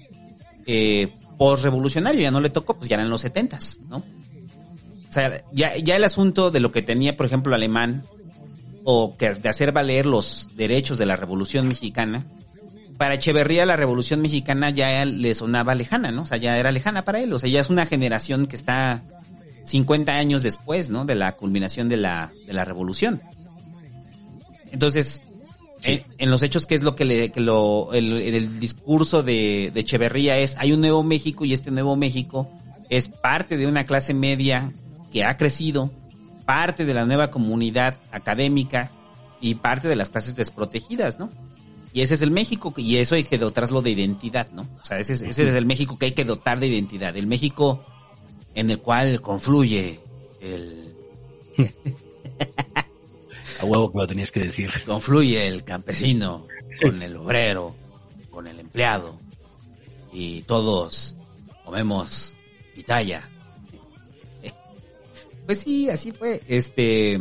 [0.66, 1.08] eh,
[1.38, 3.98] post-revolucionario, ya no le tocó, pues ya eran los setentas, ¿no?
[3.98, 8.04] O sea, ya, ya el asunto de lo que tenía, por ejemplo, Alemán,
[8.84, 12.26] o que de hacer valer los derechos de la Revolución Mexicana,
[12.98, 16.22] para Echeverría la Revolución Mexicana ya le sonaba lejana, ¿no?
[16.22, 19.02] O sea, ya era lejana para él, o sea, ya es una generación que está
[19.64, 21.04] 50 años después, ¿no?
[21.04, 23.22] De la culminación de la, de la Revolución.
[24.72, 25.22] Entonces,
[25.82, 29.70] en, en los hechos, ¿qué es lo que, le, que lo, el, el discurso de,
[29.72, 32.48] de Echeverría es, hay un nuevo México y este nuevo México
[32.88, 34.72] es parte de una clase media
[35.12, 35.90] que ha crecido,
[36.44, 38.90] parte de la nueva comunidad académica
[39.40, 41.30] y parte de las clases desprotegidas, ¿no?
[41.92, 44.68] Y ese es el México, y eso hay que dotarlo de identidad, ¿no?
[44.80, 47.26] O sea, ese es, ese es el México que hay que dotar de identidad, el
[47.26, 47.84] México
[48.54, 50.00] en el cual confluye
[50.40, 50.94] el...
[53.60, 54.70] A huevo que lo tenías que decir.
[54.86, 56.46] Confluye el campesino
[56.80, 57.74] con el obrero,
[58.30, 59.18] con el empleado,
[60.12, 61.16] y todos
[61.64, 62.36] comemos
[62.74, 63.28] pitaya.
[65.46, 66.42] Pues sí, así fue.
[66.46, 67.18] Este,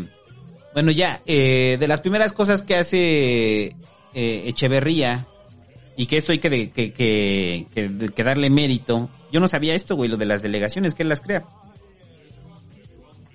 [0.74, 3.66] bueno, ya, eh, de las primeras cosas que hace
[4.14, 5.28] eh, Echeverría,
[5.96, 9.10] y que eso hay que, de- que, que, que- que darle mérito.
[9.32, 11.46] Yo no sabía esto, güey, lo de las delegaciones, que él las crea.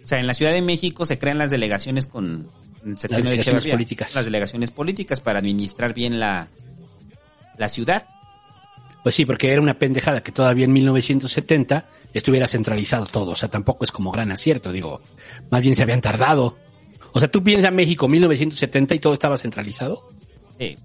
[0.04, 2.50] O sea, en la Ciudad de México se crean las delegaciones con
[2.96, 3.74] sección de delegaciones Echeverría.
[3.74, 4.14] políticas.
[4.14, 6.48] Las delegaciones políticas para administrar bien la,
[7.58, 8.06] la ciudad.
[9.02, 13.32] Pues sí, porque era una pendejada que todavía en 1970 estuviera centralizado todo.
[13.32, 15.00] O sea, tampoco es como gran acierto, digo.
[15.50, 16.56] Más bien se habían tardado.
[17.12, 20.08] O sea, tú piensas México 1970 y todo estaba centralizado.
[20.58, 20.76] Sí.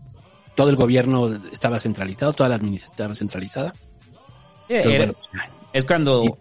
[0.56, 3.74] Todo el gobierno estaba centralizado, toda la administración estaba centralizada.
[4.68, 5.43] Eh, Entonces, era- bueno, pues,
[5.74, 6.38] es cuando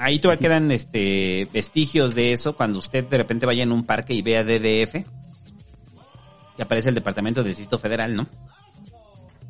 [0.00, 4.14] ahí todavía quedan este vestigios de eso cuando usted de repente vaya en un parque
[4.14, 5.04] y vea DDF
[6.56, 8.26] que aparece el Departamento del Distrito Federal, ¿no?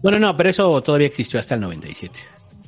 [0.03, 2.19] Bueno, no, pero eso todavía existió hasta el 97.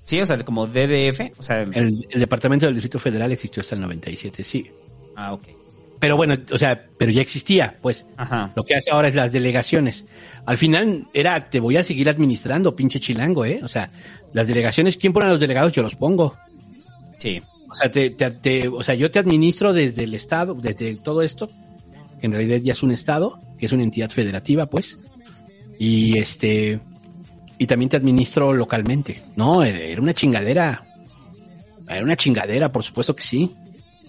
[0.05, 3.75] Sí, o sea, como DDF, o sea, El, el Departamento del Distrito Federal existió hasta
[3.75, 4.71] el 97, sí.
[5.17, 5.49] ah, ok.
[6.01, 8.05] Pero bueno, o sea, pero ya existía, pues.
[8.17, 8.53] Ajá.
[8.57, 10.05] Lo que hace ahora es las delegaciones.
[10.45, 13.61] Al final era, te voy a seguir administrando, pinche chilango, ¿eh?
[13.63, 13.89] O sea,
[14.33, 15.71] las delegaciones, ¿quién pone a los delegados?
[15.73, 16.37] Yo los pongo.
[17.19, 17.41] Sí.
[17.73, 21.23] O sea, te, te- te- o sea, yo te administro desde el Estado, desde todo
[21.23, 21.49] esto.
[22.21, 24.99] que en realidad ya es un estado, que es una entidad federativa, pues.
[25.79, 26.79] Y este,
[27.59, 29.23] y también te administro localmente.
[29.35, 30.85] No, era una chingadera.
[31.89, 33.55] Era una chingadera, por supuesto que sí.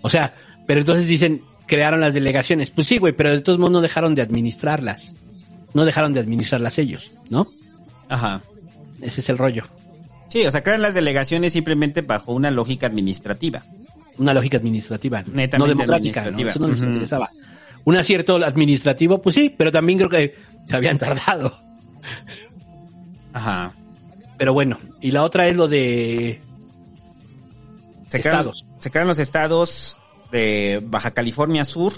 [0.03, 0.35] O sea,
[0.67, 2.69] pero entonces dicen, crearon las delegaciones.
[2.69, 5.15] Pues sí, güey, pero de todos modos no dejaron de administrarlas.
[5.73, 7.47] No dejaron de administrarlas ellos, ¿no?
[8.09, 8.43] Ajá.
[9.01, 9.63] Ese es el rollo.
[10.33, 13.63] Sí, o sea, crean las delegaciones simplemente bajo una lógica administrativa.
[14.17, 16.27] Una lógica administrativa, Netamente no democrática.
[16.27, 17.29] Eso no les interesaba.
[17.83, 20.33] Un acierto administrativo, pues sí, pero también creo que
[20.65, 21.55] se habían tardado.
[23.31, 23.75] Ajá.
[24.39, 26.41] Pero bueno, y la otra es lo de
[28.09, 28.65] Se crean, Estados.
[28.79, 29.99] se crean los estados
[30.31, 31.93] de Baja California Sur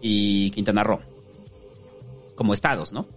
[0.00, 1.00] y Quintana Roo.
[2.36, 3.08] Como estados, ¿no?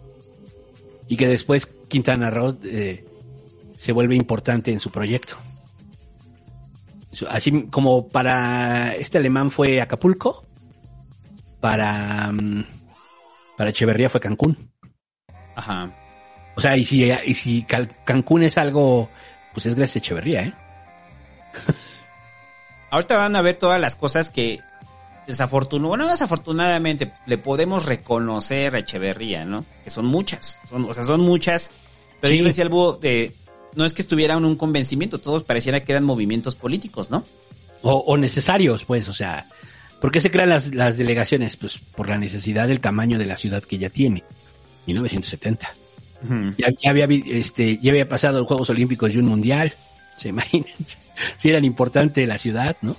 [1.11, 3.03] y que después Quintana Roo eh,
[3.81, 5.37] se vuelve importante en su proyecto.
[7.27, 10.45] Así como para este alemán fue Acapulco,
[11.59, 12.63] para, mm,
[13.57, 14.69] para Echeverría fue Cancún.
[15.55, 15.91] Ajá.
[16.55, 19.09] O sea, y si, y si Cancún es algo,
[19.51, 20.53] pues es gracias a Echeverría, ¿eh?
[22.91, 24.59] Ahorita van a ver todas las cosas que
[25.25, 29.65] desafortunadamente, bueno, no desafortunadamente, le podemos reconocer a Echeverría, ¿no?
[29.83, 31.71] Que son muchas, son, o sea, son muchas,
[32.19, 32.37] pero Sí.
[32.39, 33.33] yo decía algo de,
[33.75, 37.23] no es que estuvieran un convencimiento, todos pareciera que eran movimientos políticos, ¿no?
[37.81, 39.47] O, o necesarios, pues, o sea,
[39.99, 41.55] ¿por qué se crean las, las delegaciones?
[41.57, 44.23] Pues por la necesidad del tamaño de la ciudad que ya tiene,
[44.87, 45.73] 1970.
[46.57, 49.73] Ya, ya había, vi- este, ya había pasado los Juegos Olímpicos y un Mundial,
[50.17, 50.67] se imaginan,
[51.37, 52.95] si eran importante la ciudad, ¿no?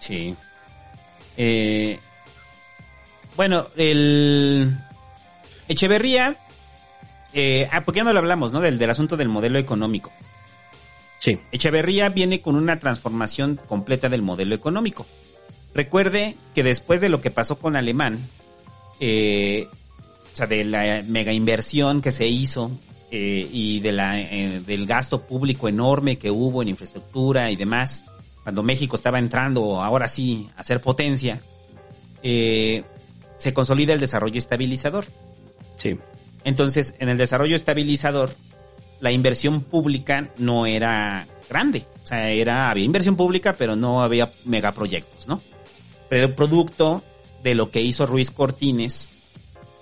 [0.00, 0.34] Sí.
[1.38, 1.98] Eh,
[3.36, 4.76] bueno, el
[5.68, 6.36] Echeverría,
[7.34, 8.60] eh, ah, porque ya no lo hablamos, ¿no?
[8.60, 10.10] Del, del asunto del modelo económico.
[11.18, 11.38] Sí.
[11.52, 15.06] Echeverría viene con una transformación completa del modelo económico.
[15.74, 18.18] Recuerde que después de lo que pasó con Alemán,
[19.00, 19.68] eh,
[20.32, 22.70] o sea, de la mega inversión que se hizo
[23.10, 28.04] eh, y de la, eh, del gasto público enorme que hubo en infraestructura y demás,
[28.42, 31.40] cuando México estaba entrando ahora sí a ser potencia,
[32.22, 32.84] eh,
[33.38, 35.04] se consolida el desarrollo estabilizador.
[35.76, 35.96] Sí.
[36.44, 38.30] Entonces, en el desarrollo estabilizador,
[39.00, 41.86] la inversión pública no era grande.
[42.02, 45.40] O sea, era, había inversión pública, pero no había megaproyectos, ¿no?
[46.08, 47.02] Pero el producto
[47.42, 49.10] de lo que hizo Ruiz Cortines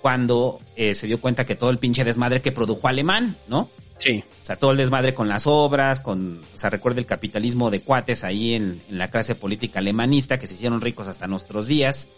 [0.01, 3.69] cuando eh, se dio cuenta que todo el pinche desmadre que produjo Alemán, ¿no?
[3.97, 4.23] Sí.
[4.41, 7.79] O sea, todo el desmadre con las obras, con, o sea, recuerda el capitalismo de
[7.79, 12.09] cuates ahí en, en la clase política alemanista que se hicieron ricos hasta nuestros días.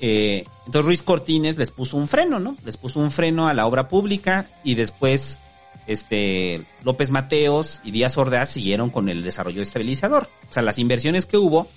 [0.00, 2.56] Eh, entonces Ruiz Cortines les puso un freno, ¿no?
[2.64, 5.38] Les puso un freno a la obra pública y después,
[5.86, 10.28] este, López Mateos y Díaz Ordaz siguieron con el desarrollo estabilizador.
[10.50, 11.68] O sea, las inversiones que hubo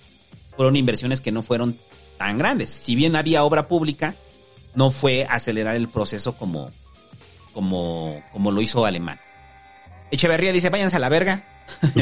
[0.55, 1.77] fueron inversiones que no fueron
[2.17, 2.69] tan grandes.
[2.69, 4.15] Si bien había obra pública,
[4.75, 6.71] no fue acelerar el proceso como,
[7.53, 9.19] como, como lo hizo Alemán.
[10.11, 11.43] Echeverría dice, váyanse a la verga.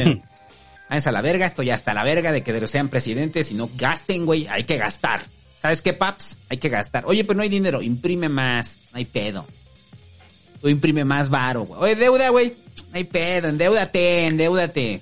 [0.90, 4.26] váyanse a la verga, estoy hasta la verga de que sean presidentes y no gasten,
[4.26, 5.22] güey, hay que gastar.
[5.60, 6.38] ¿Sabes qué, paps?
[6.48, 7.04] Hay que gastar.
[7.06, 9.46] Oye, pero no hay dinero, imprime más, no hay pedo.
[10.60, 11.80] Tú imprime más varo, güey.
[11.80, 12.54] Oye, deuda, güey,
[12.90, 15.00] no hay pedo, endeudate, endeudate.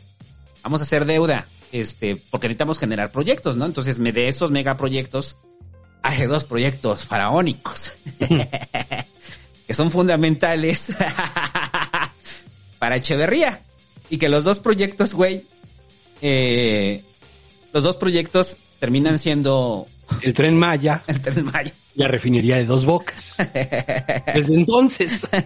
[0.62, 3.66] Vamos a hacer deuda, este, porque necesitamos generar proyectos, ¿no?
[3.66, 5.36] Entonces, me de esos megaproyectos,
[6.02, 7.92] hay dos proyectos faraónicos
[9.66, 10.88] que son fundamentales
[12.78, 13.61] para Echeverría.
[14.11, 15.44] Y que los dos proyectos, güey,
[16.22, 17.04] eh,
[17.74, 19.86] los dos proyectos terminan siendo
[20.22, 21.72] El tren Maya, el Tren Maya.
[21.94, 23.36] la refinería de dos bocas.
[24.34, 25.26] Desde entonces.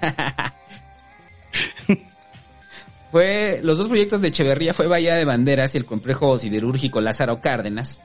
[3.12, 7.42] Fue, los dos proyectos de Echeverría fue Bahía de Banderas y el complejo siderúrgico Lázaro
[7.42, 8.00] Cárdenas.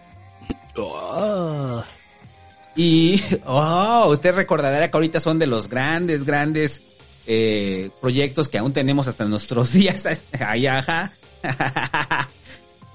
[2.76, 6.84] Y, oh, usted recordará que ahorita son de los grandes, grandes
[7.26, 10.04] eh, proyectos que aún tenemos hasta nuestros días.
[10.40, 11.14] Ahí, ajá.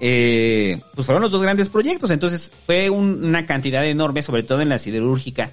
[0.05, 2.11] Eh, pues fueron los dos grandes proyectos.
[2.11, 5.51] Entonces fue un- una cantidad enorme, sobre todo en la siderúrgica,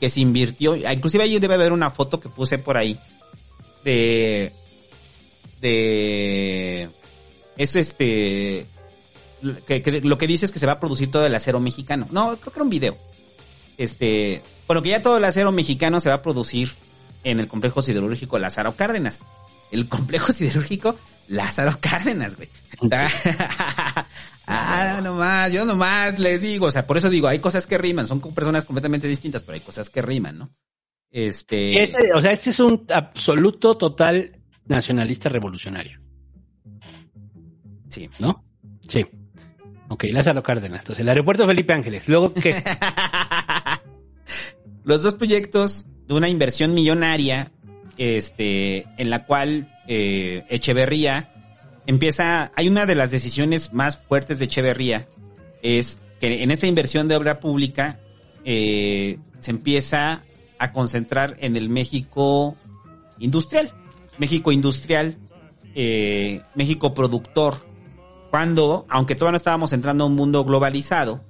[0.00, 0.76] que se invirtió.
[0.76, 2.98] Inclusive ahí debe haber una foto que puse por ahí
[3.84, 4.52] de
[5.62, 6.88] de
[7.56, 8.66] eso este
[9.66, 12.06] que lo que dice es que se va a producir todo el acero mexicano.
[12.10, 12.96] No, creo que era un video.
[13.78, 16.70] Este, bueno, que ya todo el acero mexicano se va a producir
[17.24, 19.20] en el complejo siderúrgico Lázaro Cárdenas.
[19.70, 20.96] El complejo siderúrgico
[21.28, 22.48] Lázaro Cárdenas, güey.
[24.46, 28.06] ah, nomás, yo nomás les digo, o sea, por eso digo, hay cosas que riman,
[28.06, 30.50] son personas completamente distintas, pero hay cosas que riman, ¿no?
[31.10, 36.00] Este, Sí, o sea, este es un absoluto, total nacionalista revolucionario.
[37.88, 38.10] Sí.
[38.18, 38.44] ¿No?
[38.88, 39.06] Sí.
[39.88, 40.80] Ok, Lázaro Cárdenas.
[40.80, 42.08] Entonces, el aeropuerto Felipe Ángeles.
[42.08, 42.54] Luego, ¿qué?
[44.84, 47.52] los dos proyectos de una inversión millonaria,
[47.98, 51.32] este, en la cual eh, Echeverría
[51.86, 55.08] empieza, hay una de las decisiones más fuertes de Echeverría,
[55.62, 58.00] es que en esta inversión de obra pública
[58.44, 60.24] eh, se empieza
[60.58, 62.56] a concentrar en el México
[63.18, 63.72] industrial,
[64.18, 65.16] México industrial,
[65.74, 67.66] eh, México productor,
[68.30, 71.24] cuando, aunque todavía no estábamos entrando a un mundo globalizado,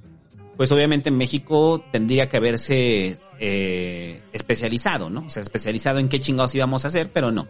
[0.57, 5.25] pues obviamente México tendría que haberse eh, especializado, ¿no?
[5.27, 7.47] O sea, especializado en qué chingados íbamos a hacer, pero no.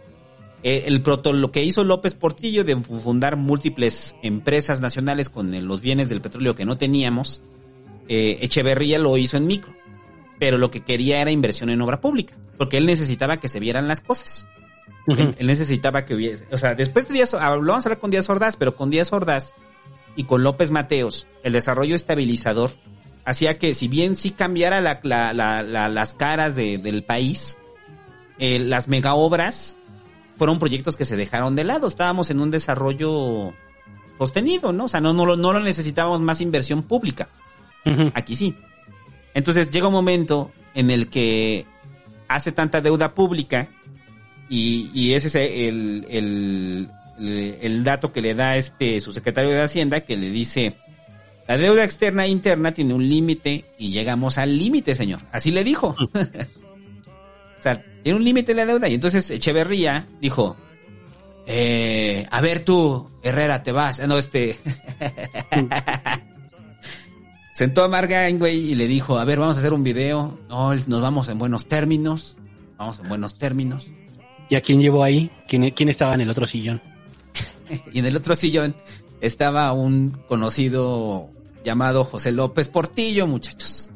[0.63, 5.81] Eh, el proto, lo que hizo López Portillo de fundar múltiples empresas nacionales con los
[5.81, 7.41] bienes del petróleo que no teníamos,
[8.09, 9.73] eh, Echeverría lo hizo en micro.
[10.39, 13.87] Pero lo que quería era inversión en obra pública, porque él necesitaba que se vieran
[13.87, 14.47] las cosas.
[15.07, 17.99] él, él necesitaba que hubiese, o sea, después de Díaz, ah, lo vamos a hablar
[17.99, 19.53] con Díaz Ordaz, pero con Díaz Ordaz
[20.15, 22.71] y con López Mateos, el desarrollo estabilizador
[23.27, 27.57] hacía que si bien sí cambiara la, la- la- la- las caras de- del país,
[28.39, 29.75] eh, las mega obras
[30.37, 31.87] fueron proyectos que se dejaron de lado.
[31.87, 33.53] Estábamos en un desarrollo
[34.17, 34.85] sostenido, ¿no?
[34.85, 37.27] O sea, no, no, lo- no lo necesitábamos más inversión pública.
[38.13, 38.55] Aquí sí.
[39.33, 41.65] Entonces llega un momento en el que
[42.29, 43.67] hace tanta deuda pública
[44.49, 49.51] y, y ese es el, el, el- el dato que le da este su secretario
[49.51, 50.77] de Hacienda que le dice
[51.47, 55.21] la deuda externa e interna tiene un límite y llegamos al límite, señor.
[55.31, 55.95] Así le dijo.
[56.13, 58.89] o sea, tiene un límite la deuda.
[58.89, 60.57] Y entonces Echeverría dijo,
[61.45, 63.99] eh, a ver tú, Herrera, te vas.
[64.01, 64.57] Ah, No, este...
[67.53, 70.37] Sentó a Margain, güey, y le dijo, a ver, vamos a hacer un video.
[70.47, 72.37] No, nos vamos en buenos términos.
[72.77, 73.89] Vamos en buenos términos.
[74.49, 75.31] ¿Y a quién llevó ahí?
[75.47, 76.81] ¿Quién, quién estaba en el otro sillón?
[77.93, 78.75] Y en el otro sillón
[79.21, 81.29] estaba un conocido
[81.67, 83.91] llamado José López Portillo, muchachos.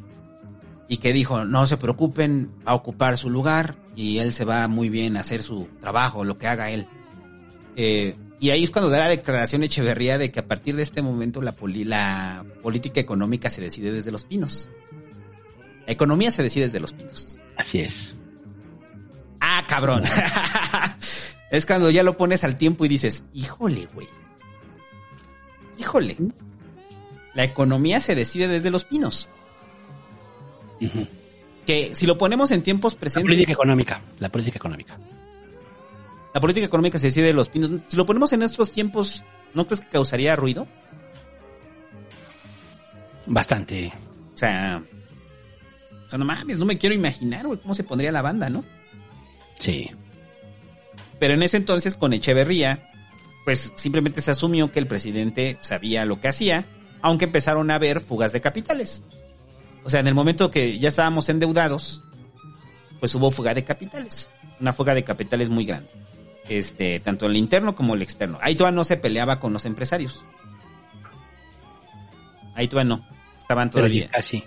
[0.89, 4.67] Y que dijo, no se preocupen, va a ocupar su lugar y él se va
[4.67, 6.85] muy bien a hacer su trabajo, lo que haga él.
[7.77, 11.01] Eh, y ahí es cuando da la declaración Echeverría de que a partir de este
[11.01, 14.69] momento la, poli- la política económica se decide desde los pinos.
[15.87, 17.37] La economía se decide desde los pinos.
[17.57, 18.13] Así es.
[19.39, 20.03] Ah, cabrón.
[21.51, 24.09] es cuando ya lo pones al tiempo y dices, híjole, güey.
[25.77, 26.17] Híjole.
[27.33, 29.29] La economía se decide desde los pinos.
[31.65, 33.27] Que si lo ponemos en tiempos La presentes.
[33.27, 34.01] política económica.
[34.19, 34.97] La política económica.
[36.33, 37.71] La política económica se decide de los pinos.
[37.87, 39.23] Si lo ponemos en estos tiempos,
[39.53, 40.67] ¿no crees que causaría ruido?
[43.25, 43.93] Bastante.
[44.33, 44.81] O sea.
[46.07, 48.65] O sea, no mames, no me quiero imaginar, güey, cómo se pondría la banda, ¿no?
[49.59, 49.89] Sí.
[51.19, 52.91] Pero en ese entonces, con Echeverría,
[53.45, 56.65] pues simplemente se asumió que el presidente sabía lo que hacía,
[57.01, 59.03] aunque empezaron a haber fugas de capitales.
[59.83, 62.03] O sea, en el momento que ya estábamos endeudados,
[62.99, 64.29] pues hubo fuga de capitales.
[64.59, 65.89] Una fuga de capitales muy grande.
[66.47, 68.37] Este, tanto el interno como el externo.
[68.41, 70.25] Ahí todavía no se peleaba con los empresarios.
[72.55, 73.05] Ahí todavía no.
[73.39, 74.05] Estaban Pero todavía.
[74.05, 74.43] ya casi.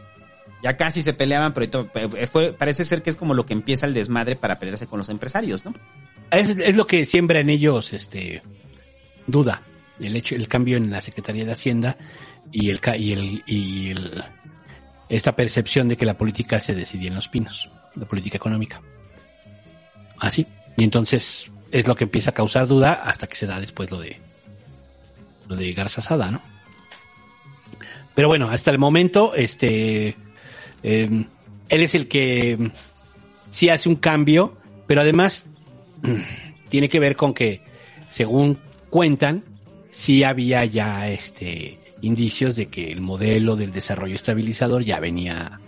[0.63, 3.53] Ya casi se peleaban, pero to- eh, fue- parece ser que es como lo que
[3.53, 5.75] empieza el desmadre para pelearse con los empresarios, ¿no?
[6.31, 8.43] Es, es lo que siembra en ellos este
[9.27, 9.63] duda.
[10.01, 11.97] El hecho, el cambio en la Secretaría de Hacienda
[12.53, 14.25] y el y el, y el
[15.09, 18.81] esta percepción de que la política se decidía en los pinos, la política económica.
[20.19, 20.47] Así.
[20.77, 24.01] Y entonces es lo que empieza a causar duda hasta que se da después lo
[24.01, 24.21] de
[25.49, 26.41] lo de Garza Sada, ¿no?
[28.15, 30.17] Pero bueno, hasta el momento, este
[30.83, 31.27] eh,
[31.69, 32.71] él es el que
[33.51, 35.47] sí hace un cambio, pero además
[36.69, 37.63] tiene que ver con que,
[38.09, 38.59] según
[38.91, 39.45] cuentan,
[39.91, 45.61] sí había ya este indicios de que el modelo del desarrollo estabilizador ya venía,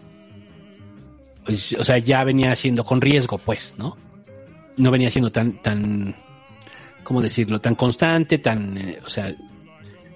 [1.45, 3.97] pues, o sea, ya venía siendo con riesgo, pues, ¿no?
[4.77, 6.15] No venía siendo tan, tan,
[7.03, 7.61] ¿cómo decirlo?
[7.61, 9.35] Tan constante, tan, eh, o sea,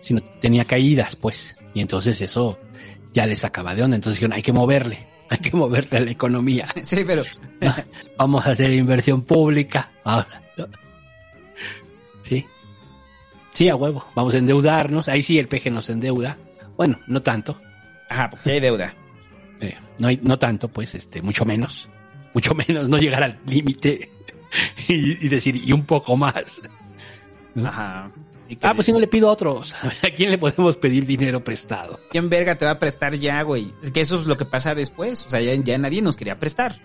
[0.01, 2.59] sino tenía caídas, pues, y entonces eso
[3.13, 6.11] ya les sacaba de onda, entonces dijeron, hay que moverle, hay que moverle a la
[6.11, 6.69] economía.
[6.85, 7.25] Sí, pero
[8.19, 9.91] Vamos a hacer inversión pública.
[10.05, 10.67] ahora, ¿no?
[12.23, 12.47] Sí.
[13.53, 14.05] Sí, a huevo.
[14.15, 15.09] Vamos a endeudarnos.
[15.09, 16.39] Ahí sí el PG nos endeuda.
[16.77, 17.59] Bueno, no tanto.
[18.09, 18.95] Ajá, porque hay deuda.
[19.61, 21.89] Eh, no, hay, no tanto, pues, este, mucho menos.
[22.33, 24.11] Mucho menos, no llegar al límite
[24.89, 26.63] y, y decir, y un poco más.
[27.65, 28.11] Ajá.
[28.49, 29.75] ¿Y qué Ah, pues si no le pido a otros.
[30.03, 32.01] ¿A quién le podemos pedir dinero prestado?
[32.11, 33.73] ¿Quién verga te va a prestar ya, güey?
[33.83, 35.25] Es que eso es lo que pasa después.
[35.27, 36.81] O sea, ya, ya nadie nos quería prestar.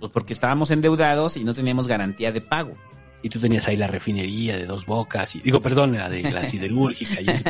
[0.00, 2.74] Pues porque estábamos endeudados y no teníamos garantía de pago.
[3.22, 5.34] Y tú tenías ahí la refinería de dos bocas.
[5.34, 7.20] Y, digo, perdón, la de la siderúrgica.
[7.20, 7.44] Y eso,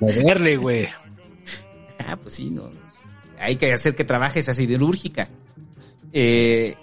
[0.00, 0.88] moverle, güey.
[1.98, 2.70] Ah, pues sí, no.
[3.38, 5.28] hay que hacer que trabaje esa siderúrgica.
[6.12, 6.74] Eh,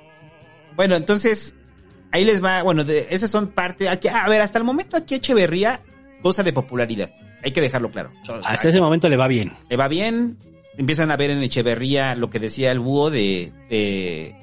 [0.76, 1.55] bueno, entonces,
[2.11, 5.15] ahí les va, bueno, de, esas son parte, aquí, a ver, hasta el momento aquí
[5.15, 5.82] Echeverría
[6.22, 7.11] goza de popularidad,
[7.43, 8.11] hay que dejarlo claro.
[8.43, 9.53] Hasta ese momento le va bien.
[9.70, 10.38] Le va bien,
[10.78, 14.36] empiezan a ver en Echeverría lo que decía el búho de, de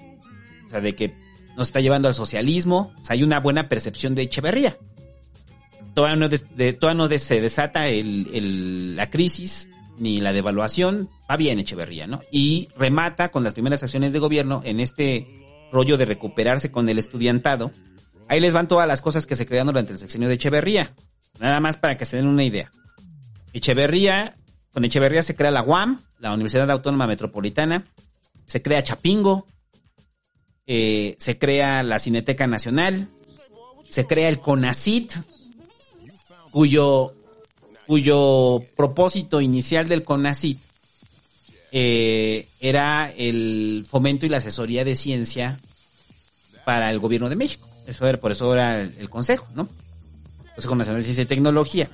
[0.66, 1.14] o sea, de que
[1.56, 4.78] nos está llevando al socialismo, o sea, hay una buena percepción de Echeverría.
[5.94, 12.20] Todavía no, de, no se desata la crisis ni la devaluación, va bien Echeverría, ¿no?
[12.32, 15.28] Y remata con las primeras acciones de gobierno en este
[15.70, 17.70] rollo de recuperarse con el estudiantado.
[18.28, 20.94] Ahí les van todas las cosas que se crearon durante el sexenio de Echeverría.
[21.38, 22.72] Nada más para que se den una idea.
[23.52, 24.36] Echeverría,
[24.72, 27.86] con Echeverría se crea la UAM, la Universidad Autónoma Metropolitana,
[28.46, 29.46] se crea Chapingo,
[30.66, 33.08] eh, se crea la Cineteca Nacional,
[33.88, 35.12] se crea el CONACIT,
[36.50, 37.14] cuyo,
[37.86, 40.58] cuyo propósito inicial del CONACIT
[41.72, 45.58] eh, era el fomento y la asesoría de ciencia
[46.64, 47.68] para el gobierno de México.
[47.86, 49.68] Eso era, por eso era el, el consejo, ¿no?
[50.54, 51.90] Consejo Nacional de Ciencia y Tecnología.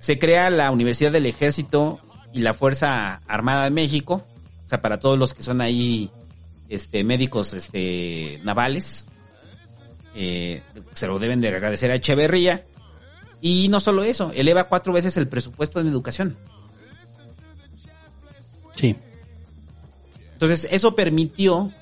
[0.00, 2.00] Se crea la Universidad del Ejército
[2.32, 4.24] y la Fuerza Armada de México,
[4.64, 6.10] o sea, para todos los que son ahí
[6.72, 9.06] este, médicos este, navales.
[10.14, 10.62] Eh,
[10.92, 12.64] se lo deben de agradecer a Echeverría.
[13.40, 16.36] Y no solo eso, eleva cuatro veces el presupuesto en educación.
[18.76, 18.96] Sí.
[20.32, 21.72] Entonces, eso permitió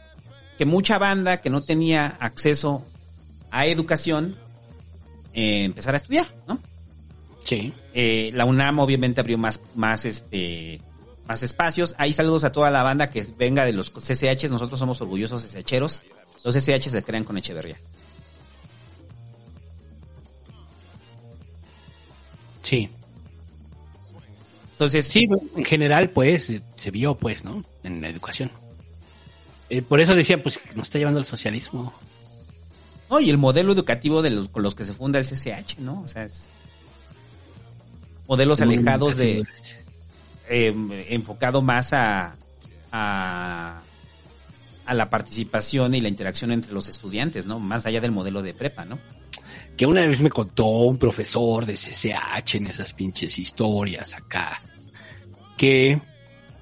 [0.59, 2.84] que mucha banda que no tenía acceso
[3.51, 4.36] a educación
[5.32, 6.61] eh, empezara a estudiar, ¿no?
[7.45, 7.72] Sí.
[7.95, 10.80] Eh, la UNAM obviamente abrió más, más, este,
[11.31, 11.95] más espacios.
[11.97, 14.51] Hay saludos a toda la banda que venga de los CCHs.
[14.51, 16.03] Nosotros somos orgullosos CCHeros.
[16.43, 17.76] Los CCH se crean con Echeverría.
[22.62, 22.91] Sí.
[24.72, 27.64] Entonces, sí, en general, pues, se vio, pues, ¿no?
[27.85, 28.51] En la educación.
[29.68, 31.95] Eh, por eso decía, pues, nos está llevando al socialismo.
[33.09, 36.01] No, y el modelo educativo de los con los que se funda el CCH, ¿no?
[36.01, 36.49] O sea, es
[38.26, 39.45] modelos Muy alejados de
[40.51, 40.74] eh,
[41.09, 42.34] enfocado más a,
[44.86, 47.59] a la participación y la interacción entre los estudiantes, ¿no?
[47.61, 48.98] Más allá del modelo de prepa, ¿no?
[49.76, 54.61] Que una vez me contó un profesor de CCH en esas pinches historias acá,
[55.57, 56.01] que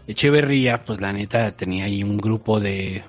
[0.06, 3.04] Echeverría, pues la neta tenía ahí un grupo de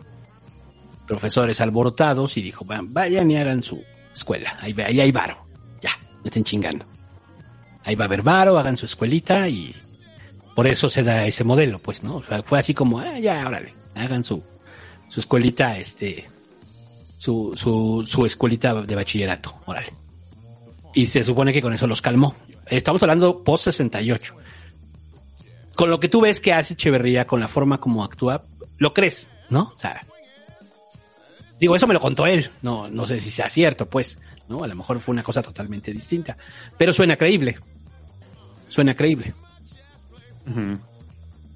[1.07, 3.81] profesores alborotados y dijo, "Va- vayan y hagan su
[4.13, 5.45] escuela, ahí, ahí hay varo,
[5.81, 5.91] ya,
[6.23, 6.85] me estén chingando.
[7.85, 9.73] Ahí va a haber varo, hagan su escuelita y
[10.55, 12.17] por eso se da ese modelo, pues, ¿no?
[12.17, 14.43] O sea, fue así como, ah, ya, órale, hagan su,
[15.07, 16.27] su escuelita, este,
[17.17, 19.93] su, su, su escuelita de bachillerato, órale.
[20.93, 22.35] Y se supone que con eso los calmó.
[22.67, 24.35] Estamos hablando post 68.
[25.75, 28.43] Con lo que tú ves que hace Echeverría, con la forma como actúa,
[28.77, 29.71] lo crees, ¿no?
[29.73, 30.05] O sea,
[31.59, 32.51] digo, eso me lo contó él.
[32.61, 34.63] No, no sé si sea cierto, pues, ¿no?
[34.63, 36.37] A lo mejor fue una cosa totalmente distinta.
[36.77, 37.59] Pero suena creíble.
[38.67, 39.33] Suena creíble.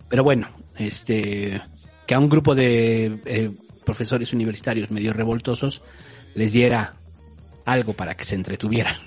[0.09, 1.61] Pero bueno, este,
[2.05, 3.51] que a un grupo de eh,
[3.85, 5.81] profesores universitarios medio revoltosos
[6.35, 6.95] les diera
[7.65, 8.97] algo para que se entretuvieran.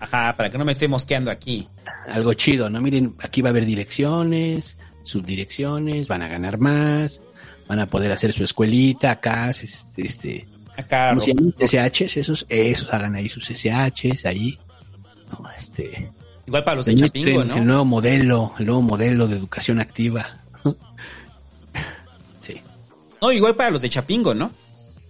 [0.00, 1.66] Ajá, para que no me esté mosqueando aquí.
[2.08, 2.80] Algo chido, ¿no?
[2.80, 7.20] Miren, aquí va a haber direcciones, subdirecciones, van a ganar más,
[7.66, 10.46] van a poder hacer su escuelita acá, este, este
[10.78, 11.12] Acá.
[11.18, 14.56] SHs, esos, esos hagan ahí sus SHs ahí,
[15.32, 16.12] no, este,
[16.48, 17.56] Igual para los de Chapingo, ¿no?
[17.58, 20.38] el nuevo modelo, el nuevo modelo de educación activa.
[22.40, 22.54] sí,
[23.20, 24.50] No, igual para los de Chapingo, ¿no?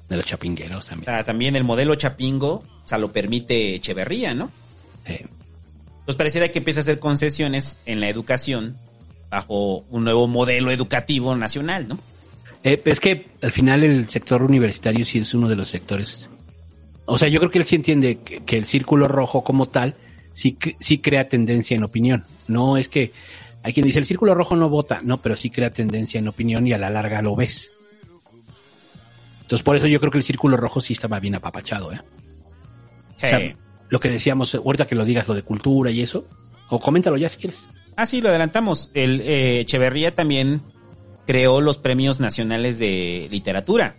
[0.08, 1.04] de los chapingueros O también.
[1.04, 4.50] sea, también el modelo Chapingo, o sea, lo permite Echeverría, ¿no?
[5.04, 5.26] Eh,
[6.04, 8.76] Pues pareciera que empieza a hacer concesiones en la educación
[9.30, 12.00] bajo un nuevo modelo educativo nacional, ¿no?
[12.64, 16.28] Eh, es que al final el sector universitario sí es uno de los sectores.
[17.04, 19.94] O sea, yo creo que él sí entiende que, que el círculo rojo como tal
[20.38, 22.24] sí, sí crea tendencia en opinión.
[22.46, 23.12] No es que
[23.64, 26.64] hay quien dice el círculo rojo no vota, no, pero sí crea tendencia en opinión
[26.66, 27.72] y a la larga lo ves.
[29.42, 32.00] Entonces por eso yo creo que el círculo rojo sí estaba bien apapachado, ¿eh?
[33.16, 33.26] Sí.
[33.26, 33.56] O sea,
[33.88, 36.24] lo que decíamos, ahorita que lo digas, lo de cultura y eso,
[36.68, 37.64] o coméntalo ya si quieres.
[37.96, 38.90] Ah, sí, lo adelantamos.
[38.94, 40.62] El eh, Echeverría también
[41.26, 43.96] creó los premios nacionales de literatura.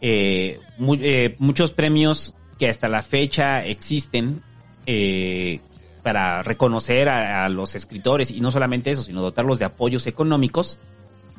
[0.00, 4.42] Eh, eh, muchos premios que hasta la fecha existen
[4.86, 5.60] eh,
[6.02, 10.78] para reconocer a, a los escritores y no solamente eso, sino dotarlos de apoyos económicos,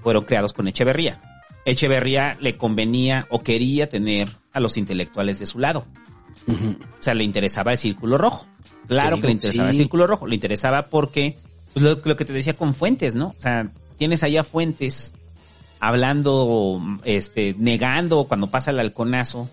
[0.02, 1.22] fueron creados con Echeverría.
[1.66, 5.86] Echeverría le convenía o quería tener a los intelectuales de su lado.
[6.48, 8.46] O sea, le interesaba el círculo rojo.
[8.88, 10.28] Claro que le interesaba el círculo rojo.
[10.28, 11.38] Le interesaba porque,
[11.74, 13.28] pues lo, lo que te decía con Fuentes, ¿no?
[13.28, 15.14] O sea, tienes allá Fuentes
[15.80, 19.50] hablando, este, negando cuando pasa el halconazo.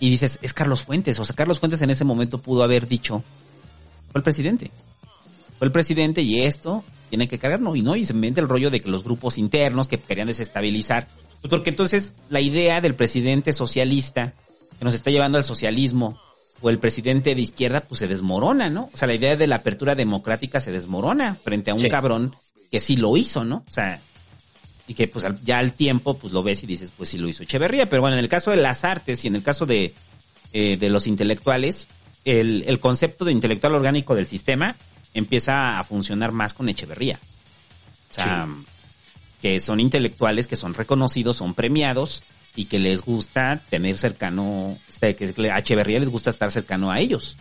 [0.00, 1.18] Y dices, es Carlos Fuentes.
[1.18, 3.22] O sea, Carlos Fuentes en ese momento pudo haber dicho,
[4.12, 4.70] fue el presidente.
[5.58, 7.76] Fue el presidente y esto tiene que caernos.
[7.76, 11.08] Y no, y se inventa el rollo de que los grupos internos que querían desestabilizar.
[11.40, 14.34] Pues porque entonces la idea del presidente socialista
[14.78, 16.18] que nos está llevando al socialismo
[16.60, 18.90] o el presidente de izquierda, pues se desmorona, ¿no?
[18.92, 21.88] O sea, la idea de la apertura democrática se desmorona frente a un Sí.
[21.88, 22.34] cabrón
[22.70, 23.64] que sí lo hizo, ¿no?
[23.68, 24.00] O sea,
[24.88, 27.28] y que pues al- ya al tiempo pues lo ves y dices, pues sí lo
[27.28, 27.88] hizo Echeverría.
[27.88, 29.94] Pero bueno, en el caso de las artes y en el caso de,
[30.52, 31.88] eh, de los intelectuales,
[32.24, 34.76] el, el concepto de intelectual orgánico del sistema
[35.14, 37.18] empieza a funcionar más con Echeverría.
[38.10, 38.46] O sea,
[39.42, 45.14] que son intelectuales que son reconocidos, son premiados y que les gusta tener cercano, este,
[45.14, 47.36] que a Echeverría les gusta estar cercano a ellos.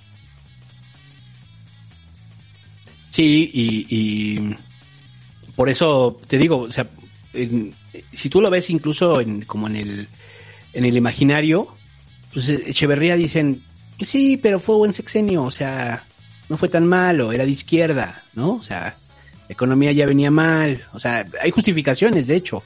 [3.10, 4.56] Sí, y, y
[5.56, 6.90] por eso te digo, o sea,
[7.36, 7.76] en-
[8.12, 10.08] si tú lo ves incluso en, como en el,
[10.74, 11.68] en el imaginario,
[12.34, 13.62] pues Echeverría dicen,
[13.98, 16.04] pues sí, pero fue buen sexenio, o sea,
[16.50, 18.54] no fue tan malo, era de izquierda, ¿no?
[18.56, 18.96] O sea,
[19.48, 22.64] la economía ya venía mal, o sea, hay justificaciones, de hecho,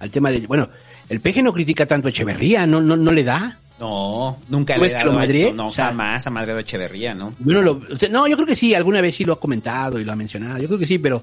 [0.00, 0.68] al tema de, bueno,
[1.08, 3.58] el PG no critica tanto a Echeverría, no, no, no le da.
[3.78, 5.50] No, nunca ¿Tú le he ves que dado lo a- madrié?
[5.50, 7.34] No, no, O sea- jamás ha madreado a Echeverría, ¿no?
[7.40, 9.40] Yo no, lo, o sea, no, yo creo que sí, alguna vez sí lo ha
[9.40, 11.22] comentado y lo ha mencionado, yo creo que sí, pero,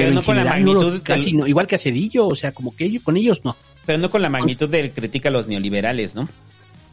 [0.00, 2.26] pero, Pero no en con la no magnitud del- casi no, igual que a Cedillo,
[2.26, 3.56] o sea, como que ellos, con ellos no.
[3.86, 6.28] Pero no con la magnitud del crítica a los neoliberales, ¿no?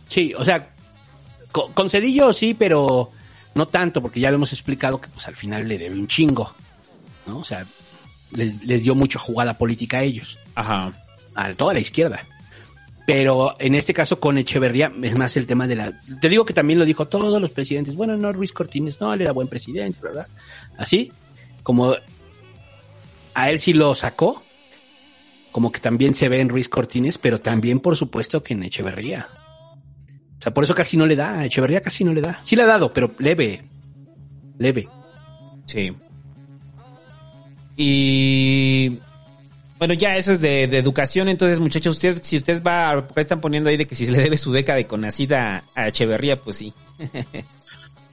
[0.07, 0.69] Sí, o sea,
[1.51, 3.11] con, con Cedillo sí, pero
[3.55, 6.53] no tanto, porque ya lo hemos explicado que pues al final le debe un chingo,
[7.25, 7.39] ¿no?
[7.39, 7.65] O sea,
[8.31, 10.37] les, les dio mucha jugada política a ellos.
[10.55, 10.93] Ajá.
[11.35, 12.25] A toda la izquierda.
[13.05, 16.01] Pero en este caso con Echeverría es más el tema de la...
[16.19, 17.95] Te digo que también lo dijo todos los presidentes.
[17.95, 20.27] Bueno, no, Ruiz Cortines, no, él era buen presidente, ¿verdad?
[20.77, 21.11] Así,
[21.63, 21.95] como
[23.37, 24.41] a él sí lo sacó,
[25.51, 29.29] como que también se ve en Ruiz Cortines, pero también por supuesto que en Echeverría.
[30.39, 32.41] O sea, por eso casi no le da, a Echeverría casi no le da.
[32.43, 33.63] Sí le ha dado, pero leve.
[34.57, 34.89] Leve.
[35.67, 35.95] Sí.
[37.75, 38.97] Y
[39.77, 41.29] bueno, ya eso es de, de educación.
[41.29, 44.35] Entonces, muchachos, usted, si usted va, están poniendo ahí de que si se le debe
[44.35, 46.73] su beca de Conacida a Echeverría, pues sí.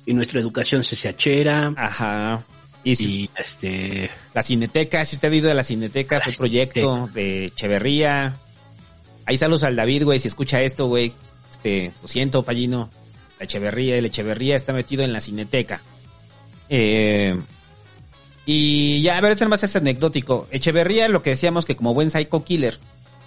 [0.06, 1.72] Y nuestra educación CCHera.
[1.78, 2.44] Ajá.
[2.84, 4.10] Y, este.
[4.34, 8.38] La Cineteca, si usted ha ido a la Cineteca, fue proyecto de Echeverría.
[9.24, 11.12] Ahí saludos al David, güey, si escucha esto, güey.
[11.50, 12.90] Este, lo siento, Pallino.
[13.38, 15.80] La Echeverría, el Echeverría está metido en la Cineteca.
[16.68, 17.40] Eh,
[18.46, 20.46] y ya, a ver, este más es anecdótico.
[20.50, 22.78] Echeverría, lo que decíamos que como buen psycho killer,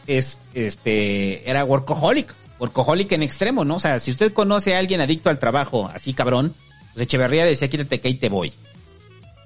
[0.06, 2.34] es, este, era workaholic.
[2.60, 3.76] Workaholic en extremo, ¿no?
[3.76, 6.54] O sea, si usted conoce a alguien adicto al trabajo, así cabrón,
[6.94, 8.54] pues Echeverría decía, quítate que ahí te voy.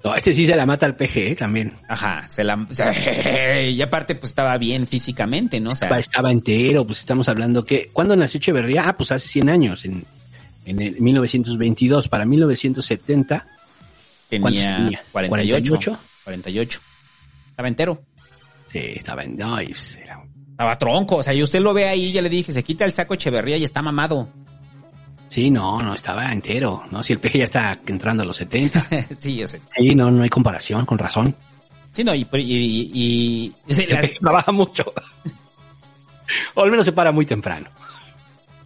[0.03, 1.35] No, este sí se la mata al PG ¿eh?
[1.35, 1.73] también.
[1.87, 5.69] Ajá, se la, o sea, y aparte pues estaba bien físicamente, ¿no?
[5.69, 7.89] O sea, Estaba, estaba entero, pues estamos hablando que...
[7.93, 8.87] ¿Cuándo nació Echeverría?
[8.87, 10.03] Ah, pues hace 100 años, en,
[10.65, 12.07] en el 1922.
[12.07, 13.47] Para 1970...
[14.39, 15.99] ¿cuántos tenía 48, 48.
[16.23, 16.79] 48.
[17.49, 18.01] Estaba entero.
[18.71, 19.35] Sí, estaba en...
[19.37, 22.51] No, pues era- Estaba tronco, o sea, y usted lo ve ahí, ya le dije,
[22.51, 24.29] se quita el saco Echeverría y está mamado.
[25.31, 27.01] Sí, no, no, estaba entero, ¿no?
[27.03, 28.87] Si el PG ya está entrando a los 70.
[29.17, 29.61] sí, yo sé.
[29.69, 31.33] Sí, no, no hay comparación, con razón.
[31.93, 34.83] Sí, no, y, y, y- y- El PG trabaja mucho.
[36.55, 37.69] o al menos se para muy temprano.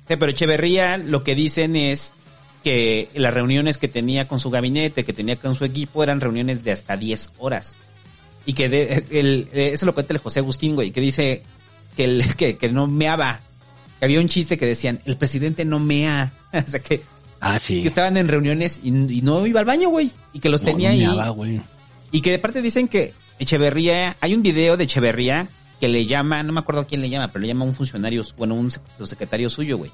[0.07, 2.15] Sí, pero Echeverría lo que dicen es
[2.63, 6.63] que las reuniones que tenía con su gabinete, que tenía con su equipo, eran reuniones
[6.63, 7.75] de hasta 10 horas.
[8.47, 11.43] Y que de, el, eso lo cuenta el José Agustín, güey, que dice
[11.95, 13.41] que, el, que, que no meaba.
[13.99, 16.33] Que había un chiste que decían, el presidente no mea.
[16.53, 17.01] o sea, que,
[17.39, 17.81] Ah, sí.
[17.81, 20.11] que estaban en reuniones y, y no iba al baño, güey.
[20.33, 21.29] Y que los No, tenía no ahí.
[21.31, 21.61] güey.
[22.11, 25.47] Y que de parte dicen que Echeverría, hay un video de Echeverría
[25.79, 28.23] que le llama, no me acuerdo quién le llama, pero le llama a un funcionario,
[28.37, 29.91] bueno, un secretario suyo, güey.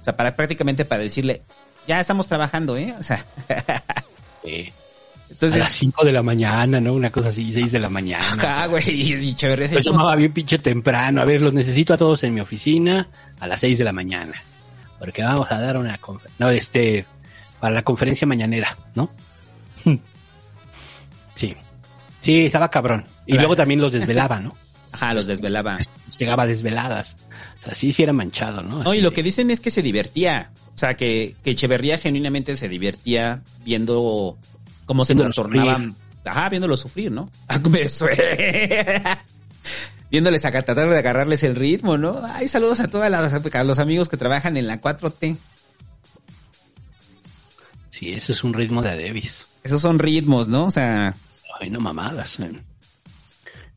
[0.00, 1.42] O sea, para prácticamente para decirle,
[1.88, 2.94] ya estamos trabajando, ¿eh?
[2.98, 3.26] O sea,
[4.44, 4.72] Sí.
[5.30, 6.92] Entonces, a las 5 de la mañana, ¿no?
[6.94, 8.32] Una cosa así, 6 de la mañana.
[8.32, 11.20] acá, güey, y, y Echeverría se Los hizo- llamaba bien pinche temprano.
[11.20, 13.08] A ver, los necesito a todos en mi oficina
[13.40, 14.34] a las 6 de la mañana.
[14.98, 15.98] Porque vamos a dar una
[16.38, 17.04] No, este,
[17.60, 19.10] para la conferencia mañanera, ¿no?
[21.34, 21.54] Sí.
[22.20, 23.04] Sí, estaba cabrón.
[23.26, 23.42] Y Claro.
[23.42, 24.54] luego también los desvelaba, ¿no?
[24.92, 25.78] Ajá, los desvelaba.
[26.18, 27.16] Llegaba a desveladas.
[27.60, 28.82] O sea, sí, sí era manchado, ¿no?
[28.82, 30.50] No, y lo que dicen es que se divertía.
[30.74, 34.38] O sea, que, que Echeverría genuinamente se divertía viendo
[34.86, 35.94] cómo se Viéndolo trastornaban.
[36.24, 37.30] Ajá, viéndolo sufrir, ¿no?
[40.10, 42.18] Viéndoles a tratar de agarrarles el ritmo, ¿no?
[42.24, 43.10] Ay, saludos a todos
[43.66, 45.36] los amigos que trabajan en la 4T.
[47.90, 49.46] Sí, eso es un ritmo de Davis.
[49.64, 50.66] Esos son ritmos, ¿no?
[50.66, 51.14] O sea,
[51.60, 52.38] Ay, no mamadas.
[52.40, 52.52] eh.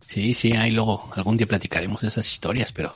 [0.05, 2.93] Sí, sí, ahí luego algún día platicaremos de esas historias, pero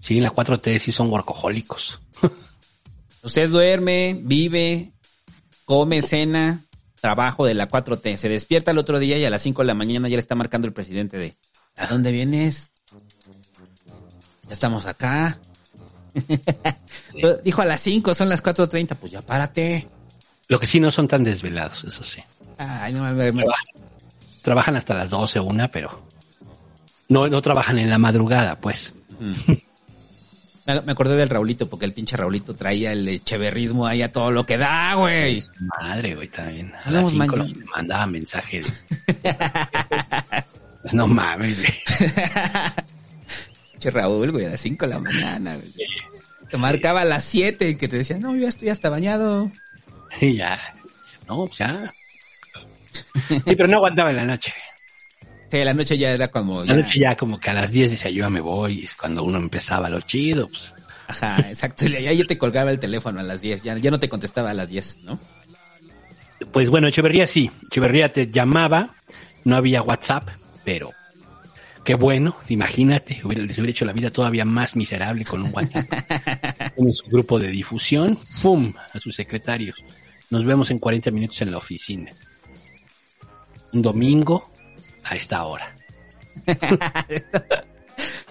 [0.00, 2.00] sí, en la 4T sí son workahólicos.
[3.22, 4.90] Usted duerme, vive,
[5.64, 6.64] come, cena,
[7.00, 8.16] trabajo de la 4T.
[8.16, 10.34] Se despierta el otro día y a las 5 de la mañana ya le está
[10.34, 11.36] marcando el presidente de
[11.76, 12.72] ¿A dónde vienes?
[14.46, 15.38] Ya estamos acá.
[17.44, 18.96] Dijo a las 5, son las 4.30.
[18.96, 19.88] Pues ya párate.
[20.48, 22.20] Lo que sí no son tan desvelados, eso sí.
[22.58, 23.54] Ay, no, me, Trabajan,
[24.42, 26.02] trabajan hasta las 12, una, pero
[27.08, 28.92] no, no trabajan en la madrugada, pues.
[29.18, 29.64] me-
[30.66, 34.46] me acordé del Raulito, porque el pinche Raulito traía el echeverrismo ahí a todo lo
[34.46, 35.40] que da, güey.
[35.80, 36.72] Madre, güey, también.
[36.84, 37.54] A las 5 mañana.
[37.56, 38.68] me mandaba mensaje de...
[40.82, 41.74] Pues no mames, güey.
[43.72, 45.72] Pinche Raúl, güey, a las 5 de la mañana, güey.
[46.48, 49.50] Te marcaba a las 7 y que te decía, no, yo ya estoy hasta bañado.
[50.20, 50.58] Y ya.
[51.28, 51.92] No, pues ya.
[53.28, 54.52] Sí, pero no aguantaba en la noche.
[55.50, 56.64] Sí, la noche ya era como...
[56.64, 58.94] La noche ya como que a las 10 decía yo ya me voy, y es
[58.94, 60.74] cuando uno empezaba lo chido, pues.
[61.08, 61.86] Ajá, exacto.
[61.86, 64.50] Y ya ya te colgaba el teléfono a las 10, ya, ya no te contestaba
[64.50, 65.18] a las 10, ¿no?
[66.52, 67.50] Pues bueno, Echeverría sí.
[67.66, 68.94] Echeverría te llamaba,
[69.44, 70.28] no había WhatsApp,
[70.64, 70.92] pero
[71.84, 75.86] qué bueno, imagínate, hubiera, les hubiera hecho la vida todavía más miserable con un WhatsApp.
[76.76, 78.72] en su grupo de difusión, ¡pum!
[78.92, 79.76] a sus secretarios.
[80.30, 82.12] Nos vemos en 40 minutos en la oficina.
[83.72, 84.50] Un domingo
[85.04, 85.74] a esta hora.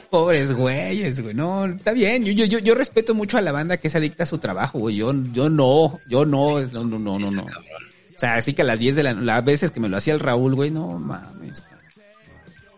[0.10, 1.36] Pobres güeyes, güey.
[1.36, 2.26] No, está bien.
[2.26, 4.80] Yo, yo, yo, yo respeto mucho a la banda que es adicta a su trabajo,
[4.80, 4.96] güey.
[4.96, 7.44] Yo, yo no, yo no, no, no, no, no, no.
[7.44, 10.14] O sea, así que a las 10 de la las veces que me lo hacía
[10.14, 11.64] el Raúl, güey, no mames.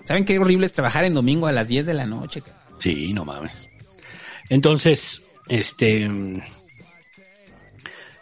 [0.03, 2.43] ¿Saben qué horrible es trabajar en domingo a las 10 de la noche?
[2.79, 3.67] Sí, no mames.
[4.49, 6.09] Entonces, este,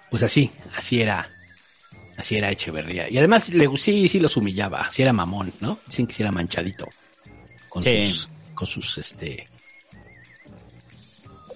[0.10, 1.28] pues así, así era,
[2.20, 3.10] así era Echeverría.
[3.10, 5.80] Y además, le, sí, sí los humillaba, así era mamón, ¿no?
[5.88, 6.88] Dicen que sí era manchadito.
[7.68, 8.12] Con Sí.
[8.12, 9.48] sus, con sus, este,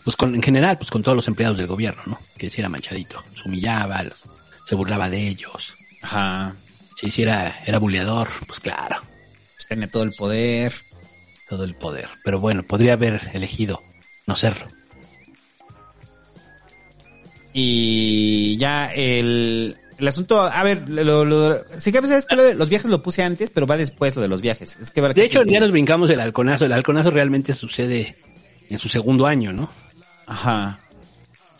[0.03, 2.19] pues con, en general, pues con todos los empleados del gobierno, ¿no?
[2.37, 3.23] Que sí era manchadito.
[3.31, 4.23] Los humillaba, los-
[4.65, 5.73] se burlaba de ellos.
[6.01, 6.55] Ajá.
[6.99, 8.97] Sí, sí era, era buleador, pues claro.
[9.55, 10.73] Pues tenía todo el poder.
[11.49, 12.09] Todo el poder.
[12.23, 13.81] Pero bueno, podría haber elegido
[14.27, 14.67] no serlo.
[17.53, 22.55] Y ya el, el asunto, a ver, lo, lo, sí que sabes que lo de
[22.55, 24.77] los viajes lo puse antes, pero va después lo de los viajes.
[24.81, 26.65] Es que De hecho, ya nos brincamos el halconazo.
[26.65, 28.17] El halconazo realmente sucede
[28.69, 29.69] en su segundo año, ¿no?
[30.27, 30.77] Ajá.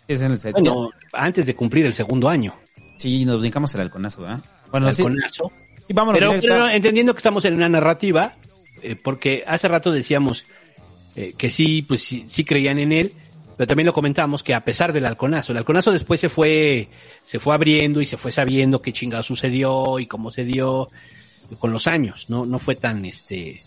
[0.06, 2.54] Es en el set- Bueno, antes de cumplir el segundo año.
[2.98, 4.40] Sí, nos brincamos el halconazo, ¿verdad?
[4.70, 5.02] Bueno, El sí.
[5.02, 5.50] halconazo.
[5.88, 8.34] Y vámonos Pero, pero entendiendo que estamos en una narrativa,
[8.82, 10.44] eh, porque hace rato decíamos
[11.16, 13.12] eh, que sí, pues sí, sí creían en él,
[13.56, 16.88] pero también lo comentamos que a pesar del halconazo, el halconazo después se fue,
[17.22, 20.88] se fue abriendo y se fue sabiendo qué chingado sucedió y cómo se dio
[21.58, 23.62] con los años, no, no fue tan este,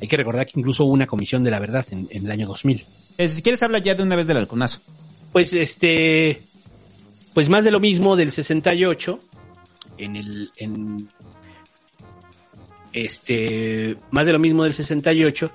[0.00, 2.46] hay que recordar que incluso hubo una comisión de la verdad en, en el año
[2.48, 2.84] 2000.
[3.18, 4.80] Eh, si quieres habla ya de una vez del halconazo.
[5.32, 6.42] Pues este,
[7.34, 9.18] pues más de lo mismo del 68,
[9.98, 11.08] en el, en,
[12.92, 15.50] este, más de lo mismo del 68,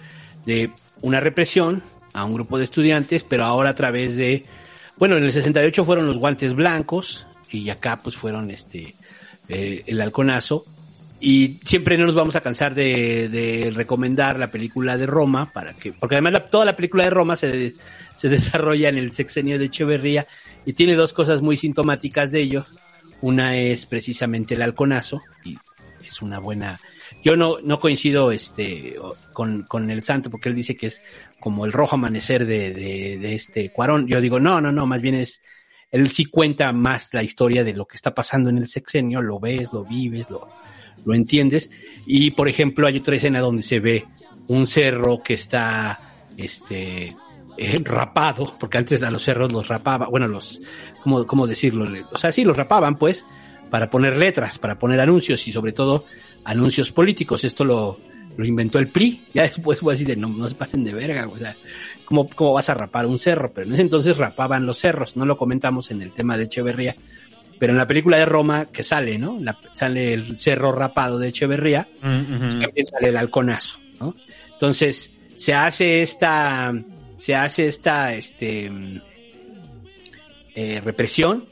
[0.45, 1.83] de una represión
[2.17, 4.43] a un grupo de estudiantes, pero ahora a través de,
[4.97, 8.95] bueno, en el 68 fueron los guantes blancos y acá pues fueron este,
[9.47, 10.65] eh, el halconazo.
[11.19, 15.93] Y siempre no nos vamos a cansar de, recomendar la película de Roma, para que,
[15.93, 17.75] porque además toda la película de Roma se,
[18.15, 20.25] se desarrolla en el sexenio de Echeverría
[20.65, 22.65] y tiene dos cosas muy sintomáticas de ello.
[23.21, 25.55] Una es precisamente el halconazo y
[26.03, 26.79] es una buena.
[27.23, 28.95] Yo no, no coincido este
[29.33, 31.01] con, con el santo porque él dice que es
[31.39, 34.07] como el rojo amanecer de, de, de este Cuarón.
[34.07, 35.41] Yo digo, no, no, no, más bien es,
[35.91, 39.39] él sí cuenta más la historia de lo que está pasando en el sexenio, lo
[39.39, 40.47] ves, lo vives, lo,
[41.05, 41.69] lo entiendes.
[42.05, 44.05] Y por ejemplo, hay otra escena donde se ve
[44.47, 47.15] un cerro que está, este,
[47.57, 50.61] eh, rapado, porque antes a los cerros los rapaba, bueno, los,
[51.01, 51.85] ¿cómo, cómo decirlo?
[52.11, 53.25] O sea, sí, los rapaban, pues,
[53.71, 56.05] para poner letras, para poner anuncios y sobre todo
[56.47, 57.43] anuncios políticos.
[57.43, 57.99] Esto lo,
[58.37, 59.25] lo inventó el PRI.
[59.33, 61.55] Ya después fue así de, no, no se pasen de verga, o sea,
[62.05, 63.51] ¿cómo, ¿cómo vas a rapar un cerro?
[63.53, 66.95] Pero en ese entonces rapaban los cerros, no lo comentamos en el tema de Echeverría.
[67.59, 69.39] Pero en la película de Roma que sale, ¿no?
[69.39, 74.15] La- sale el cerro rapado de Echeverría y también sale el halconazo, ¿no?
[74.53, 76.71] Entonces, se hace esta,
[77.17, 79.01] se hace esta, este, mm,
[80.55, 81.45] eh, represión,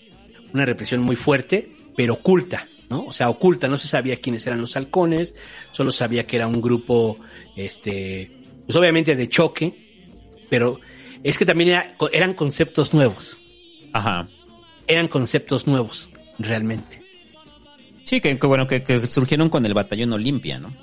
[0.54, 3.06] una represión muy fuerte, pero oculta, ¿no?
[3.06, 5.36] O sea, oculta, no se sabía quiénes eran los halcones,
[5.72, 7.20] solo sabía que era un grupo,
[7.56, 8.32] este,
[8.66, 9.74] pues obviamente de choque,
[10.50, 10.80] pero
[11.24, 13.42] es que también era- eran conceptos nuevos.
[13.94, 14.28] Ajá.
[14.88, 17.02] Eran conceptos nuevos, realmente.
[18.04, 20.76] Sí, que, que bueno, que, que surgieron con el batallón Olimpia, ¿no?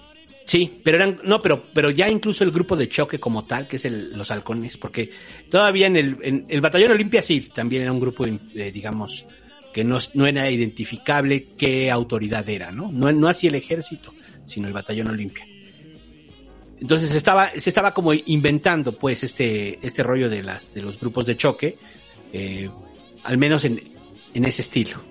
[0.45, 3.77] Sí, pero eran, no, pero, pero ya incluso el grupo de choque como tal, que
[3.77, 5.09] es el, los halcones, porque
[5.49, 9.25] todavía en el, en el batallón Olimpia sí, también era un grupo, eh, digamos,
[9.73, 12.91] que no, era identificable qué autoridad era, ¿no?
[12.93, 15.47] No, no así el ejército, sino el batallón Olimpia.
[16.81, 21.27] Entonces estaba, se estaba como inventando, pues, este, este rollo de las, de los grupos
[21.27, 21.79] de choque,
[22.33, 22.69] eh,
[23.23, 23.81] al menos en,
[24.35, 25.03] en ese estilo.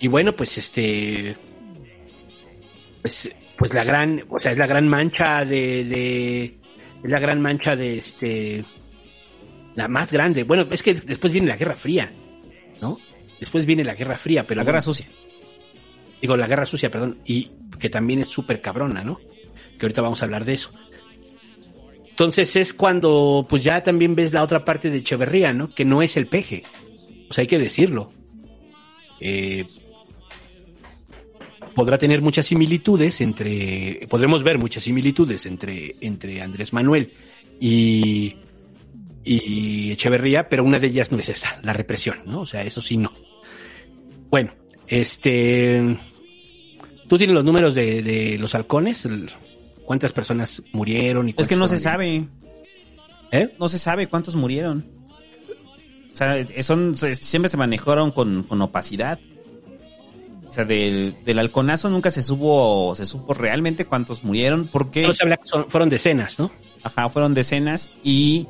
[0.00, 1.36] Y bueno, pues este,
[3.02, 6.44] pues, pues la gran, o sea, es la gran mancha de, de,
[7.02, 8.64] es la gran mancha de este,
[9.74, 10.44] la más grande.
[10.44, 12.12] Bueno, es que después viene la Guerra Fría,
[12.80, 12.98] ¿no?
[13.42, 14.60] Después viene la Guerra Fría, pero...
[14.60, 15.08] La Guerra Sucia.
[16.20, 19.18] Digo, la Guerra Sucia, perdón, y que también es súper cabrona, ¿no?
[19.76, 20.70] Que ahorita vamos a hablar de eso.
[22.08, 25.74] Entonces es cuando, pues ya también ves la otra parte de Echeverría, ¿no?
[25.74, 26.62] Que no es el peje.
[27.28, 28.12] O sea, hay que decirlo.
[29.18, 29.66] Eh,
[31.74, 37.12] podrá tener muchas similitudes entre, podremos ver muchas similitudes entre, entre Andrés Manuel
[37.58, 38.36] y,
[39.24, 42.42] y Echeverría, pero una de ellas no es esa, la represión, ¿no?
[42.42, 43.10] O sea, eso sí no.
[44.32, 44.50] Bueno,
[44.88, 45.96] este,
[47.06, 49.06] tú tienes los números de, de los halcones,
[49.84, 52.26] cuántas personas murieron y Es que no se sabe.
[53.30, 53.54] ¿Eh?
[53.60, 54.84] No se sabe cuántos murieron.
[56.12, 59.20] O sea, eh, son, siempre se manejaron con, con opacidad.
[60.48, 65.02] O sea, del, del halconazo nunca se supo, se supo realmente cuántos murieron, porque...
[65.06, 66.50] No se habla que son- fueron decenas, ¿no?
[66.82, 68.46] Ajá, fueron decenas y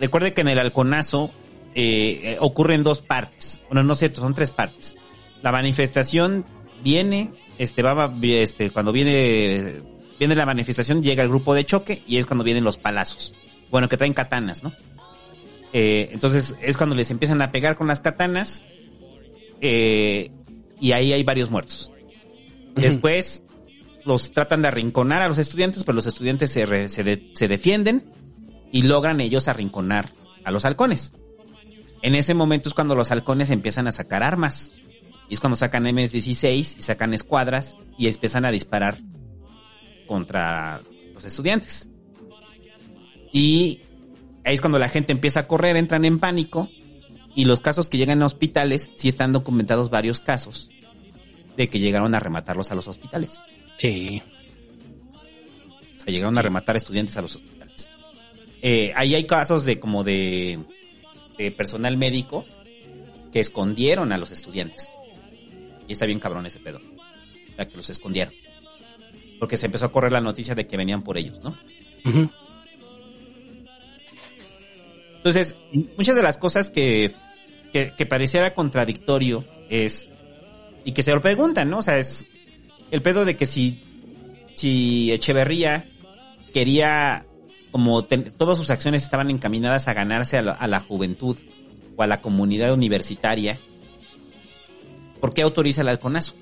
[0.00, 1.30] recuerde que en el halconazo
[1.74, 3.60] eh, eh, ocurre en dos partes.
[3.68, 4.94] Bueno, no es cierto, son tres partes.
[5.42, 6.44] La manifestación
[6.84, 9.82] viene, este, va, va- este, cuando viene,
[10.18, 13.34] viene la manifestación, llega el grupo de choque y es cuando vienen los palazos.
[13.70, 14.72] Bueno, que traen katanas, ¿no?
[15.72, 18.62] Eh, entonces es cuando les empiezan a pegar con las katanas
[19.60, 20.30] eh,
[20.80, 21.90] y ahí hay varios muertos.
[22.74, 23.42] Después
[24.04, 27.48] los tratan de arrinconar a los estudiantes, pero los estudiantes se, re- se, de- se
[27.48, 28.04] defienden
[28.72, 30.10] y logran ellos arrinconar
[30.44, 31.12] a los halcones.
[32.02, 34.72] En ese momento es cuando los halcones empiezan a sacar armas.
[35.28, 38.98] Y es cuando sacan M16 y sacan escuadras y empiezan a disparar
[40.06, 40.80] contra
[41.14, 41.88] los estudiantes.
[43.32, 43.80] Y
[44.44, 46.68] ahí es cuando la gente empieza a correr, entran en pánico.
[47.34, 50.68] Y los casos que llegan a hospitales, sí están documentados varios casos
[51.56, 53.42] de que llegaron a rematarlos a los hospitales.
[53.78, 54.22] Sí.
[55.96, 57.90] O sea, llegaron a rematar estudiantes a los hospitales.
[58.60, 60.60] Eh, ahí hay casos de como de,
[61.36, 62.44] de personal médico
[63.32, 64.90] que escondieron a los estudiantes.
[65.88, 66.78] Y está bien cabrón ese pedo.
[66.78, 68.34] O sea, que los escondieron.
[69.38, 71.56] Porque se empezó a correr la noticia de que venían por ellos, ¿no?
[75.16, 75.56] Entonces,
[75.96, 77.12] muchas de las cosas que,
[77.72, 80.08] que, que pareciera contradictorio es,
[80.84, 81.78] y que se lo preguntan, ¿no?
[81.78, 82.26] O sea, es
[82.90, 83.82] el pedo de que si,
[84.54, 85.88] si Echeverría
[86.52, 87.26] quería,
[87.72, 91.36] como ten- todas sus acciones estaban encaminadas a ganarse a la, a la juventud
[91.96, 93.58] o a la comunidad universitaria,
[95.20, 96.34] ¿por qué autoriza el halconazo?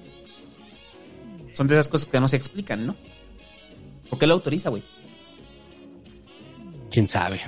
[1.54, 2.96] Son de esas cosas que no se explican, ¿no?
[4.10, 4.82] ¿Por qué lo autoriza, güey?
[6.90, 7.40] ¿Quién sabe?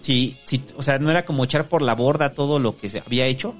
[0.00, 3.00] Si, si, o sea, no era como echar por la borda todo lo que se
[3.00, 3.54] había hecho.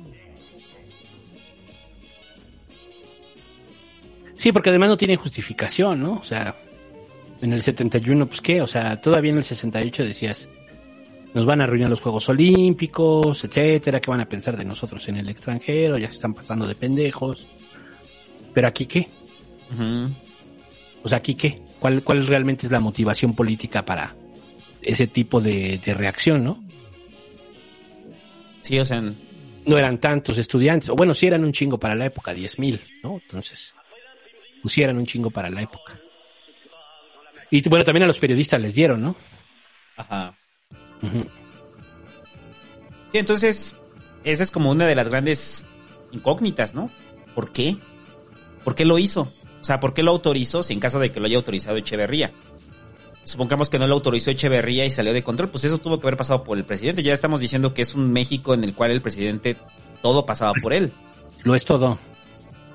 [4.37, 6.13] Sí, porque además no tiene justificación, ¿no?
[6.15, 6.57] O sea,
[7.41, 10.49] en el 71, pues qué, o sea, todavía en el 68 decías,
[11.35, 15.17] nos van a arruinar los Juegos Olímpicos, etcétera, ¿qué van a pensar de nosotros en
[15.17, 15.99] el extranjero?
[15.99, 17.47] Ya se están pasando de pendejos.
[18.55, 19.09] Pero aquí qué?
[21.03, 21.63] O sea, aquí qué?
[21.79, 24.17] ¿Cuál, cuál realmente es la motivación política para
[24.83, 26.65] ese tipo de, de reacción, no?
[28.63, 32.07] Sí, o sea, No eran tantos estudiantes, o bueno, sí eran un chingo para la
[32.07, 33.21] época, 10.000, ¿no?
[33.23, 33.75] Entonces,
[34.63, 36.01] pues sí eran un chingo para la época.
[37.51, 39.17] Y bueno, también a los periodistas les dieron, ¿no?
[39.97, 40.35] Ajá.
[43.13, 43.75] Sí, entonces,
[44.25, 45.67] esa es como una de las grandes
[46.13, 46.91] incógnitas, ¿no?
[47.35, 47.79] ¿Por qué?
[48.65, 49.33] ¿Por qué lo hizo?
[49.61, 52.33] O sea, ¿por qué lo autorizó si en caso de que lo haya autorizado Echeverría?
[53.25, 56.17] Supongamos que no lo autorizó Echeverría y salió de control, pues eso tuvo que haber
[56.17, 57.03] pasado por el presidente.
[57.03, 59.57] Ya estamos diciendo que es un México en el cual el presidente
[60.03, 60.93] todo pasaba por él.
[61.45, 61.99] Lo es todo.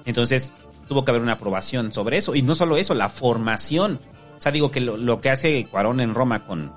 [0.06, 0.54] Entonces,
[0.88, 2.36] tuvo que haber una aprobación sobre eso.
[2.36, 4.00] Y no solo eso, la formación.
[4.44, 6.74] O sea, digo que lo, lo que hace Cuarón en Roma con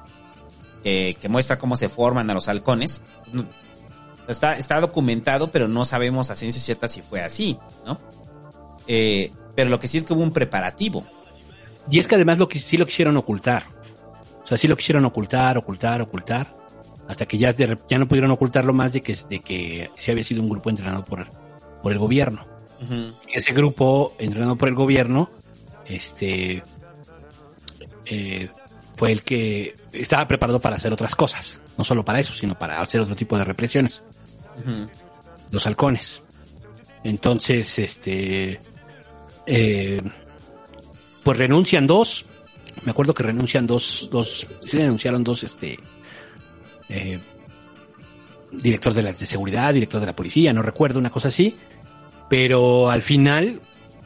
[0.85, 3.01] que, que muestra cómo se forman a los halcones,
[4.29, 7.99] está, está documentado, pero no sabemos a ciencia cierta si fue así, ¿no?
[8.87, 11.05] Eh, pero lo que sí es que hubo un preparativo.
[11.91, 13.65] Y es que además lo que sí lo quisieron ocultar.
[14.45, 16.57] O sea, sí lo quisieron ocultar, ocultar, ocultar.
[17.09, 20.23] Hasta que ya, de ya no pudieron ocultarlo más de que, de que sí había
[20.23, 21.29] sido un grupo entrenado por,
[21.83, 22.47] por el gobierno.
[23.27, 25.31] Ese grupo entrenado por el gobierno,
[25.85, 26.63] este,
[28.07, 28.49] eh,
[28.97, 31.61] fue el que estaba preparado para hacer otras cosas.
[31.77, 34.03] No solo para eso, sino para hacer otro tipo de represiones.
[35.51, 36.23] Los halcones.
[37.05, 38.59] Entonces, este,
[39.47, 40.01] eh,
[41.23, 42.25] pues renuncian dos.
[42.85, 45.79] Me acuerdo que renuncian dos, dos, sí renunciaron dos, este,
[46.89, 47.21] eh,
[48.53, 51.57] director de la de seguridad, director de la policía, no recuerdo, una cosa así.
[52.29, 53.61] Pero al final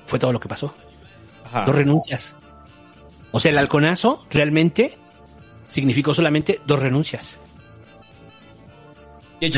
[0.06, 0.74] fue todo lo que pasó.
[1.44, 1.64] Ajá.
[1.64, 2.36] Dos renuncias.
[3.32, 4.96] O sea, el halconazo realmente
[5.68, 7.38] significó solamente dos renuncias.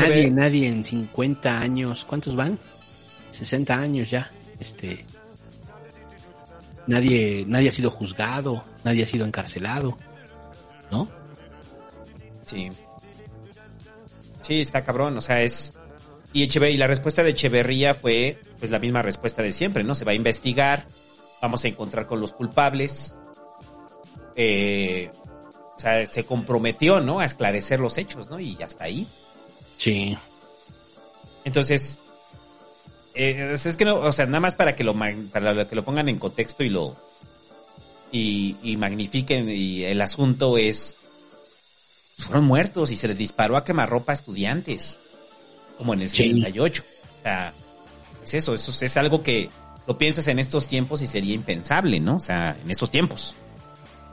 [0.07, 2.59] Nadie, nadie en 50 años, ¿cuántos van?
[3.31, 4.31] 60 años ya.
[4.59, 5.05] Este,
[6.87, 9.97] nadie, nadie ha sido juzgado, nadie ha sido encarcelado,
[10.91, 11.09] ¿no?
[12.45, 12.69] Sí.
[14.41, 15.73] Sí, está cabrón, o sea, es...
[16.33, 19.93] Y, Echever- y la respuesta de Echeverría fue pues la misma respuesta de siempre, ¿no?
[19.95, 20.85] Se va a investigar,
[21.41, 23.15] vamos a encontrar con los culpables.
[24.35, 25.11] Eh,
[25.75, 27.19] o sea, se comprometió, ¿no?
[27.19, 28.39] A esclarecer los hechos, ¿no?
[28.39, 29.07] Y hasta ahí.
[29.77, 30.17] Sí.
[31.45, 31.99] Entonces,
[33.15, 34.93] eh, es que no, o sea, nada más para que lo
[35.31, 36.95] para que lo pongan en contexto y lo
[38.11, 40.95] y, y magnifiquen y el asunto es
[42.17, 44.99] fueron muertos y se les disparó a quemarropa a estudiantes
[45.77, 46.29] como en el Sí.
[46.35, 46.83] 78.
[46.83, 47.53] O sea,
[48.23, 49.49] es eso, eso es algo que
[49.87, 52.17] lo piensas en estos tiempos y sería impensable, ¿no?
[52.17, 53.35] O sea, en estos tiempos.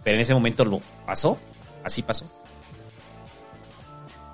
[0.02, 1.38] Pero en ese momento lo pasó,
[1.84, 2.26] así pasó.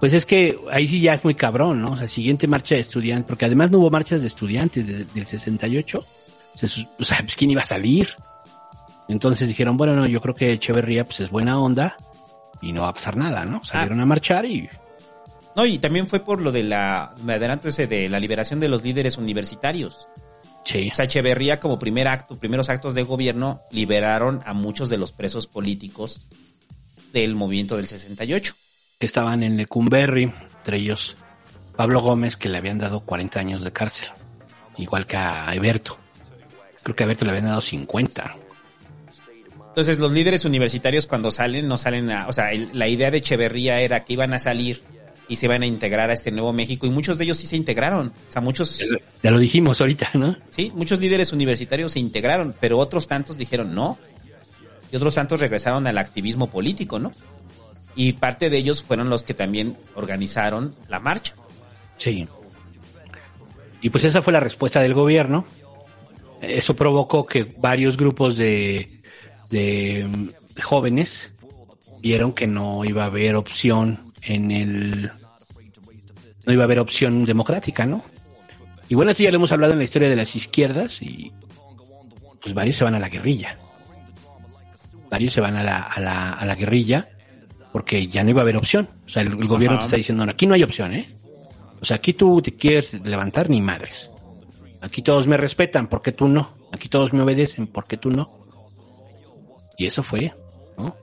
[0.00, 1.92] Pues es que ahí sí ya es muy cabrón, ¿no?
[1.92, 5.26] O sea, siguiente marcha de estudiantes, porque además no hubo marchas de estudiantes desde del
[5.26, 6.04] 68.
[6.54, 8.10] Se sus- o sea, pues quién iba a salir.
[9.08, 11.96] Entonces dijeron, bueno, no, yo creo que Echeverría pues es buena onda
[12.60, 13.62] y no va a pasar nada, ¿no?
[13.64, 14.68] Salieron a marchar y
[15.54, 18.68] No, y también fue por lo de la, me adelanto ese de la liberación de
[18.68, 20.08] los líderes universitarios.
[20.66, 24.98] Sí, O sea, Echeverría como primer acto, primeros actos de gobierno, liberaron a muchos de
[24.98, 26.26] los presos políticos
[27.12, 28.54] del movimiento del 68.
[28.98, 30.24] que estaban en Lecumberri,
[30.58, 31.16] entre ellos
[31.76, 34.08] Pablo Gómez, que le habían dado 40 años de cárcel,
[34.78, 35.98] igual que a Eberto.
[36.82, 38.36] Creo que a Eberto le habían dado 50.
[39.68, 43.18] Entonces, los líderes universitarios cuando salen, no salen a, o sea, el- la idea de
[43.18, 44.82] Echeverría era que iban a salir
[45.28, 47.56] y se iban a integrar a este nuevo México y muchos de ellos sí se
[47.56, 48.08] integraron.
[48.28, 48.80] O sea, muchos,
[49.22, 50.36] Ya lo dijimos ahorita, ¿no?
[50.50, 53.98] sí, muchos líderes universitarios se integraron, pero otros tantos dijeron no.
[54.92, 57.12] Y otros tantos regresaron al activismo político, ¿no?
[57.96, 61.34] Y parte de ellos fueron los que también organizaron la marcha.
[61.96, 62.28] Sí.
[63.80, 65.44] Y pues esa fue la respuesta del gobierno.
[66.40, 69.00] Eso provocó que varios grupos de,
[69.50, 71.32] de mm, jóvenes
[72.00, 75.10] vieron que no iba a haber opción en el...
[76.44, 78.04] No iba a haber opción democrática, ¿no?
[78.88, 81.32] Y bueno, esto ya lo hemos hablado en la historia de las izquierdas y
[82.40, 83.58] pues varios se van a la guerrilla.
[85.10, 87.08] Varios se van a la, a la, a la guerrilla
[87.72, 88.88] porque ya no iba a haber opción.
[89.06, 89.84] O sea, el, el gobierno Ajá.
[89.84, 91.08] te está diciendo, no, aquí no hay opción, ¿eh?
[91.80, 94.10] O sea, aquí tú te quieres levantar ni madres.
[94.80, 96.52] Aquí todos me respetan, ¿por qué tú no?
[96.72, 98.30] Aquí todos me obedecen, ¿por qué tú no?
[99.76, 100.32] Y eso fue,
[100.78, 100.96] ¿no?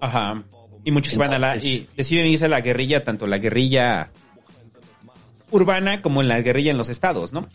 [0.00, 0.42] Ajá.
[0.84, 4.10] Y muchos se van a la, y deciden irse a la guerrilla, tanto la guerrilla
[5.50, 7.46] urbana como en la guerrilla en los estados, ¿no?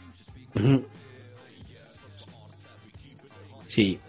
[3.68, 4.00] Sí.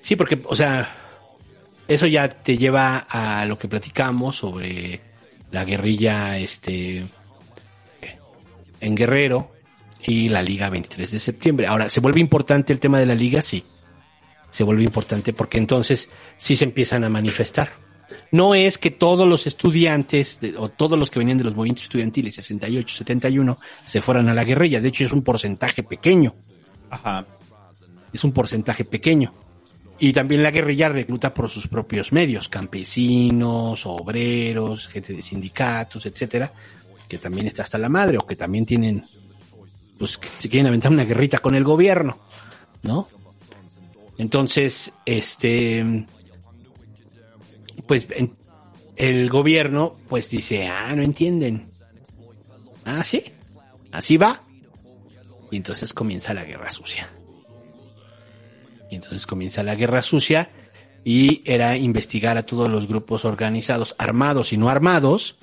[0.00, 0.88] Sí, porque, o sea,
[1.88, 5.00] eso ya te lleva a lo que platicamos sobre
[5.50, 7.04] la guerrilla, este,
[8.80, 9.52] en Guerrero
[10.02, 11.66] y la Liga 23 de septiembre.
[11.66, 13.42] Ahora, ¿se vuelve importante el tema de la Liga?
[13.42, 13.64] Sí.
[14.50, 17.70] Se vuelve importante porque entonces sí se empiezan a manifestar.
[18.30, 21.84] No es que todos los estudiantes de- o todos los que venían de los movimientos
[21.84, 24.80] estudiantiles 68, 71 se fueran a la guerrilla.
[24.80, 26.34] De hecho, es un porcentaje pequeño.
[26.90, 27.26] Ajá.
[28.12, 29.34] Es un porcentaje pequeño.
[29.98, 36.52] Y también la guerrilla recluta por sus propios medios, campesinos, obreros, gente de sindicatos, etcétera,
[37.08, 39.04] que también está hasta la madre o que también tienen,
[39.98, 42.18] pues, se quieren aventar una guerrita con el gobierno,
[42.82, 43.08] ¿no?
[44.18, 46.06] Entonces, este,
[47.86, 48.06] pues,
[48.96, 51.68] el gobierno, pues dice, ah, no entienden.
[52.84, 53.24] Ah, sí,
[53.92, 54.42] así va.
[55.50, 57.08] Y entonces comienza la guerra sucia.
[58.90, 60.50] Y entonces comienza la guerra sucia
[61.04, 65.36] y era investigar a todos los grupos organizados, armados y no armados,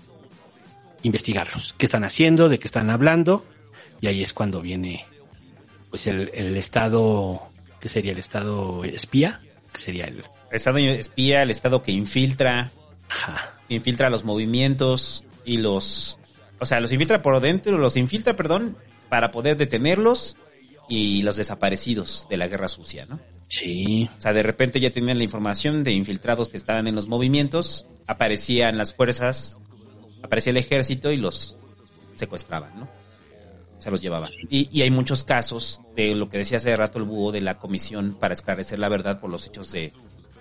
[1.03, 1.75] investigarlos.
[1.77, 2.49] ¿Qué están haciendo?
[2.49, 3.45] ¿De qué están hablando?
[4.01, 5.05] Y ahí es cuando viene
[5.89, 7.41] pues el estado,
[7.83, 9.41] ¿qué sería el estado espía?
[9.73, 10.19] ¿Qué sería el...
[10.19, 12.71] El estado espía, el estado que infiltra,
[13.09, 13.59] Ajá.
[13.67, 16.17] que infiltra los movimientos y los,
[16.61, 18.77] o sea, los infiltra por dentro, los infiltra, perdón,
[19.09, 20.37] para poder detenerlos
[20.87, 23.19] y los desaparecidos de la guerra sucia, ¿no?
[23.49, 24.09] Sí.
[24.17, 27.85] O sea, de repente ya tenían la información de infiltrados que estaban en los movimientos,
[28.07, 29.59] aparecían las fuerzas,
[30.21, 31.57] aparecía el ejército y los
[32.15, 33.02] secuestraban, ¿no?
[33.83, 34.29] Se los llevaban.
[34.49, 37.57] Y, y hay muchos casos de lo que decía hace rato el búho de la
[37.57, 39.91] comisión para esclarecer la verdad por los hechos de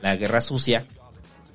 [0.00, 0.86] la guerra sucia,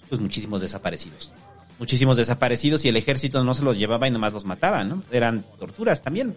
[0.09, 1.31] pues muchísimos desaparecidos.
[1.79, 5.01] Muchísimos desaparecidos y el ejército no se los llevaba y nomás los mataba, ¿no?
[5.11, 6.35] Eran torturas también.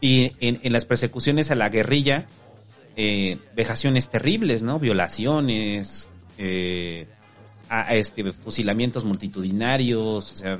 [0.00, 2.26] Y en, en las persecuciones a la guerrilla,
[2.96, 4.78] eh, vejaciones terribles, ¿no?
[4.78, 6.08] Violaciones,
[6.38, 7.06] eh,
[7.90, 10.58] este, fusilamientos multitudinarios, o sea,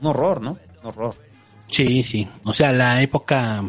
[0.00, 0.58] un horror, ¿no?
[0.82, 1.14] Un horror.
[1.70, 2.28] Sí, sí.
[2.44, 3.62] O sea, la época.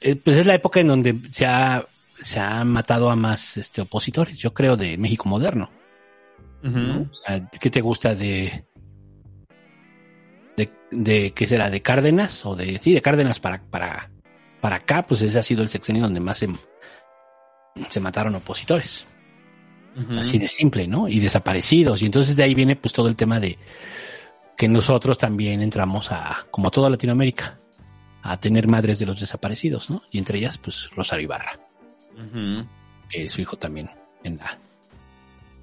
[0.00, 1.86] eh, pues es la época en donde se ha,
[2.20, 5.70] se ha matado a más este, opositores, yo creo, de México moderno.
[6.62, 7.08] ¿no?
[7.10, 8.64] O sea, ¿qué te gusta de.
[10.56, 11.70] de, de qué será?
[11.70, 12.44] ¿De Cárdenas?
[12.46, 12.78] O de.
[12.78, 14.10] Sí, de Cárdenas para, para,
[14.60, 16.48] para acá, pues ese ha sido el sexenio donde más se,
[17.88, 19.06] se mataron opositores.
[20.18, 21.06] Así de simple, ¿no?
[21.06, 22.02] Y desaparecidos.
[22.02, 23.56] Y entonces de ahí viene pues todo el tema de
[24.56, 27.58] que nosotros también entramos a, como toda Latinoamérica,
[28.22, 30.02] a tener madres de los desaparecidos, ¿no?
[30.10, 31.58] Y entre ellas, pues Rosario Ibarra,
[33.08, 33.90] que su hijo también
[34.22, 34.58] en la,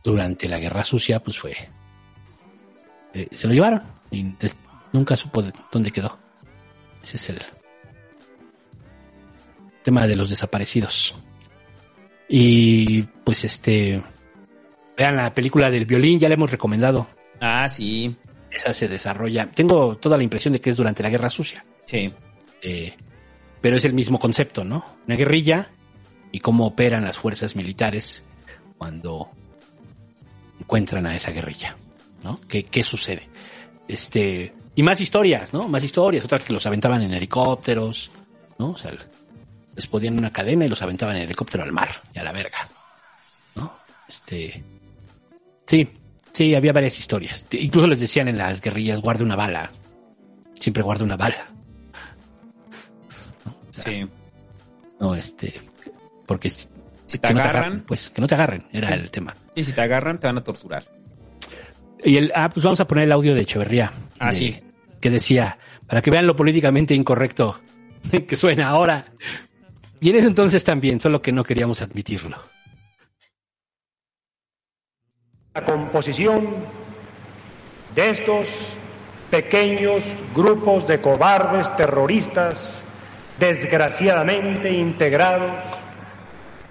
[0.03, 1.55] durante la Guerra Sucia, pues fue,
[3.13, 3.81] eh, se lo llevaron
[4.11, 4.55] y des-
[4.93, 6.17] nunca supo de dónde quedó.
[7.01, 7.41] Ese es el
[9.83, 11.15] tema de los desaparecidos.
[12.29, 14.01] Y pues este,
[14.97, 17.07] vean la película del violín, ya la hemos recomendado.
[17.39, 18.15] Ah, sí.
[18.51, 19.49] Esa se desarrolla.
[19.49, 21.65] Tengo toda la impresión de que es durante la Guerra Sucia.
[21.85, 22.13] Sí.
[22.61, 22.93] Eh,
[23.61, 24.83] pero es el mismo concepto, ¿no?
[25.07, 25.69] Una guerrilla
[26.31, 28.23] y cómo operan las fuerzas militares
[28.77, 29.29] cuando
[30.59, 31.77] encuentran a esa guerrilla,
[32.23, 32.41] ¿no?
[32.47, 33.29] ¿Qué, qué sucede?
[33.87, 35.67] Este, y más historias, ¿no?
[35.67, 38.11] Más historias, otras que los aventaban en helicópteros,
[38.57, 38.71] ¿no?
[38.71, 38.91] O sea,
[39.75, 42.69] les podían una cadena y los aventaban en helicóptero al mar y a la verga,
[43.55, 43.73] ¿no?
[44.07, 44.63] Este,
[45.65, 45.87] sí,
[46.33, 47.45] sí, había varias historias.
[47.51, 49.71] Incluso les decían en las guerrillas, guarde una bala,
[50.59, 51.49] siempre guarda una bala.
[53.45, 53.51] ¿no?
[53.69, 54.07] O sea, Sí.
[54.99, 55.61] no, este,
[56.25, 56.67] porque si,
[57.05, 58.93] Si te no agarran, pues que no te agarren, era Sí.
[58.93, 59.35] el tema.
[59.55, 60.83] y si te agarran, te van a torturar.
[62.03, 63.91] Y el, ah, pues vamos a poner el audio de Echeverría.
[64.17, 64.59] Ah, de- sí.
[65.01, 67.59] Que decía, para que vean lo políticamente incorrecto
[68.27, 69.05] que suena ahora.
[69.99, 72.37] Y en ese entonces también, solo que no queríamos admitirlo.
[75.53, 76.63] La composición
[77.93, 78.47] de estos
[79.29, 80.01] pequeños
[80.33, 82.81] grupos de cobardes terroristas,
[83.37, 85.61] desgraciadamente integrados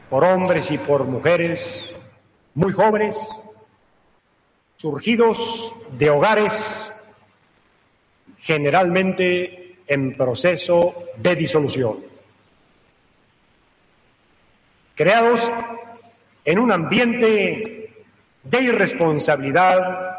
[0.09, 1.93] por hombres y por mujeres
[2.55, 3.19] muy jóvenes,
[4.77, 6.91] surgidos de hogares
[8.39, 11.99] generalmente en proceso de disolución,
[14.95, 15.53] creados
[16.47, 17.80] en un ambiente
[18.43, 20.19] de irresponsabilidad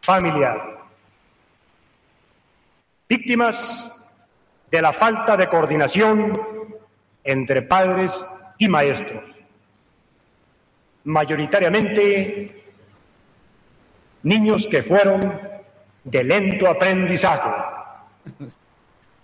[0.00, 0.78] familiar,
[3.08, 3.90] víctimas
[4.70, 6.32] de la falta de coordinación
[7.22, 8.26] entre padres
[8.58, 9.24] y maestros,
[11.04, 12.64] mayoritariamente
[14.24, 15.20] niños que fueron
[16.02, 17.50] de lento aprendizaje,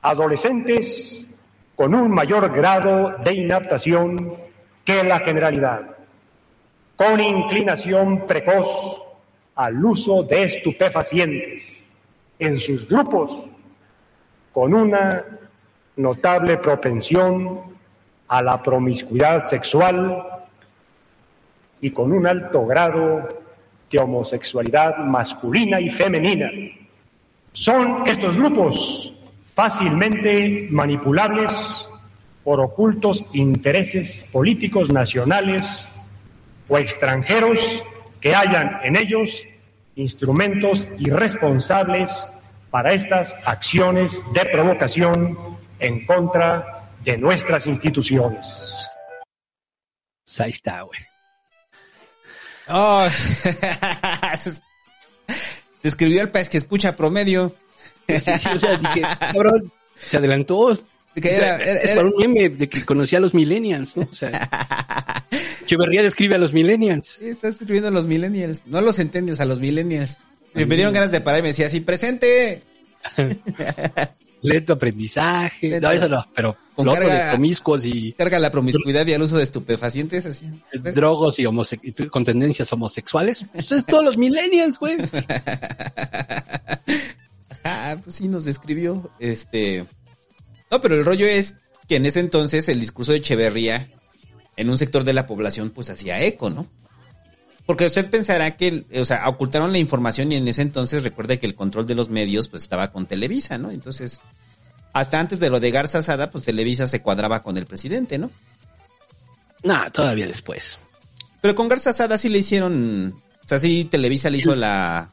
[0.02, 1.26] adolescentes
[1.74, 4.36] con un mayor grado de inaptación
[4.84, 5.96] que la generalidad,
[7.00, 8.68] con inclinación precoz
[9.54, 11.62] al uso de estupefacientes
[12.38, 13.38] en sus grupos,
[14.52, 15.24] con una
[15.96, 17.58] notable propensión
[18.28, 20.44] a la promiscuidad sexual
[21.80, 23.28] y con un alto grado
[23.90, 26.50] de homosexualidad masculina y femenina.
[27.54, 29.14] Son estos grupos
[29.54, 31.50] fácilmente manipulables
[32.44, 35.88] por ocultos intereses políticos nacionales
[36.70, 37.60] o extranjeros
[38.20, 39.44] que hayan en ellos
[39.96, 42.26] instrumentos irresponsables
[42.70, 48.74] para estas acciones de provocación en contra de nuestras instituciones.
[50.24, 50.98] Pues ahí está, güey.
[52.72, 53.04] Oh,
[55.82, 57.56] Describió el pez que escucha promedio.
[58.06, 60.78] Sí, sí, o sea, dije, cabrón, se adelantó.
[61.14, 63.96] Que O sea, era- era- es para un meme de que conocía a los millennials,
[63.96, 64.08] ¿no?
[64.10, 65.26] O sea,
[65.62, 67.16] Echeverría describe a los millennials.
[67.18, 68.62] Sí, está escribiendo a los millennials.
[68.66, 70.18] No los centennials, a los millennials.
[70.54, 72.62] Me dieron ganas de parar y me decía así, presente.
[74.42, 75.68] Lento aprendizaje.
[75.68, 75.88] Lento.
[75.88, 79.12] No, eso no, pero Con lo otro carga- de promiscuos y Carga la promiscuidad y
[79.12, 80.46] el uso de estupefacientes así.
[80.94, 81.44] drogos y
[82.08, 83.44] con tendencias homosexuales.
[83.52, 84.96] Eso es todos los millennials, güey.
[87.62, 89.10] Ah, pues sí nos describió.
[89.18, 89.84] Este.
[90.70, 91.56] No, pero el rollo es
[91.88, 93.90] que en ese entonces el discurso de Echeverría
[94.56, 96.66] en un sector de la población pues hacía eco, ¿no?
[97.66, 101.46] Porque usted pensará que, o sea, ocultaron la información y en ese entonces recuerde que
[101.46, 103.70] el control de los medios pues estaba con Televisa, ¿no?
[103.70, 104.20] Entonces,
[104.92, 108.30] hasta antes de lo de Garza Sada, pues Televisa se cuadraba con el presidente, ¿no?
[109.62, 110.78] No, todavía después.
[111.40, 113.14] Pero con Garza Sada sí le hicieron,
[113.44, 115.10] o sea, sí Televisa le hizo la...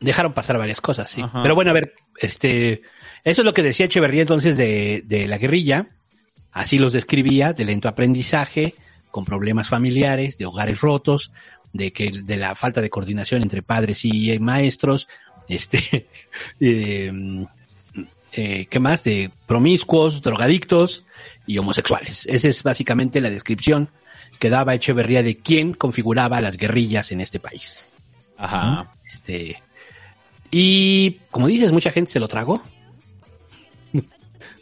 [0.00, 1.20] Dejaron pasar varias cosas, sí.
[1.20, 1.42] Ajá.
[1.42, 2.80] Pero bueno, a ver, este,
[3.24, 5.88] eso es lo que decía Echeverría entonces de, de la guerrilla.
[6.52, 8.74] Así los describía, de lento aprendizaje,
[9.10, 11.32] con problemas familiares, de hogares rotos,
[11.72, 15.08] de que de la falta de coordinación entre padres y eh, maestros,
[15.48, 16.08] este,
[16.60, 17.12] eh,
[18.32, 19.04] eh, ¿qué más?
[19.04, 21.04] De promiscuos, drogadictos
[21.46, 22.26] y homosexuales.
[22.26, 23.88] Esa es básicamente la descripción
[24.38, 27.82] que daba Echeverría de quién configuraba las guerrillas en este país.
[28.38, 28.90] Ajá.
[29.04, 29.62] Este,
[30.50, 32.62] y como dices, mucha gente se lo tragó.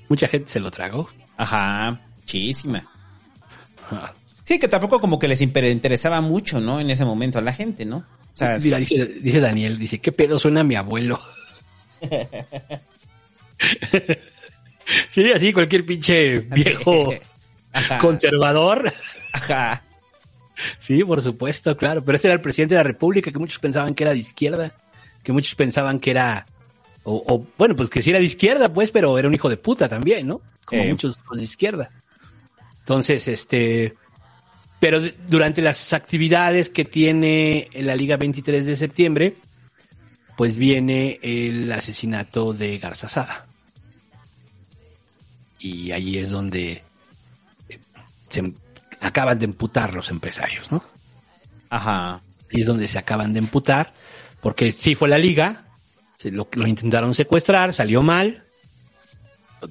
[0.09, 1.09] Mucha gente se lo tragó.
[1.36, 2.89] Ajá, muchísima.
[4.44, 6.80] Sí, que tampoco como que les interesaba mucho, ¿no?
[6.80, 7.98] En ese momento a la gente, ¿no?
[7.98, 11.20] O sea, dice, dice Daniel, dice, ¿qué pedo suena mi abuelo?
[15.09, 17.12] sí, así cualquier pinche viejo
[17.72, 17.98] Ajá.
[17.98, 18.93] conservador.
[19.32, 19.82] Ajá.
[20.78, 22.05] Sí, por supuesto, claro.
[22.05, 24.72] Pero este era el presidente de la República, que muchos pensaban que era de izquierda,
[25.22, 26.47] que muchos pensaban que era,
[27.10, 29.56] o, o, bueno, pues que sí era de izquierda, pues, pero era un hijo de
[29.56, 30.43] puta también, ¿no?
[30.66, 30.90] Como Eh.
[30.90, 31.90] muchos hijos de izquierda.
[32.80, 33.94] Entonces, este,
[34.78, 39.36] pero durante las actividades que tiene la Liga 23 de septiembre,
[40.36, 43.47] pues viene el asesinato de Garza Sada.
[45.59, 46.82] Y ahí es donde
[47.68, 47.78] eh,
[48.28, 48.52] se
[49.01, 50.85] acaban de emputar los empresarios, ¿no?
[51.70, 52.20] Ajá.
[52.51, 53.93] Y es donde se acaban de emputar,
[54.40, 55.64] porque sí fue la liga,
[56.19, 58.43] se lo, lo intentaron secuestrar, salió mal,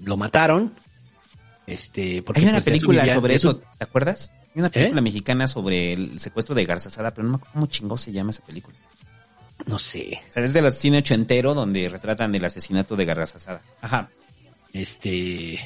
[0.04, 0.74] lo, mataron.
[1.66, 4.32] Este, porque Hay una pues, película sobre eso, ¿te acuerdas?
[4.56, 5.04] Hay una película ¿Eh?
[5.04, 8.32] mexicana sobre el secuestro de Garza Sada, pero no me acuerdo cómo chingó se llama
[8.32, 8.78] esa película.
[9.66, 10.22] No sé.
[10.30, 13.62] O sea, es de los cine ochentero donde retratan el asesinato de Garza Sada.
[13.82, 14.10] Ajá.
[14.72, 15.60] Este,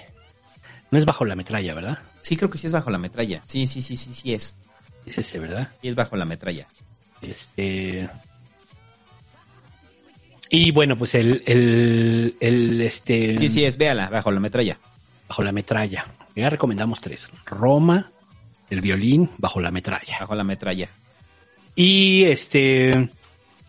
[0.89, 1.99] no es bajo la metralla, ¿verdad?
[2.23, 3.43] Sí, creo que sí es bajo la metralla.
[3.45, 4.57] Sí, sí, sí, sí, sí es.
[5.05, 5.71] Es ese, ¿verdad?
[5.79, 6.67] Sí es bajo la metralla.
[7.21, 8.09] Este.
[10.53, 13.37] Y bueno, pues el, el, el este.
[13.37, 14.77] Sí, sí es, véala, bajo la metralla.
[15.29, 16.05] Bajo la metralla.
[16.35, 17.29] Ya recomendamos tres.
[17.45, 18.11] Roma,
[18.69, 20.17] el violín, bajo la metralla.
[20.19, 20.89] Bajo la metralla.
[21.73, 23.09] Y este.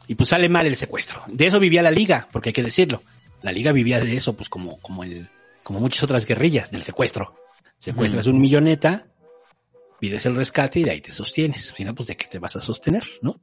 [0.08, 1.22] Y pues sale mal el secuestro.
[1.28, 3.02] De eso vivía la liga, porque hay que decirlo.
[3.42, 5.28] La liga vivía de eso, pues como, como el,
[5.62, 7.36] como muchas otras guerrillas, del secuestro.
[7.78, 9.06] Secuestras un milloneta,
[10.00, 11.72] pides el rescate y de ahí te sostienes.
[11.76, 13.40] Si no, pues de qué te vas a sostener, ¿no?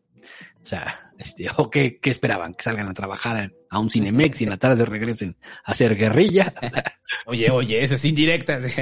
[0.61, 4.43] O sea, este, o qué, qué esperaban, que salgan a trabajar a, un Cinemex y
[4.43, 6.53] en la tarde regresen a hacer guerrilla.
[6.61, 8.65] O sea, Oye, oye, esas indirectas.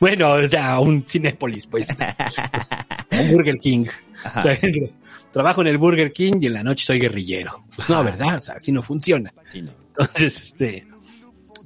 [0.00, 1.88] bueno, o sea, un Cinépolis, pues.
[3.10, 3.86] un Burger King.
[4.24, 4.40] Ajá.
[4.40, 4.58] O sea,
[5.32, 7.64] trabajo en el Burger King y en la noche soy guerrillero.
[7.74, 8.36] Pues no, ¿verdad?
[8.36, 9.32] O sea, así no funciona.
[9.48, 9.72] Sí, no.
[9.88, 10.86] Entonces, este,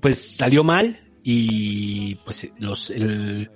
[0.00, 3.50] pues salió mal y pues los, el,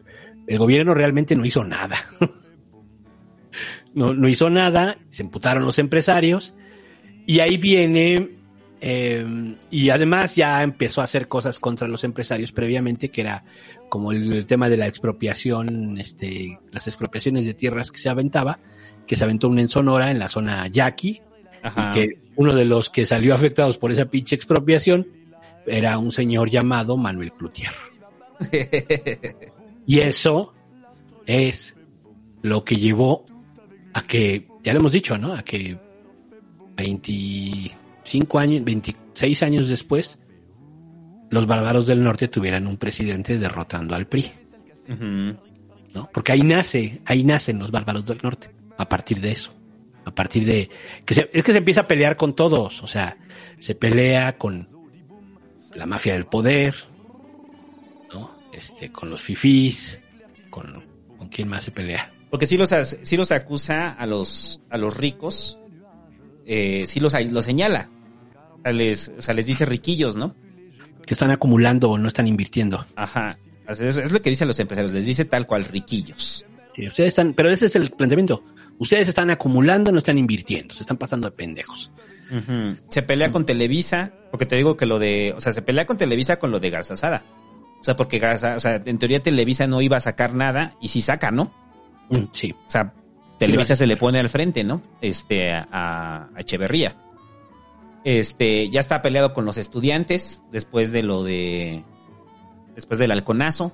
[0.46, 1.98] el gobierno realmente no hizo nada.
[3.96, 6.54] No, no hizo nada, se emputaron los empresarios
[7.26, 8.36] y ahí viene,
[8.80, 13.44] eh, y además ya empezó a hacer cosas contra los empresarios previamente, que era
[13.88, 18.60] como el, el tema de la expropiación, este, las expropiaciones de tierras que se aventaba,
[19.06, 21.22] que se aventó una en Sonora, en la zona Yaqui,
[21.62, 21.90] Ajá.
[21.90, 25.08] y que uno de los que salió afectados por esa pinche expropiación
[25.66, 27.72] era un señor llamado Manuel Cloutier.
[29.88, 30.52] Y eso
[31.26, 31.76] es
[32.42, 33.24] lo que llevó
[33.96, 35.32] a que, ya lo hemos dicho, ¿no?
[35.34, 35.78] A que
[36.76, 40.18] 25 años, 26 años después,
[41.30, 44.30] los bárbaros del norte tuvieran un presidente derrotando al PRI.
[45.94, 46.10] ¿no?
[46.12, 49.52] Porque ahí nace, ahí nacen los bárbaros del norte, a partir de eso.
[50.04, 50.70] A partir de
[51.04, 53.16] que se- es que se empieza a pelear con todos, o sea,
[53.58, 54.68] se pelea con
[55.74, 56.74] la mafia del poder,
[58.12, 58.30] ¿no?
[58.52, 60.00] Este, con los fifís,
[60.50, 60.84] con,
[61.18, 62.12] con quién más se pelea.
[62.36, 62.68] Porque sí los,
[63.00, 65.58] sí los acusa a los, a los ricos,
[66.44, 67.88] eh, sí los, los señala.
[68.58, 70.34] O sea, les, o sea, les dice riquillos, ¿no?
[71.06, 72.84] Que están acumulando o no están invirtiendo.
[72.94, 73.38] Ajá.
[73.66, 76.44] Es, es lo que dice a los empresarios, les dice tal cual riquillos.
[76.74, 78.44] Sí, ustedes están, pero ese es el planteamiento.
[78.78, 81.90] Ustedes están acumulando, no están invirtiendo, se están pasando de pendejos.
[82.30, 82.76] Ujú.
[82.90, 85.96] Se pelea con Televisa, porque te digo que lo de, o sea, se pelea con
[85.96, 87.24] Televisa con lo de Garza Sada.
[87.80, 90.88] O sea, porque Garza, o sea, en teoría Televisa no iba a sacar nada y
[90.88, 91.64] sí saca, ¿no?
[92.10, 92.52] Mm, Sí.
[92.52, 92.92] O sea,
[93.38, 94.80] Televisa se le pone al frente, ¿no?
[95.00, 96.96] Este, a, a Echeverría.
[98.04, 101.84] Este, ya está peleado con los estudiantes después de lo de,
[102.74, 103.72] después del halconazo.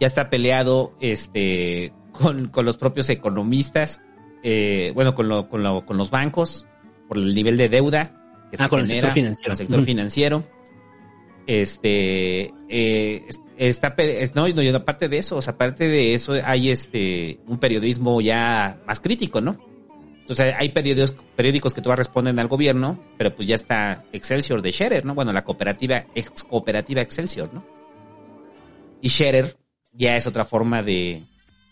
[0.00, 4.00] Ya está peleado este, con, con los propios economistas,
[4.42, 6.66] eh, bueno, con, lo- con, lo- con los bancos,
[7.08, 8.14] por el nivel de deuda
[8.50, 9.52] que Ah, con el sector financiero.
[9.52, 10.44] el sector financiero.
[11.48, 13.96] Este, eh, es- está,
[14.34, 18.78] no, no, aparte de eso, o sea, aparte de eso, hay este, un periodismo ya
[18.86, 19.58] más crítico, ¿no?
[20.20, 24.72] Entonces, hay periódicos, periódicos que todavía responden al gobierno, pero pues ya está Excelsior de
[24.72, 25.14] Scherer, ¿no?
[25.14, 27.64] Bueno, la cooperativa, ex cooperativa Excelsior, ¿no?
[29.00, 29.56] Y Scherer
[29.94, 31.22] ya es otra forma de,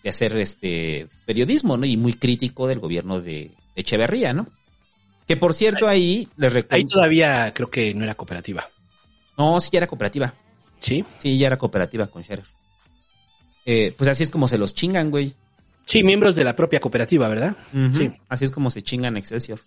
[0.02, 1.84] de hacer este periodismo, ¿no?
[1.84, 4.46] Y muy crítico del gobierno de, de Echeverría, ¿no?
[5.28, 6.86] Que por cierto, ahí les Ahí recuerdo.
[6.88, 8.70] todavía creo que no era cooperativa.
[9.36, 10.34] No, sí ya era cooperativa.
[10.78, 11.04] ¿Sí?
[11.18, 12.44] Sí, ya era cooperativa con Scherer.
[13.64, 15.34] Eh, pues así es como se los chingan, güey.
[15.84, 17.56] Sí, miembros de la propia cooperativa, ¿verdad?
[17.92, 18.10] Sí.
[18.28, 19.60] Así es como se chingan Excelsior.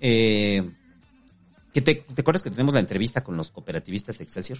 [0.00, 0.68] Eh,
[1.72, 4.58] ¿qué te, ¿Te acuerdas que tenemos la entrevista con los cooperativistas de Excelsior?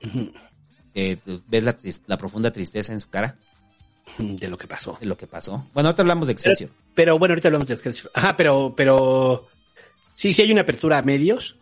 [0.00, 1.76] Tú ves la,
[2.06, 3.36] la profunda tristeza en su cara
[4.18, 4.96] De lo que pasó.
[5.00, 5.66] de lo que pasó.
[5.74, 6.70] Bueno, ahorita hablamos de Excelsior.
[6.94, 8.10] Pero bueno, ahorita hablamos de Excelsior.
[8.14, 9.48] Ajá, pero, pero
[10.14, 11.56] sí, sí hay una apertura a medios.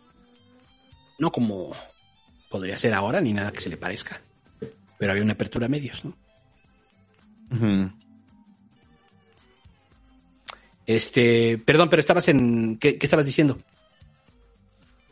[1.17, 1.73] No como
[2.57, 4.21] podría ser ahora, ni nada que se le parezca.
[4.97, 6.13] Pero había una apertura a medios, ¿no?
[10.85, 12.77] Este, perdón, pero estabas en.
[12.77, 13.57] ¿Qué, qué estabas diciendo?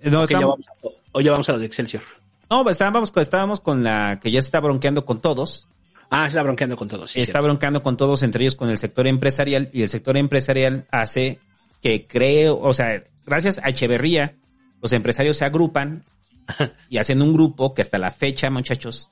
[0.04, 2.02] No, Ok, ya vamos a- o ya vamos a lo de Excelsior.
[2.50, 5.68] no, pues estábamos, con- estábamos con la que ya se está bronqueando con todos.
[6.10, 7.12] Ah, se está bronqueando con todos.
[7.12, 7.44] Sí, está cierto.
[7.46, 11.40] bronqueando con todos, entre ellos con el sector empresarial, y el sector empresarial hace
[11.82, 14.36] que creo, o sea, gracias a Echeverría,
[14.82, 16.04] los empresarios se agrupan
[16.90, 19.10] y hacen un grupo que hasta la fecha, muchachos,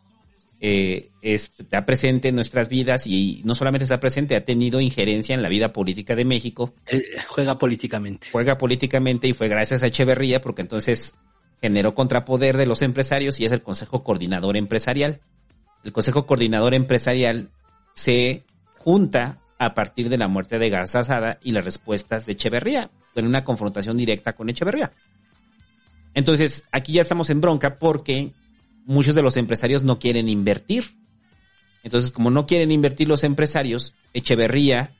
[0.59, 5.41] eh, está presente en nuestras vidas y no solamente está presente, ha tenido injerencia en
[5.41, 8.27] la vida política de México, Eh, juega políticamente.
[8.31, 11.15] juega políticamente y fue gracias a Echeverría porque entonces
[11.61, 15.21] generó contrapoder de los empresarios y es el Consejo Coordinador Empresarial.
[15.83, 17.49] El Consejo Coordinador Empresarial
[17.95, 18.43] se
[18.77, 23.27] junta a partir de la muerte de Garza Sada y las respuestas de Echeverría, en
[23.27, 24.91] una confrontación directa con Echeverría.
[26.13, 28.33] Entonces, aquí ya estamos en bronca porque
[28.85, 30.83] muchos de los empresarios no quieren invertir.
[31.83, 34.95] Entonces, como no quieren invertir los empresarios, Echeverría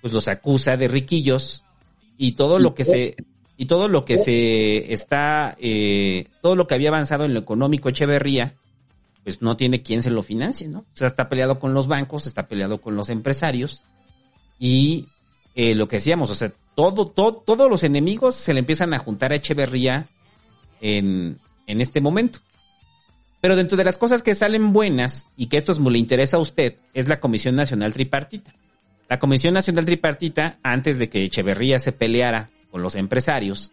[0.00, 1.64] pues los acusa de riquillos
[2.16, 3.16] y todo lo que se
[3.56, 7.88] y todo lo que se está eh, todo lo que había avanzado en lo económico
[7.88, 8.54] Echeverría
[9.24, 10.80] pues no tiene quien se lo financie, ¿no?
[10.80, 13.84] O sea, está peleado con los bancos, está peleado con los empresarios
[14.58, 15.08] y
[15.54, 18.98] eh, lo que decíamos, o sea, todo, todo, todos los enemigos se le empiezan a
[18.98, 20.08] juntar a Echeverría
[20.80, 22.40] en, en este momento.
[23.40, 26.36] Pero dentro de las cosas que salen buenas y que esto es muy le interesa
[26.36, 28.54] a usted, es la Comisión Nacional Tripartita.
[29.08, 33.72] La Comisión Nacional Tripartita, antes de que Echeverría se peleara con los empresarios,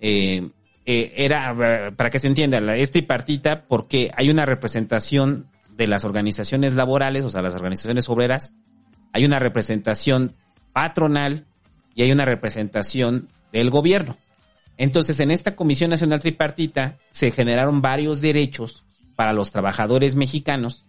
[0.00, 0.50] eh,
[0.84, 5.46] eh, era, para que se entienda, es tripartita porque hay una representación
[5.76, 8.54] de las organizaciones laborales, o sea, las organizaciones obreras,
[9.12, 10.34] hay una representación
[10.72, 11.46] patronal
[11.94, 14.16] y hay una representación del gobierno.
[14.78, 18.84] Entonces, en esta Comisión Nacional Tripartita se generaron varios derechos
[19.14, 20.84] para los trabajadores mexicanos,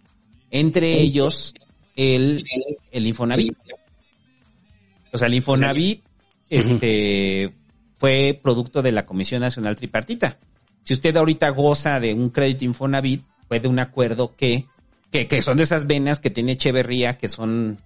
[0.50, 1.54] entre ellos
[1.96, 2.44] el,
[2.90, 3.56] el Infonavit.
[5.12, 6.04] O sea, el Infonavit
[6.50, 7.54] este,
[7.96, 10.38] fue producto de la Comisión Nacional Tripartita.
[10.82, 14.66] Si usted ahorita goza de un crédito Infonavit, fue de un acuerdo que,
[15.10, 17.80] que, que son de esas venas que tiene Echeverría, que son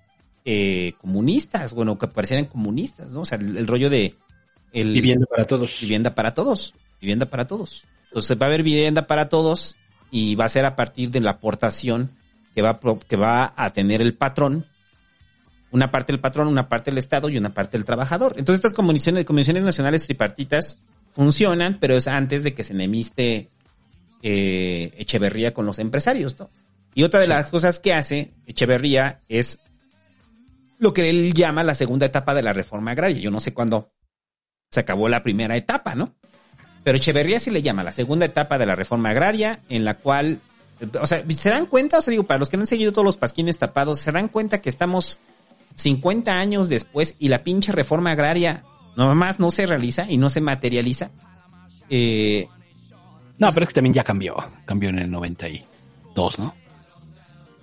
[0.45, 3.21] eh, comunistas, bueno, que parecieran comunistas, ¿no?
[3.21, 4.17] O sea, el, el rollo de...
[4.73, 5.81] El, Vivienda para todos.
[5.81, 6.75] Vivienda para todos.
[7.01, 7.85] Vivienda para todos.
[8.13, 9.77] Entonces va a haber vivienda para todos
[10.11, 12.11] y va a ser a partir de la aportación
[12.55, 12.79] que va,
[13.09, 14.67] que va a tener el patrón.
[15.71, 18.35] Una parte el patrón, una parte el Estado y una parte el trabajador.
[18.37, 20.79] Entonces estas comisiones, comisiones nacionales tripartitas
[21.15, 23.49] funcionan, pero es antes de que se enemiste
[24.23, 26.51] eh, Echeverría con los empresarios, ¿no?
[26.95, 29.59] Y otra de las cosas que hace Echeverría es
[30.79, 33.19] lo que él llama la segunda etapa de la reforma agraria.
[33.19, 33.91] Yo no sé cuándo
[34.73, 36.15] se acabó la primera etapa, ¿no?
[36.83, 40.41] Pero Echeverría sí le llama la segunda etapa de la reforma agraria, en la cual,
[40.99, 41.99] o sea, ¿se dan cuenta?
[41.99, 44.29] O sea, digo, para los que no han seguido todos los pasquines tapados, ¿se dan
[44.29, 45.21] cuenta que estamos
[45.75, 48.65] 50 años después y la pinche reforma agraria
[48.97, 51.11] nomás no se realiza y no se materializa?
[51.91, 52.49] Eh,
[53.37, 54.37] No, pero es que también ya cambió.
[54.65, 56.55] Cambió en el 92, ¿no?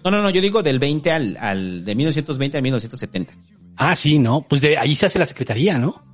[0.04, 3.34] no, no, no, yo digo del 20 al, al, de 1920 a 1970.
[3.78, 4.44] Ah, sí, ¿no?
[4.44, 6.09] Pues de ahí se hace la secretaría, ¿no?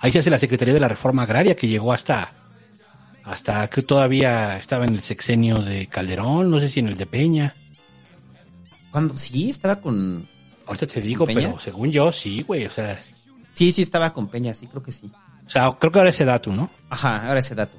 [0.00, 2.32] Ahí se hace la Secretaría de la Reforma Agraria que llegó hasta,
[3.24, 7.06] hasta que todavía estaba en el sexenio de Calderón, no sé si en el de
[7.06, 7.54] Peña.
[8.90, 10.28] Cuando, sí, estaba con,
[10.66, 12.98] Ahorita te digo, pero según yo, sí, güey, o sea,
[13.54, 15.10] sí, sí estaba con Peña, sí, creo que sí.
[15.46, 16.70] o sea, creo que ahora ese dato, ¿no?
[16.90, 17.78] Ajá, ahora ese dato.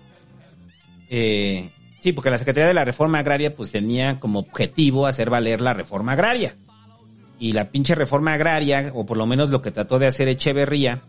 [1.09, 5.59] Eh, Sí, porque la Secretaría de la Reforma Agraria pues tenía como objetivo hacer valer
[5.61, 6.55] la reforma agraria.
[7.37, 11.03] Y la pinche reforma agraria, o por lo menos lo que trató de hacer Echeverría,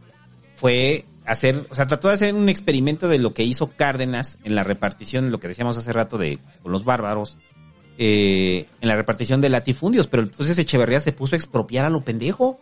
[0.60, 4.54] fue hacer, o sea, trató de hacer un experimento de lo que hizo Cárdenas en
[4.54, 7.38] la repartición, lo que decíamos hace rato de con los bárbaros,
[7.96, 12.04] eh, en la repartición de latifundios, pero entonces Echeverría se puso a expropiar a lo
[12.04, 12.60] pendejo.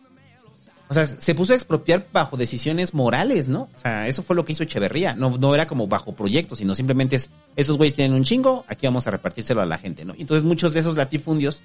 [0.90, 3.68] O sea, se puso a expropiar bajo decisiones morales, ¿no?
[3.74, 5.14] O sea, eso fue lo que hizo Echeverría.
[5.14, 8.86] No, no era como bajo proyectos, sino simplemente es, esos güeyes tienen un chingo, aquí
[8.86, 10.14] vamos a repartírselo a la gente, ¿no?
[10.16, 11.62] Entonces muchos de esos latifundios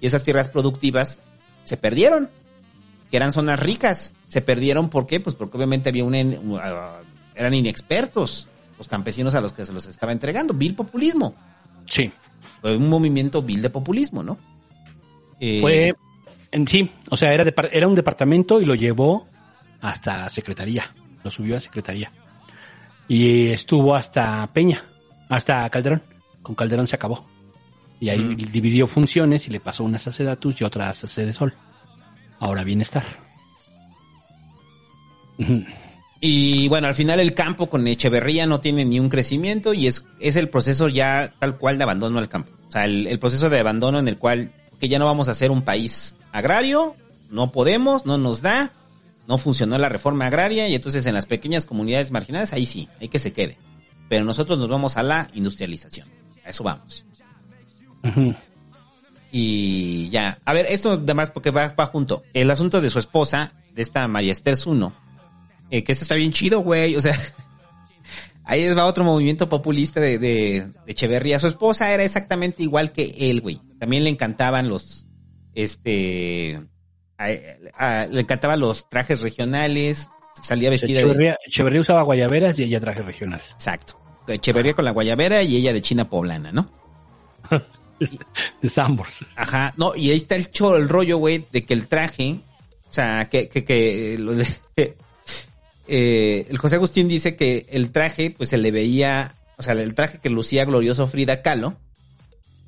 [0.00, 1.20] y esas tierras productivas
[1.64, 2.30] se perdieron,
[3.10, 4.14] que eran zonas ricas.
[4.28, 5.20] Se perdieron, ¿por qué?
[5.20, 6.58] Pues porque obviamente había un, en- uh,
[7.34, 10.54] eran inexpertos los campesinos a los que se los estaba entregando.
[10.54, 11.34] Vil populismo.
[11.86, 12.12] Sí.
[12.60, 14.38] Fue un movimiento vil de populismo, ¿no?
[15.40, 15.94] Eh, Fue,
[16.50, 19.26] en sí, o sea, era, era un departamento y lo llevó
[19.80, 20.94] hasta Secretaría.
[21.24, 22.12] Lo subió a Secretaría.
[23.08, 24.84] Y estuvo hasta Peña,
[25.28, 26.02] hasta Calderón.
[26.42, 27.26] Con Calderón se acabó.
[27.98, 31.54] Y ahí dividió funciones y le pasó unas a Sedatus y otras a Sol.
[32.40, 33.04] Ahora bienestar.
[36.20, 40.04] Y bueno, al final el campo con Echeverría no tiene ni un crecimiento y es,
[40.18, 42.52] es el proceso ya tal cual de abandono al campo.
[42.68, 45.34] O sea, el, el proceso de abandono en el cual que ya no vamos a
[45.34, 46.96] ser un país agrario,
[47.30, 48.72] no podemos, no nos da,
[49.28, 53.08] no funcionó la reforma agraria y entonces en las pequeñas comunidades marginadas ahí sí, hay
[53.08, 53.56] que se quede.
[54.08, 56.08] Pero nosotros nos vamos a la industrialización.
[56.44, 57.06] A eso vamos.
[59.32, 60.38] Y ya.
[60.44, 62.22] A ver, esto además porque va, va junto.
[62.34, 64.92] El asunto de su esposa, de esta María Esther Zuno,
[65.70, 66.96] eh, que esto está bien chido, güey.
[66.96, 67.16] O sea,
[68.44, 71.38] ahí va otro movimiento populista de, de, de Echeverría.
[71.38, 73.60] Su esposa era exactamente igual que él, güey.
[73.78, 75.06] También le encantaban los,
[75.54, 76.60] este,
[77.18, 77.28] a-
[77.76, 80.08] a- le encantaban los trajes regionales.
[80.42, 81.04] Salía vestida de...
[81.04, 83.42] Echeverría, Echeverría usaba guayaberas y ella traje regional.
[83.54, 83.96] Exacto.
[84.26, 86.68] Echeverría con la guayabera y ella de China poblana, ¿no?
[88.62, 89.24] De Sambors.
[89.36, 92.36] Ajá, no, y ahí está el choro, el rollo, güey, de que el traje,
[92.90, 94.46] o sea, que, que, que, lo de-
[95.86, 99.94] eh, el José Agustín dice que el traje, pues se le veía, o sea, el
[99.94, 101.74] traje que lucía glorioso Frida Kahlo,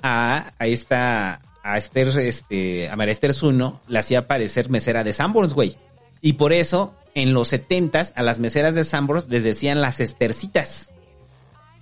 [0.02, 5.12] a, a esta, a Esther, este, a María Esther Zuno, le hacía parecer mesera de
[5.12, 5.76] Sanborns, güey.
[6.20, 10.90] Y por eso, en los setentas, a las meseras de Sanborns les decían las estercitas.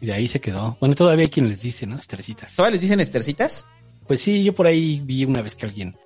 [0.00, 0.76] Y de ahí se quedó.
[0.80, 1.96] Bueno, todavía hay quien les dice, ¿no?
[1.96, 2.54] Estercitas.
[2.56, 3.66] ¿Todavía les dicen estercitas?
[4.06, 5.96] Pues sí, yo por ahí vi una vez que alguien,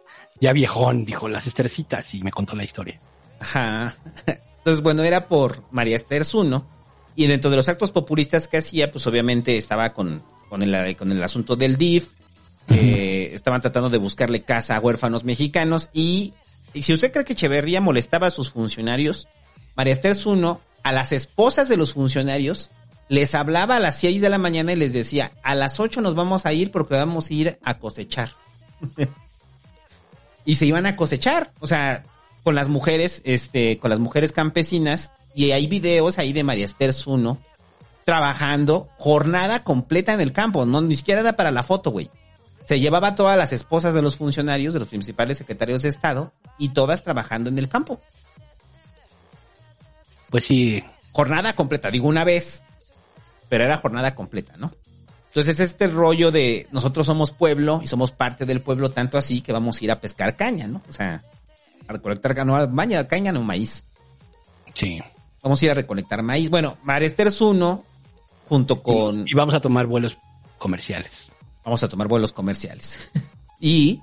[0.41, 2.99] ya viejón, dijo las estercitas y me contó la historia.
[3.41, 3.97] Ajá.
[4.59, 6.66] Entonces, bueno, era por María Esther Zuno.
[7.16, 11.12] Y dentro de los actos populistas que hacía, pues obviamente estaba con, con, el, con
[11.12, 12.09] el asunto del DIF.
[12.69, 15.91] eh, estaban tratando de buscarle casa a huérfanos mexicanos.
[15.93, 16.35] Y,
[16.73, 19.29] y si usted cree que Echeverría molestaba a sus funcionarios,
[19.77, 22.71] María Esther Zuno, a las esposas de los funcionarios,
[23.09, 26.14] les hablaba a las 6 de la mañana y les decía, a las 8 nos
[26.14, 28.32] vamos a ir porque vamos a ir a cosechar.
[30.44, 32.05] y se iban a cosechar, o sea,
[32.43, 36.93] con las mujeres, este, con las mujeres campesinas, y hay videos ahí de María Esther
[36.93, 37.39] Zuno
[38.05, 42.10] trabajando jornada completa en el campo, no ni siquiera era para la foto, güey.
[42.66, 46.32] Se llevaba a todas las esposas de los funcionarios, de los principales secretarios de Estado,
[46.59, 48.01] y todas trabajando en el campo.
[50.31, 50.82] Pues sí.
[51.12, 52.64] Jornada completa, digo una vez,
[53.55, 54.72] pero era jornada completa, ¿no?
[55.28, 59.52] Entonces este rollo de nosotros somos pueblo y somos parte del pueblo tanto así que
[59.52, 60.82] vamos a ir a pescar caña, ¿no?
[60.89, 61.22] O sea,
[61.86, 62.56] a recolectar ca- no,
[63.06, 63.85] caña, no maíz.
[64.74, 65.01] Sí.
[65.40, 66.51] Vamos a ir a recolectar maíz.
[66.51, 67.85] Bueno, Marester Zuno,
[68.48, 69.22] junto con...
[69.24, 70.16] Y vamos a tomar vuelos
[70.59, 71.31] comerciales.
[71.64, 73.09] Vamos a tomar vuelos comerciales.
[73.60, 74.01] y,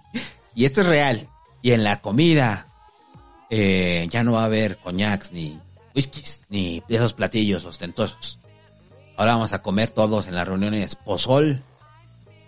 [0.56, 1.28] y esto es real.
[1.62, 2.68] Y en la comida
[3.50, 5.60] eh, ya no va a haber coñacs ni
[5.94, 8.38] whiskies, ni esos platillos ostentosos.
[9.22, 11.62] Ahora vamos a comer todos en las reuniones pozol.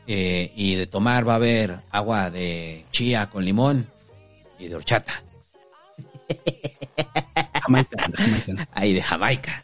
[0.08, 3.88] eh, y de tomar va a haber agua de chía con limón
[4.58, 5.22] y de horchata.
[7.62, 8.68] Jamaica, de Jamaica.
[8.74, 9.64] Ahí de Jamaica.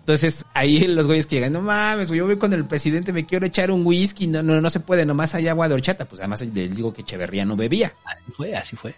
[0.00, 3.46] Entonces, ahí los güeyes que llegan, no mames, yo voy con el presidente, me quiero
[3.46, 6.06] echar un whisky, no, no, no se puede, nomás hay agua de horchata.
[6.06, 7.94] Pues además les digo que Echeverría no bebía.
[8.04, 8.96] Así fue, así fue.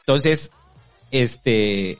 [0.00, 0.50] Entonces,
[1.12, 1.98] este,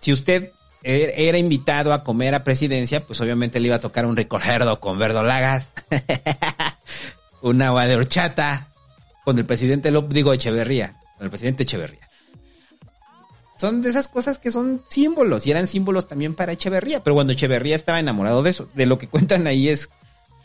[0.00, 0.50] si usted
[0.82, 4.98] era invitado a comer a presidencia, pues obviamente le iba a tocar un ricordo con
[4.98, 5.68] verdolagas,
[7.42, 8.68] un agua de horchata,
[9.24, 12.08] con el presidente López, digo Echeverría, con el presidente Echeverría.
[13.56, 17.32] Son de esas cosas que son símbolos y eran símbolos también para Echeverría, pero cuando
[17.32, 19.90] Echeverría estaba enamorado de eso, de lo que cuentan ahí es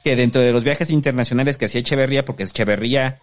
[0.04, 3.20] que dentro de los viajes internacionales que hacía Echeverría, porque Echeverría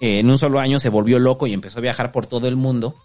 [0.00, 2.56] eh, en un solo año se volvió loco y empezó a viajar por todo el
[2.56, 2.96] mundo.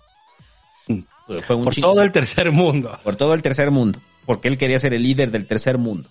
[1.45, 2.99] Fue un Por todo el tercer mundo.
[3.03, 6.09] por todo el tercer mundo, porque él quería ser el líder del tercer mundo.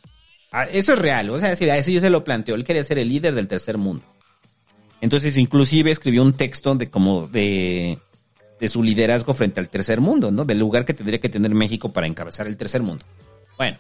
[0.53, 2.83] Ah, Eso es real, o sea, sí, a ese yo se lo planteó, él quería
[2.85, 4.05] ser el líder del tercer mundo.
[5.01, 7.99] Entonces, inclusive escribió un texto de como de,
[8.61, 10.45] de su liderazgo frente al tercer mundo, ¿no?
[10.45, 13.05] Del lugar que tendría que tener México para encabezar el tercer mundo.
[13.57, 13.79] Bueno,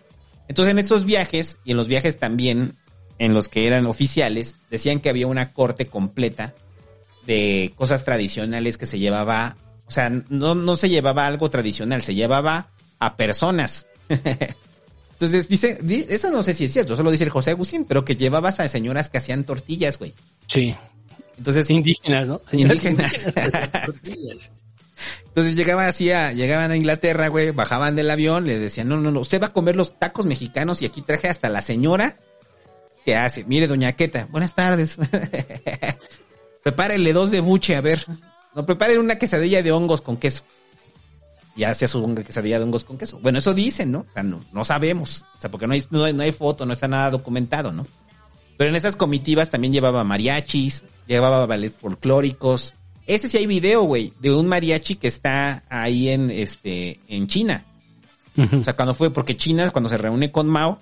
[0.49, 2.75] entonces en estos viajes, y en los viajes también,
[3.19, 6.55] en los que eran oficiales, decían que había una corte completa
[7.27, 9.57] de cosas tradicionales que se llevaba,
[9.91, 12.69] o sea, no, no se llevaba algo tradicional, se llevaba
[13.01, 13.89] a personas.
[15.15, 17.85] Entonces dice, di- eso no sé si es cierto, eso lo dice el José Agustín,
[17.85, 20.15] pero que llevaba hasta señoras que hacían tortillas, güey.
[20.47, 20.75] Sí.
[21.37, 22.41] Entonces, Indígenas, ¿no?
[22.47, 23.35] Señoras indígenas.
[23.85, 24.53] tortillas.
[25.27, 29.11] Entonces llegaban así a, llegaban a Inglaterra, güey, bajaban del avión, le decían, no, no,
[29.11, 32.17] no, usted va a comer los tacos mexicanos y aquí traje hasta la señora
[33.05, 33.45] que hace.
[33.45, 34.99] Mire, doña Queta, buenas tardes.
[36.63, 38.05] Prepárenle dos de buche, a ver.
[38.55, 40.43] No, preparen una quesadilla de hongos con queso.
[41.57, 43.19] Y hace su quesadilla de hongos con queso.
[43.21, 44.01] Bueno, eso dicen, ¿no?
[44.01, 45.25] O sea, no, no sabemos.
[45.37, 47.87] O sea, porque no hay, no, hay, no hay foto, no está nada documentado, ¿no?
[48.57, 52.75] Pero en esas comitivas también llevaba mariachis, llevaba ballets folclóricos.
[53.07, 57.65] Ese sí hay video, güey, de un mariachi que está ahí en, este, en China.
[58.37, 60.81] O sea, cuando fue, porque China, cuando se reúne con Mao,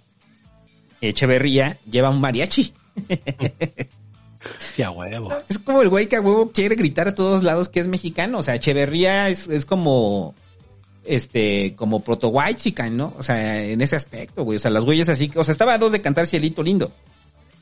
[1.01, 2.73] Echeverría lleva un mariachi.
[4.59, 5.31] Sí, a huevo.
[5.49, 8.39] Es como el güey que a huevo quiere gritar a todos lados que es mexicano.
[8.39, 10.35] O sea, Echeverría es, es como,
[11.05, 13.13] este, como proto white ¿no?
[13.19, 14.57] O sea, en ese aspecto, güey.
[14.57, 16.93] O sea, las güeyes así, o sea, estaba a dos de cantar Cielito Lindo.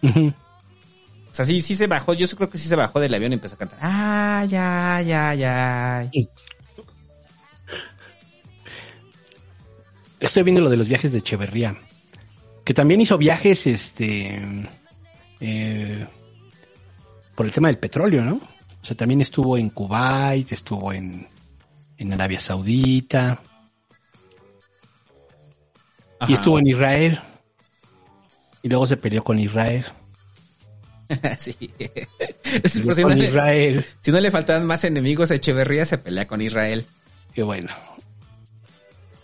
[0.02, 2.14] O sea, sí, sí se bajó.
[2.14, 3.78] Yo creo que sí se bajó del avión y empezó a cantar.
[3.80, 6.28] Ay, ay, ay, ay.
[10.18, 11.76] Estoy viendo lo de los viajes de Echeverría.
[12.64, 14.40] Que también hizo viajes, este.
[15.40, 16.06] eh,
[17.36, 18.34] por el tema del petróleo, ¿no?
[18.34, 21.28] O sea, también estuvo en Kuwait, estuvo en,
[21.98, 23.42] en Arabia Saudita.
[26.18, 26.32] Ajá.
[26.32, 27.20] Y estuvo en Israel.
[28.62, 29.84] Y luego se peleó con Israel.
[31.38, 31.56] sí.
[31.60, 33.84] Y Por si, con no le, Israel.
[34.00, 36.86] si no le faltaban más enemigos, Echeverría se pelea con Israel.
[37.34, 37.70] Que bueno.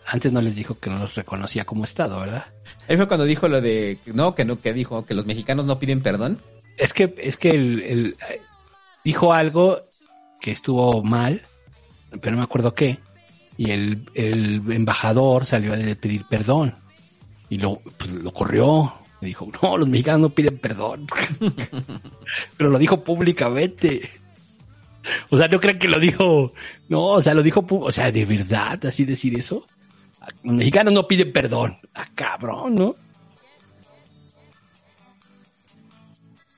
[0.07, 2.45] Antes no les dijo que no los reconocía como Estado, ¿verdad?
[2.89, 5.79] Ahí fue cuando dijo lo de, no, que no, que dijo que los mexicanos no
[5.79, 6.39] piden perdón.
[6.77, 8.40] Es que, es que el, eh,
[9.05, 9.78] dijo algo
[10.40, 11.43] que estuvo mal,
[12.20, 12.99] pero no me acuerdo qué.
[13.57, 16.74] Y el, el embajador salió a pedir perdón.
[17.49, 18.94] Y lo, pues, lo corrió.
[19.20, 21.07] Le dijo, no, los mexicanos no piden perdón.
[22.57, 24.11] pero lo dijo públicamente.
[25.31, 26.53] O sea, no creen que lo dijo.
[26.89, 27.65] No, o sea, lo dijo.
[27.69, 29.65] O sea, de verdad, así decir eso.
[30.43, 31.77] Los mexicanos no piden perdón.
[31.94, 32.97] Ah, cabrón, ¿no?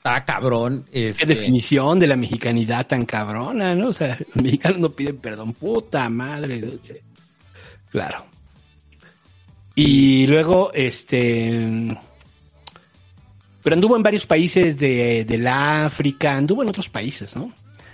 [0.06, 0.84] Ah, cabrón.
[0.92, 3.88] Qué Este, definición de la mexicanidad tan cabrona, ¿no?
[3.88, 6.62] O sea, los mexicanos no piden perdón, puta madre.
[7.90, 8.26] Claro.
[9.74, 11.96] Y luego, este.
[13.62, 17.44] Pero anduvo en varios países de, del África, anduvo en otros países, ¿no?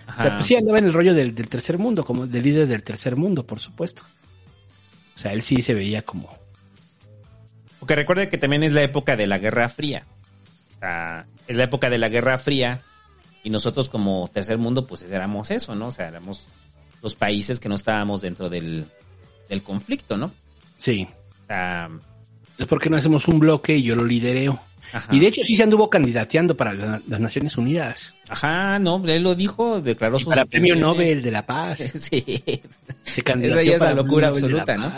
[0.08, 2.66] O sea, pues sí andaba en el rollo del, del tercer mundo, como del líder
[2.66, 4.02] del tercer mundo, por supuesto.
[5.14, 6.36] O sea, él sí se veía como.
[7.78, 10.04] Porque recuerde que también es la época de la Guerra Fría.
[10.80, 12.80] Sea, es la época de la Guerra Fría
[13.42, 15.86] y nosotros como tercer mundo pues éramos eso, ¿no?
[15.88, 16.48] O sea, éramos
[17.02, 18.84] los países que no estábamos dentro del,
[19.48, 20.32] del conflicto, ¿no?
[20.78, 21.06] Sí.
[21.44, 21.88] O sea,
[22.58, 24.60] Es porque no hacemos un bloque y yo lo lidereo.
[24.92, 25.14] Ajá.
[25.14, 28.12] Y de hecho sí se anduvo candidateando para la- las Naciones Unidas.
[28.28, 30.74] ajá, no, él lo dijo, declaró Y sus para Premio.
[30.76, 31.78] Nobel de la Paz.
[31.98, 32.24] Sí.
[33.04, 34.94] Se Esa candidateó ya es la locura Nobel absoluta, la ¿no?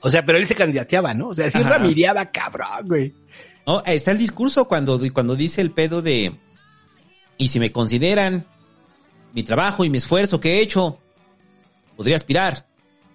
[0.00, 1.28] O sea, pero él se candidateaba, ¿no?
[1.28, 1.70] O sea, sí Ajá.
[1.70, 3.14] ramireaba cabrón, güey.
[3.66, 6.36] No, ahí está el discurso cuando, cuando dice el pedo de,
[7.38, 8.46] y si me consideran
[9.32, 10.98] mi trabajo y mi esfuerzo que he hecho,
[11.96, 12.66] podría aspirar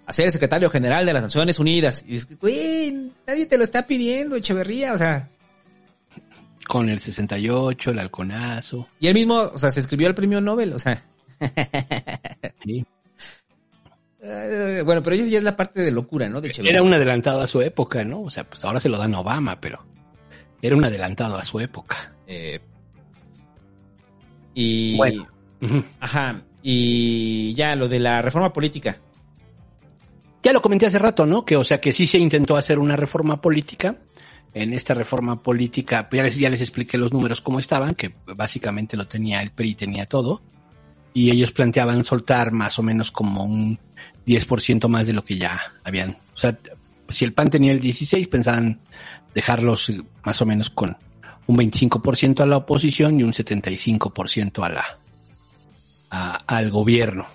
[0.05, 2.03] a ser secretario general de las Naciones Unidas.
[2.07, 5.29] Y dices, güey, nadie te lo está pidiendo, Echeverría, o sea.
[6.67, 8.87] Con el 68, el halconazo.
[8.99, 11.05] Y él mismo, o sea, se escribió al premio Nobel, o sea.
[12.63, 12.85] Sí.
[14.83, 16.41] Bueno, pero ya es la parte de locura, ¿no?
[16.41, 16.73] De Echeverría.
[16.73, 18.23] Era un adelantado a su época, ¿no?
[18.23, 19.85] O sea, pues ahora se lo dan a Obama, pero
[20.61, 22.13] era un adelantado a su época.
[22.27, 22.59] Eh,
[24.53, 24.97] y.
[24.97, 25.27] Bueno.
[25.99, 26.41] Ajá.
[26.61, 28.97] Y ya, lo de la reforma política.
[30.41, 31.43] Ya lo comenté hace rato, ¿no?
[31.43, 33.97] Que, o sea, que sí se intentó hacer una reforma política.
[34.53, 38.15] En esta reforma política, pues ya les, ya les expliqué los números cómo estaban, que
[38.35, 40.41] básicamente lo tenía el PRI, tenía todo.
[41.13, 43.79] Y ellos planteaban soltar más o menos como un
[44.25, 46.17] 10% más de lo que ya habían.
[46.35, 46.57] O sea,
[47.09, 48.79] si el PAN tenía el 16, pensaban
[49.33, 49.91] dejarlos
[50.23, 50.97] más o menos con
[51.47, 54.97] un 25% a la oposición y un 75% a la,
[56.11, 57.27] a- al gobierno.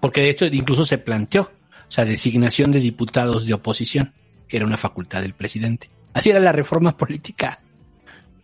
[0.00, 4.12] Porque de esto incluso se planteó, o sea, designación de diputados de oposición,
[4.48, 5.90] que era una facultad del presidente.
[6.12, 7.60] Así era la reforma política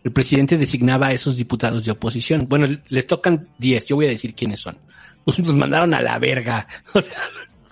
[0.05, 2.47] el presidente designaba a esos diputados de oposición.
[2.49, 4.79] Bueno, les tocan 10, yo voy a decir quiénes son.
[5.25, 6.65] Pues nos mandaron a la verga.
[6.95, 7.19] O sea,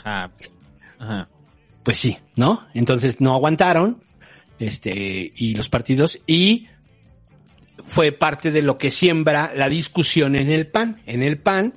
[0.02, 0.31] Ajá.
[0.98, 1.28] Ajá.
[1.85, 2.66] pues sí, ¿no?
[2.74, 4.02] Entonces no aguantaron,
[4.59, 6.68] este, y los partidos, y
[7.86, 11.01] fue parte de lo que siembra la discusión en el PAN.
[11.06, 11.74] En el PAN,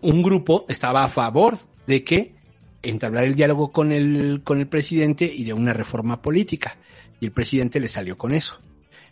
[0.00, 2.34] un grupo estaba a favor de que
[2.82, 6.76] entablar el diálogo con el, con el presidente y de una reforma política.
[7.20, 8.60] Y el presidente le salió con eso.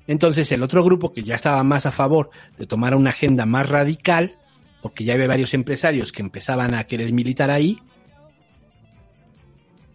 [0.07, 3.69] Entonces el otro grupo que ya estaba más a favor de tomar una agenda más
[3.69, 4.37] radical,
[4.83, 7.79] porque ya había varios empresarios que empezaban a querer militar ahí,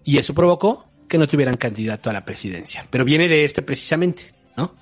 [0.05, 2.85] y eso provocó que no tuvieran candidato a la presidencia.
[2.89, 4.75] Pero viene de este precisamente, ¿no?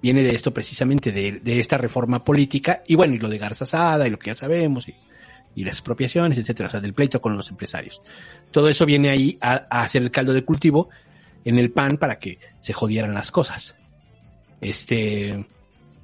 [0.00, 3.66] Viene de esto precisamente, de, de esta reforma política, y bueno, y lo de Garza
[3.66, 4.94] Sada, y lo que ya sabemos, y,
[5.54, 8.00] y las expropiaciones, etcétera, o sea, del pleito con los empresarios.
[8.50, 10.90] Todo eso viene ahí a, a hacer el caldo de cultivo
[11.44, 13.76] en el PAN para que se jodieran las cosas.
[14.60, 15.44] Este,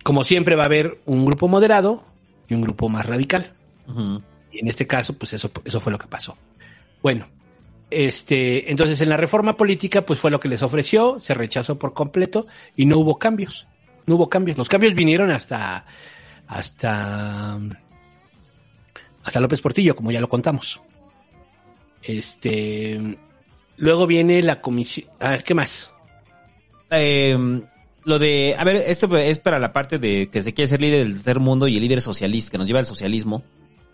[0.03, 2.05] como siempre va a haber un grupo moderado
[2.49, 3.53] y un grupo más radical.
[4.53, 6.37] Y en este caso, pues eso, eso fue lo que pasó.
[7.03, 7.27] Bueno,
[7.91, 11.93] este, entonces en la reforma política, pues fue lo que les ofreció, se rechazó por
[11.93, 12.47] completo
[12.77, 13.67] y no hubo cambios.
[14.07, 14.57] No hubo cambios.
[14.57, 15.85] Los cambios vinieron hasta,
[16.47, 17.59] hasta,
[19.23, 20.81] hasta López Portillo, como ya lo contamos.
[22.03, 23.19] Este,
[23.77, 25.09] luego viene la comisión.
[25.19, 25.93] A ver, ¿qué más?
[26.91, 27.37] Eh,
[28.05, 31.05] lo de, a ver, esto es para la parte de que se quiere ser líder
[31.05, 33.43] del tercer mundo y el líder socialista, que nos lleva al socialismo.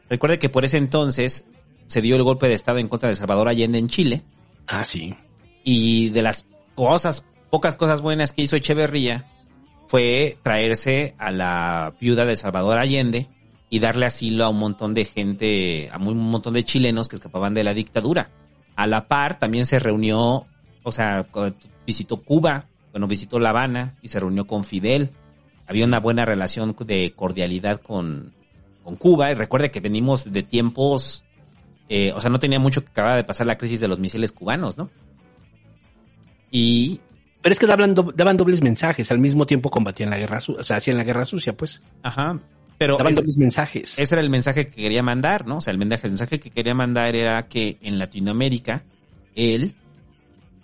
[0.08, 1.44] Recuerde que por ese entonces
[1.86, 4.22] se dio el golpe de Estado en contra de Salvador Allende en Chile.
[4.66, 5.14] Ah, sí.
[5.64, 9.26] Y de las cosas, pocas cosas buenas que hizo Echeverría
[9.88, 13.28] fue traerse a la viuda de Salvador Allende
[13.70, 17.54] y darle asilo a un montón de gente, a un montón de chilenos que escapaban
[17.54, 18.30] de la dictadura.
[18.74, 20.46] A la par también se reunió,
[20.82, 21.26] o sea,
[21.86, 25.10] visitó Cuba, bueno, visitó La Habana y se reunió con Fidel.
[25.66, 28.32] Había una buena relación de cordialidad con,
[28.82, 29.30] con Cuba.
[29.30, 31.24] Y recuerde que venimos de tiempos,
[31.88, 34.32] eh, o sea, no tenía mucho que acababa de pasar la crisis de los misiles
[34.32, 34.90] cubanos, ¿no?
[36.50, 37.00] Y
[37.42, 40.60] Pero es que daban, do- daban dobles mensajes, al mismo tiempo combatían la guerra sucia,
[40.60, 41.82] o sea, hacían la guerra sucia, pues.
[42.02, 42.38] Ajá.
[42.78, 43.98] Pero daban ese, dobles mensajes.
[43.98, 45.58] ese era el mensaje que quería mandar, ¿no?
[45.58, 48.84] O sea, el mensaje, el mensaje que quería mandar era que en Latinoamérica
[49.34, 49.74] él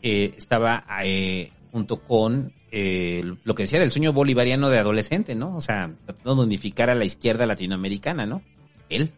[0.02, 5.56] eh, estaba eh, junto con eh, lo que decía del sueño bolivariano de adolescente, ¿no?
[5.56, 8.42] O sea, tratando de unificar a la izquierda latinoamericana, ¿no?
[8.88, 9.12] Él.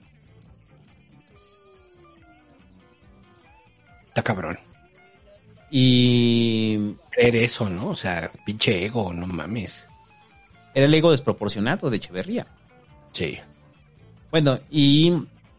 [4.14, 4.58] Está cabrón.
[5.70, 7.88] Y Creer eso, ¿no?
[7.88, 9.86] O sea, pinche ego, no mames.
[10.74, 12.46] era el ego desproporcionado de Echeverría.
[13.12, 13.38] Sí.
[14.30, 15.12] Bueno, y...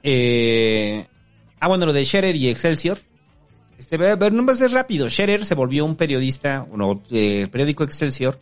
[0.03, 1.05] Eh,
[1.59, 2.97] ah, bueno, lo de Scherer y Excelsior.
[3.77, 5.09] Este, ver, no va a ser rápido.
[5.09, 8.39] Scherer se volvió un periodista, bueno, eh, el periódico Excelsior.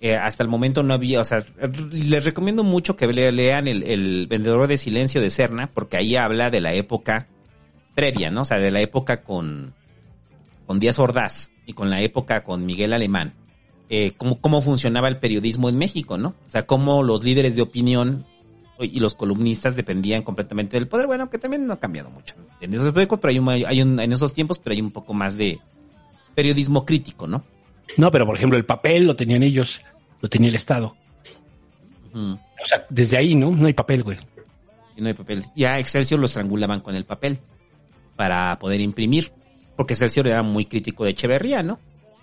[0.00, 1.44] eh, hasta el momento no había, o sea,
[1.92, 6.16] les recomiendo mucho que le- lean el, el Vendedor de Silencio de Cerna, porque ahí
[6.16, 7.26] habla de la época
[7.96, 8.42] previa, ¿no?
[8.42, 9.74] O sea, de la época con,
[10.68, 13.32] con Díaz Ordaz y con la época con Miguel Alemán.
[13.88, 16.28] Eh, cómo, cómo funcionaba el periodismo en México, ¿no?
[16.46, 18.24] O sea, cómo los líderes de opinión
[18.78, 21.06] y los columnistas dependían completamente del poder.
[21.06, 22.44] Bueno, que también no ha cambiado mucho ¿no?
[22.60, 25.14] en esos tiempos, pero hay un, hay un- en esos tiempos, pero hay un poco
[25.14, 25.58] más de
[26.34, 27.42] periodismo crítico, ¿no?
[27.96, 29.80] No, pero por ejemplo, el papel lo tenían ellos,
[30.20, 30.94] lo tenía el Estado.
[32.12, 33.50] O sea, desde ahí, ¿no?
[33.50, 34.18] No hay papel, güey.
[34.96, 35.44] Y no hay papel.
[35.54, 37.38] Y a Excelsior lo estrangulaban con el papel
[38.16, 39.32] para poder imprimir,
[39.76, 41.78] porque Excelsior era muy crítico de Echeverría, ¿no?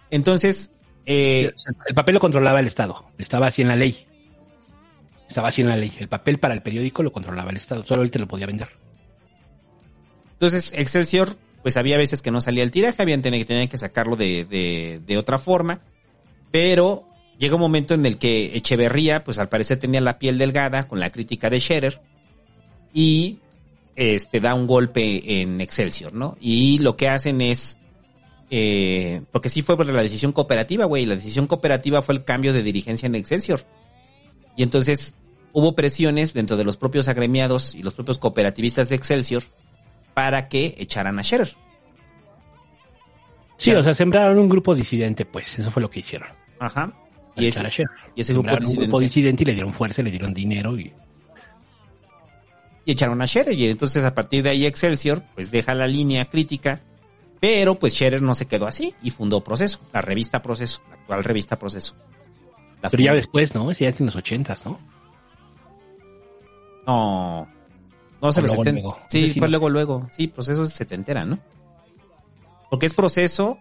[0.10, 0.72] Entonces,
[1.06, 1.52] eh,
[1.88, 4.08] el papel lo controlaba el Estado, estaba así en la ley.
[5.28, 5.92] Estaba así en la ley.
[6.00, 8.70] El papel para el periódico lo controlaba el Estado, solo él te lo podía vender.
[10.34, 11.30] Entonces, Excelsior,
[11.62, 15.02] pues había veces que no salía el tiraje, habían tenido, tenían que sacarlo de, de,
[15.06, 15.82] de otra forma,
[16.52, 17.08] pero
[17.40, 21.00] llega un momento en el que Echeverría, pues al parecer tenía la piel delgada con
[21.00, 22.02] la crítica de Scherer
[22.94, 23.40] y
[23.96, 26.38] este da un golpe en Excelsior, ¿no?
[26.40, 27.80] Y lo que hacen es,
[28.50, 32.54] eh, porque sí fue por la decisión cooperativa, güey, la decisión cooperativa fue el cambio
[32.54, 33.62] de dirigencia en Excelsior.
[34.56, 35.16] Y entonces
[35.52, 39.44] hubo presiones dentro de los propios agremiados y los propios cooperativistas de Excelsior
[40.14, 41.56] para que echaran a Scherer.
[43.58, 46.28] Sí, o sea, sembraron un grupo disidente, pues, eso fue lo que hicieron.
[46.60, 46.92] Ajá.
[47.36, 47.64] Y ese,
[48.16, 49.06] y ese grupo Sembraron un grupo disidente.
[49.06, 50.94] disidente y le dieron fuerza, le dieron dinero y
[52.86, 53.54] y echaron a Scherer.
[53.54, 56.82] Y entonces a partir de ahí Excelsior pues deja la línea crítica.
[57.40, 61.24] Pero pues Scherer no se quedó así y fundó Proceso, la revista Proceso, la actual
[61.26, 61.94] revista Proceso.
[62.82, 63.70] La Pero ya después, ¿no?
[63.70, 64.80] Ese ya es en los ochentas, ¿no?
[66.88, 67.48] No.
[68.22, 68.82] No se los luego, 70.
[68.82, 69.06] luego.
[69.10, 69.48] Sí, fue no.
[69.52, 70.10] luego, luego.
[70.12, 71.38] Sí, Proceso es setentera, ¿no?
[72.70, 73.58] Porque es Proceso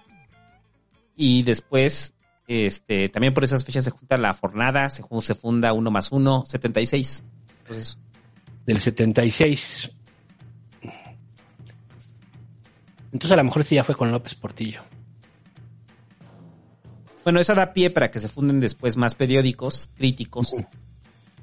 [1.16, 2.15] y después
[2.47, 6.44] Este, también por esas fechas se junta la jornada, se, se funda uno más uno,
[6.44, 7.24] 76.
[7.61, 7.99] Entonces,
[8.66, 9.90] Del 76.
[13.12, 14.82] Entonces a lo mejor sí ya fue con López Portillo.
[17.24, 20.55] bueno, eso da pie para que se funden después más periódicos críticos.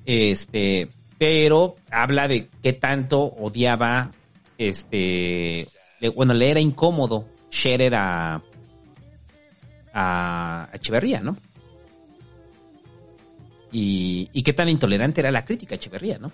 [0.06, 4.12] Este, pero habla de qué tanto odiaba,
[4.58, 5.68] este,
[6.00, 8.42] le- bueno, le era incómodo Scherer a,
[9.94, 11.38] a Echeverría, ¿no?
[13.72, 16.32] Y, y qué tan intolerante era la crítica a Echeverría, ¿no?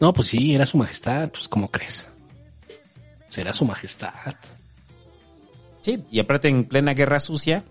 [0.00, 2.10] No, pues sí, era su majestad, pues ¿cómo crees?
[3.28, 4.34] Será su majestad.
[5.82, 7.64] Sí, y aparte en plena guerra sucia,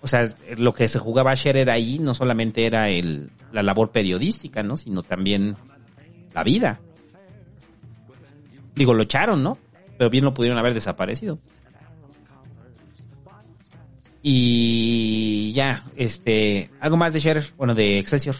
[0.00, 0.26] o sea,
[0.56, 4.76] lo que se jugaba Scherer ahí no solamente era el, la labor periodística, ¿no?
[4.76, 5.56] Sino también
[6.32, 6.80] la vida.
[8.74, 9.58] Digo, lo echaron, ¿no?
[9.96, 11.38] Pero bien lo pudieron haber desaparecido.
[14.22, 18.36] Y ya, este, algo más de Scherer, bueno, de Excelsior.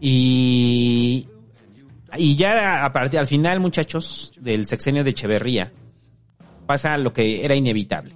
[0.00, 1.28] Y,
[2.16, 5.72] y ya a partir, al final, muchachos, del sexenio de Echeverría,
[6.66, 8.14] pasa lo que era inevitable.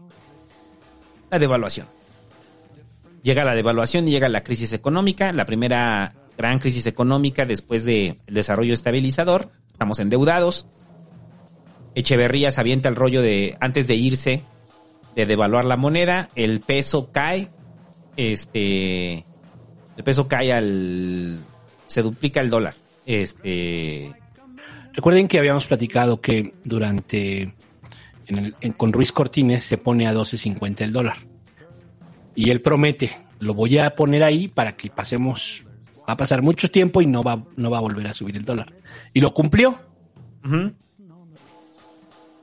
[1.31, 1.87] La devaluación.
[3.23, 8.19] Llega la devaluación y llega la crisis económica, la primera gran crisis económica después del
[8.27, 9.51] desarrollo estabilizador.
[9.73, 10.67] Estamos endeudados.
[11.95, 14.45] Echeverría se avienta el rollo de, antes de irse,
[15.15, 17.51] de devaluar la moneda, el peso cae,
[18.17, 19.25] este,
[19.97, 21.45] el peso cae al,
[21.87, 22.75] se duplica el dólar.
[23.07, 24.13] Este,
[24.93, 27.53] Recuerden que habíamos platicado que durante
[28.27, 31.17] en el- en- con Ruiz Cortines se pone a 12.50 el dólar.
[32.37, 35.65] Y él promete, lo voy a poner ahí para que pasemos,
[36.09, 38.45] va a pasar mucho tiempo y no va, no va a volver a subir el
[38.45, 38.73] dólar.
[39.13, 39.79] Y lo cumplió.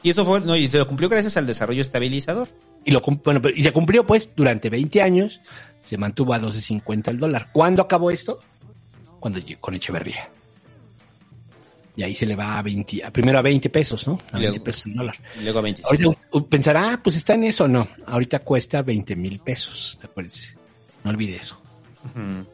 [0.04, 2.50] Y eso fue, no, y se lo cumplió gracias al desarrollo estabilizador.
[2.84, 5.42] Y, lo, bueno, y se cumplió pues durante 20 años,
[5.84, 7.50] se mantuvo a 12.50 el dólar.
[7.54, 8.40] ¿Cuándo acabó esto?
[9.22, 10.28] Cuando con Echeverría.
[11.96, 14.14] Y ahí se le va a 20, a- primero a 20 pesos, ¿no?
[14.32, 15.16] A Y 20 luego- pesos el dólar.
[15.40, 15.90] Y luego a 25.
[16.34, 17.88] Ahorita pensará, ah, pues está en eso, no.
[18.08, 20.56] Ahorita cuesta 20 mil pesos, ¿te acuerdas?
[21.04, 21.58] No olvide eso.
[22.16, 22.48] En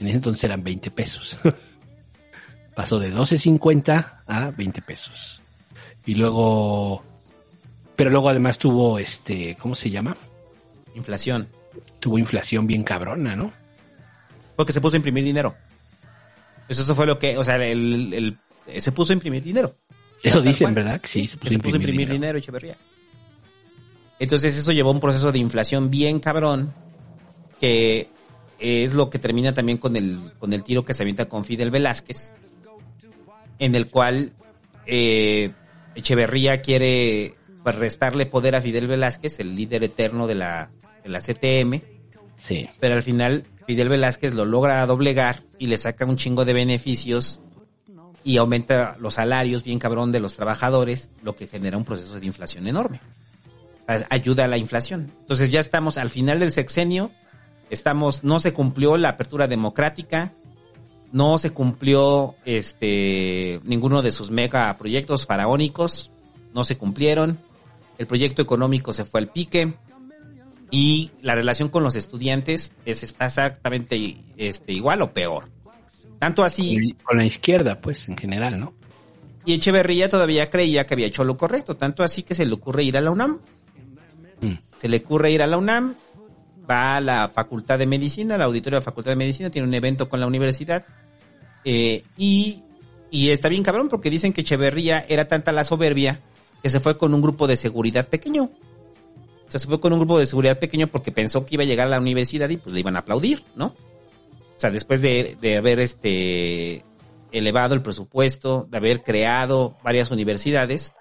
[0.00, 1.38] ese entonces eran 20 pesos.
[2.74, 5.40] Pasó de 12.50 a 20 pesos.
[6.06, 7.04] Y luego,
[7.94, 10.16] pero luego además tuvo este, ¿cómo se llama?
[10.94, 11.48] Inflación.
[12.00, 13.52] Tuvo inflación bien cabrona, ¿no?
[14.56, 15.54] Porque se puso a imprimir dinero.
[16.68, 19.74] Eso, eso fue lo que, o sea, el, el- se puso a imprimir dinero.
[20.22, 20.74] Eso dicen.
[20.74, 21.00] ¿verdad?
[21.04, 22.76] Sí, se puso, se puso a imprimir dinero, Echeverría.
[24.18, 26.74] Entonces eso llevó a un proceso de inflación bien cabrón,
[27.60, 28.08] que
[28.58, 31.70] es lo que termina también con el, con el tiro que se avienta con Fidel
[31.70, 32.34] Velázquez,
[33.60, 34.32] en el cual
[34.86, 35.52] eh,
[35.94, 40.70] Echeverría quiere pues, restarle poder a Fidel Velázquez, el líder eterno de la,
[41.04, 41.80] de la CTM,
[42.36, 42.68] Sí.
[42.80, 47.38] pero al final Fidel Velázquez lo logra doblegar y le saca un chingo de beneficios
[48.24, 52.24] y aumenta los salarios bien cabrón de los trabajadores, lo que genera un proceso de
[52.24, 53.02] inflación enorme.
[54.08, 55.12] Ayuda a la inflación.
[55.20, 57.10] Entonces ya estamos al final del sexenio,
[57.68, 60.32] estamos, no se cumplió la apertura democrática,
[61.12, 66.10] no se cumplió este ninguno de sus megaproyectos faraónicos,
[66.54, 67.38] no se cumplieron,
[67.98, 69.74] el proyecto económico se fue al pique,
[70.70, 75.50] y la relación con los estudiantes es, está exactamente este, igual o peor.
[76.18, 78.74] Tanto así, Con la izquierda, pues, en general, ¿no?
[79.48, 82.82] y Echeverría todavía creía que había hecho lo correcto, tanto así que se le ocurre
[82.82, 83.38] ir a la UNAM.
[84.42, 84.52] Mm.
[84.76, 85.94] Se le ocurre ir a la UNAM,
[86.70, 89.72] va a la Facultad de Medicina, al auditorio de la Facultad de Medicina, tiene un
[89.72, 90.84] evento con la universidad,
[91.64, 92.62] eh, y,
[93.10, 96.20] y está bien cabrón porque dicen que Echeverría era tanta la soberbia
[96.62, 98.50] que se fue con un grupo de seguridad pequeño.
[99.48, 101.66] O sea, se fue con un grupo de seguridad pequeño porque pensó que iba a
[101.66, 103.66] llegar a la universidad y pues le iban a aplaudir, ¿no?
[103.66, 106.84] O sea, después de, de haber este
[107.32, 110.92] elevado el presupuesto, de haber creado varias universidades,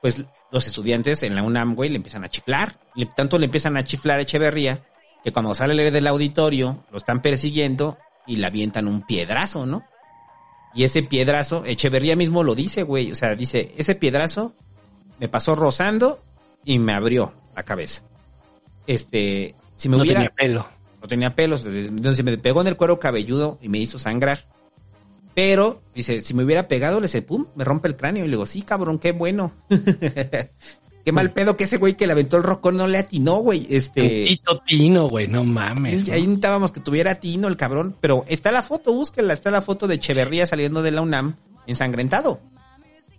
[0.00, 2.78] pues los estudiantes en la UNAM, güey, le empiezan a chiflar.
[2.94, 4.84] Le- tanto le empiezan a chiflar a Echeverría
[5.22, 9.84] que cuando sale del auditorio lo están persiguiendo y le avientan un piedrazo, ¿no?
[10.74, 13.12] Y ese piedrazo, Echeverría mismo lo dice, güey.
[13.12, 14.54] O sea, dice, ese piedrazo
[15.20, 16.20] me pasó rozando
[16.64, 18.02] y me abrió la cabeza.
[18.86, 20.20] Este, si me no hubiera...
[20.20, 20.68] tenía pelo.
[21.00, 24.46] No tenía pelos, entonces me pegó en el cuero cabelludo y me hizo sangrar.
[25.34, 28.24] Pero, dice, si me hubiera pegado, le dice, pum, me rompe el cráneo.
[28.24, 29.52] Y le digo, sí, cabrón, qué bueno.
[31.04, 33.66] qué mal pedo que ese güey que le aventó el rocón no le atinó, güey.
[33.70, 34.26] Este.
[34.26, 36.08] Tito Tino, güey, no mames.
[36.10, 37.96] Ahí necesitábamos que tuviera tino el cabrón.
[38.00, 42.40] Pero está la foto, búsquela, está la foto de Echeverría saliendo de la UNAM ensangrentado.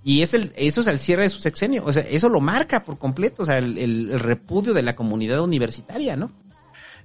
[0.03, 1.83] Y es el, eso es el cierre de su sexenio.
[1.85, 3.43] O sea, eso lo marca por completo.
[3.43, 6.31] O sea, el, repudio de la comunidad universitaria, ¿no?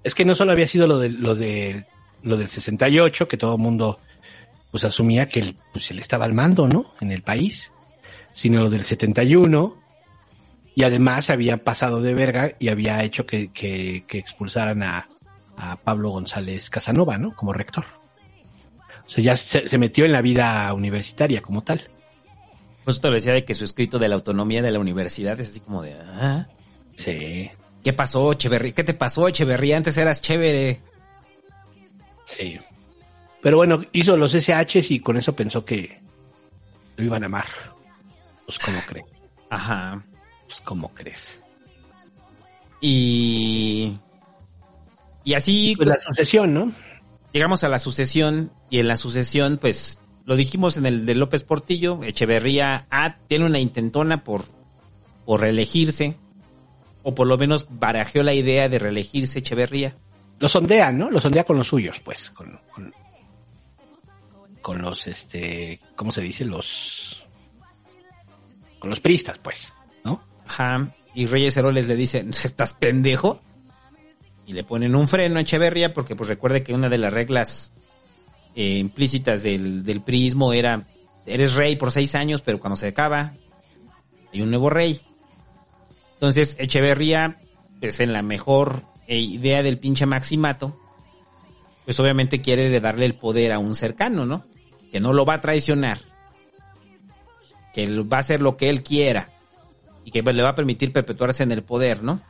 [0.02, 1.86] Es que no solo había sido lo de lo de
[2.22, 4.00] lo del 68, que todo el mundo
[4.70, 6.92] pues asumía que él, pues, él estaba al mando, ¿no?
[7.00, 7.72] En el país,
[8.32, 9.76] sino lo del 71
[10.74, 15.08] y además había pasado de verga y había hecho que, que, que expulsaran a,
[15.56, 17.34] a Pablo González Casanova, ¿no?
[17.34, 17.84] Como rector.
[19.04, 21.88] O sea, ya se, se metió en la vida universitaria como tal.
[22.88, 25.50] Pues te lo decía de que su escrito de la autonomía de la universidad es
[25.50, 26.46] así como de, ah,
[26.94, 27.50] Sí,
[27.84, 28.72] ¿qué pasó, Echeverría?
[28.72, 29.76] ¿Qué te pasó, Echeverría?
[29.76, 30.80] Antes eras chévere.
[32.24, 32.58] sí.
[33.42, 36.00] Pero bueno, hizo los SHs y con eso pensó que
[36.96, 37.44] lo iban a amar.
[38.46, 39.22] Pues, ¿cómo crees?
[39.50, 40.02] Ajá.
[40.46, 41.38] Pues, ¿cómo crees?
[42.80, 43.98] Y.
[45.24, 45.74] Y así.
[45.76, 46.72] Pues la sucesión, ¿no?
[47.34, 51.42] Llegamos a la sucesión y en la sucesión, pues, lo dijimos en el de López
[51.42, 54.44] Portillo, Echeverría A tiene una intentona por,
[55.24, 56.18] por reelegirse,
[57.02, 59.96] o por lo menos barajeó la idea de reelegirse Echeverría.
[60.38, 61.10] Lo sondean, ¿no?
[61.10, 62.92] Lo sondea con los suyos, pues, con, con,
[64.60, 66.44] con los, este, ¿cómo se dice?
[66.44, 67.24] Los,
[68.80, 69.72] con los pristas, pues,
[70.04, 70.22] ¿no?
[70.46, 70.94] Ajá.
[71.14, 73.40] Y Reyes Heroles le dice, ¿estás pendejo?
[74.44, 77.72] Y le ponen un freno a Echeverría porque pues recuerde que una de las reglas
[78.54, 80.86] eh, implícitas del, del priismo era,
[81.26, 83.34] eres rey por seis años, pero cuando se acaba,
[84.32, 85.00] hay un nuevo rey.
[86.14, 87.36] Entonces Echeverría,
[87.80, 90.78] pues en la mejor eh, idea del pinche maximato,
[91.84, 94.44] pues obviamente quiere darle el poder a un cercano, ¿no?
[94.90, 96.00] Que no lo va a traicionar.
[97.72, 99.30] Que va a hacer lo que él quiera
[100.04, 102.20] y que le va a permitir perpetuarse en el poder, ¿no?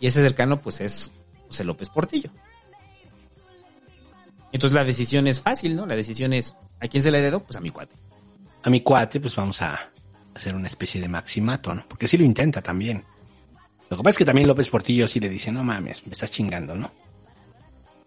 [0.00, 1.12] Y ese cercano, pues es
[1.48, 2.30] José López Portillo.
[4.52, 5.86] Entonces la decisión es fácil, ¿no?
[5.86, 7.40] La decisión es, ¿a quién se le heredó?
[7.40, 7.94] Pues a mi cuate.
[8.62, 9.90] A mi cuate, pues vamos a
[10.34, 11.84] hacer una especie de maximato, ¿no?
[11.88, 13.04] Porque sí lo intenta también.
[13.88, 16.30] Lo que pasa es que también López Portillo sí le dice, no mames, me estás
[16.30, 16.92] chingando, ¿no?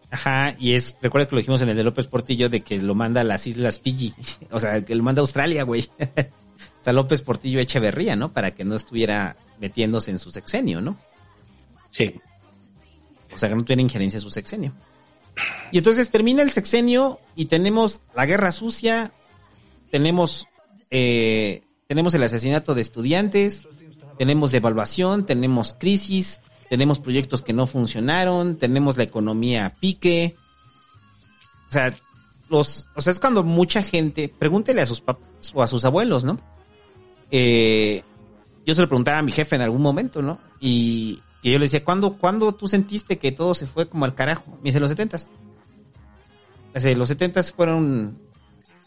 [0.10, 2.94] Ajá, y es, recuerda que lo dijimos en el de López Portillo de que lo
[2.94, 4.14] manda a las Islas Fiji,
[4.52, 5.90] o sea, que lo manda a Australia, güey.
[6.00, 8.32] o sea, López Portillo Echeverría, ¿no?
[8.32, 10.98] Para que no estuviera metiéndose en su sexenio, ¿no?
[11.90, 12.16] Sí.
[13.34, 14.74] O sea, que no tuviera injerencia en su sexenio.
[15.72, 19.12] Y entonces termina el sexenio y tenemos la guerra sucia,
[19.92, 20.48] tenemos,
[20.92, 23.68] eh, tenemos el asesinato de estudiantes,
[24.18, 30.36] tenemos devaluación, tenemos crisis, tenemos proyectos que no funcionaron, tenemos la economía a pique.
[31.70, 31.94] O sea,
[32.50, 36.40] o sea, es cuando mucha gente, pregúntele a sus papás o a sus abuelos, ¿no?
[37.32, 38.04] Eh,
[38.66, 40.40] yo se lo preguntaba a mi jefe en algún momento, ¿no?
[40.60, 44.16] Y, y yo le decía, ¿cuándo, ¿cuándo tú sentiste que todo se fue como al
[44.16, 44.52] carajo?
[44.58, 45.30] Me dice, los setentas.
[46.74, 48.18] Dice, los setentas fueron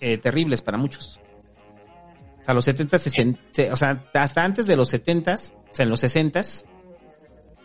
[0.00, 1.20] eh, terribles para muchos.
[2.40, 3.10] O sea, los setentas, se,
[3.52, 6.64] se- o sea, hasta antes de los setentas, o sea, en los sesentas,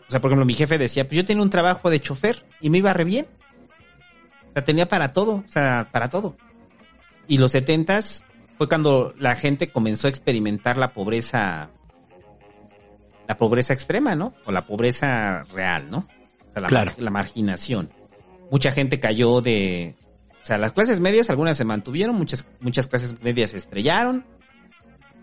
[0.07, 2.69] o sea, por ejemplo, mi jefe decía, pues yo tenía un trabajo de chofer y
[2.69, 3.27] me iba re bien.
[4.49, 6.35] O sea, tenía para todo, o sea, para todo.
[7.27, 8.25] Y los setentas
[8.57, 11.69] fue cuando la gente comenzó a experimentar la pobreza,
[13.31, 14.33] la pobreza extrema, ¿no?
[14.45, 15.99] O la pobreza real, ¿no?
[16.49, 16.91] O sea, la, Claro.
[16.91, 17.89] mar- la marginación.
[18.51, 19.95] Mucha gente cayó de,
[20.41, 24.25] o sea, las clases medias, algunas se mantuvieron, muchas, muchas clases medias se estrellaron.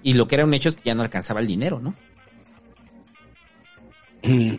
[0.02, 1.94] Y lo que era un hecho es que ya no alcanzaba el dinero, ¿no?
[4.22, 4.54] Mm.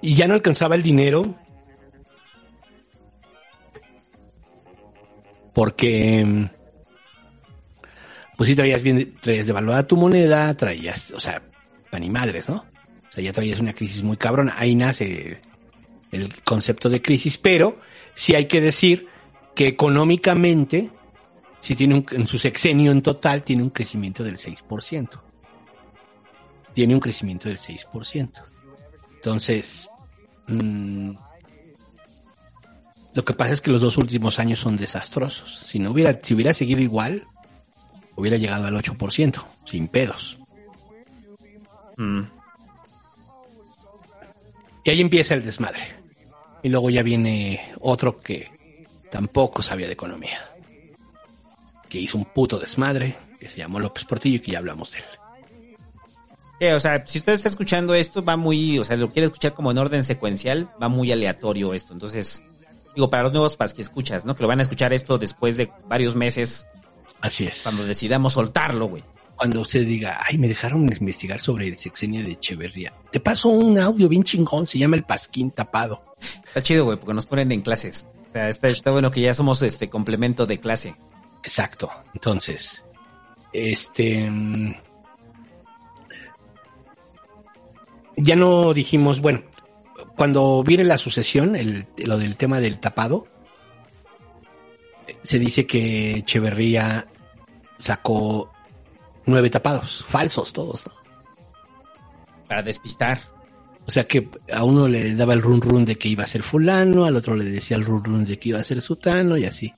[0.00, 1.22] Y ya no alcanzaba el dinero.
[5.52, 6.44] Porque, mm,
[8.36, 11.42] pues sí traías bien, traías devaluada tu moneda, traías, o sea,
[12.02, 12.64] y madres, ¿no?
[13.08, 14.54] O sea, ya traías una crisis muy cabrona.
[14.56, 15.40] Ahí nace
[16.10, 17.78] el concepto de crisis, pero
[18.14, 19.06] sí hay que decir
[19.54, 20.90] que económicamente,
[21.60, 25.20] si tiene un, en su sexenio en total, tiene un crecimiento del 6%
[26.74, 28.30] tiene un crecimiento del 6%.
[29.14, 29.88] Entonces,
[30.48, 31.12] mm,
[33.14, 35.60] lo que pasa es que los dos últimos años son desastrosos.
[35.60, 37.26] Si no hubiera, si hubiera seguido igual,
[38.16, 40.36] hubiera llegado al 8%, sin pedos.
[44.84, 45.80] Y ahí empieza el desmadre.
[46.62, 48.50] Y luego ya viene otro que
[49.10, 50.38] tampoco sabía de economía.
[51.88, 54.98] Que hizo un puto desmadre, que se llamó López Portillo y que ya hablamos de
[54.98, 55.04] él.
[56.60, 59.54] Eh, o sea, si usted está escuchando esto, va muy, o sea, lo quiere escuchar
[59.54, 61.92] como en orden secuencial, va muy aleatorio esto.
[61.92, 62.42] Entonces,
[62.94, 64.34] digo, para los nuevos pas que escuchas, ¿no?
[64.34, 66.68] Que lo van a escuchar esto después de varios meses.
[67.20, 67.62] Así es.
[67.62, 69.04] Cuando decidamos soltarlo, güey.
[69.36, 72.92] Cuando usted diga, ay, me dejaron investigar sobre el sexenio de Echeverría.
[73.10, 76.14] Te paso un audio bien chingón, se llama El Pasquín Tapado.
[76.46, 78.06] Está chido, güey, porque nos ponen en clases.
[78.30, 80.94] O sea, está, está bueno que ya somos este complemento de clase.
[81.42, 81.90] Exacto.
[82.14, 82.84] Entonces,
[83.52, 84.28] Este.
[84.30, 84.74] mm,
[88.16, 89.42] Ya no dijimos, bueno,
[90.16, 93.26] cuando viene la sucesión, el, lo del tema del tapado,
[95.22, 97.08] se dice que Echeverría
[97.76, 98.52] sacó
[99.26, 100.86] nueve tapados, falsos todos.
[100.86, 100.92] ¿no?
[102.48, 103.20] Para despistar.
[103.86, 106.42] O sea que a uno le daba el run run de que iba a ser
[106.42, 109.44] fulano, al otro le decía el run run de que iba a ser sutano y
[109.44, 109.72] así.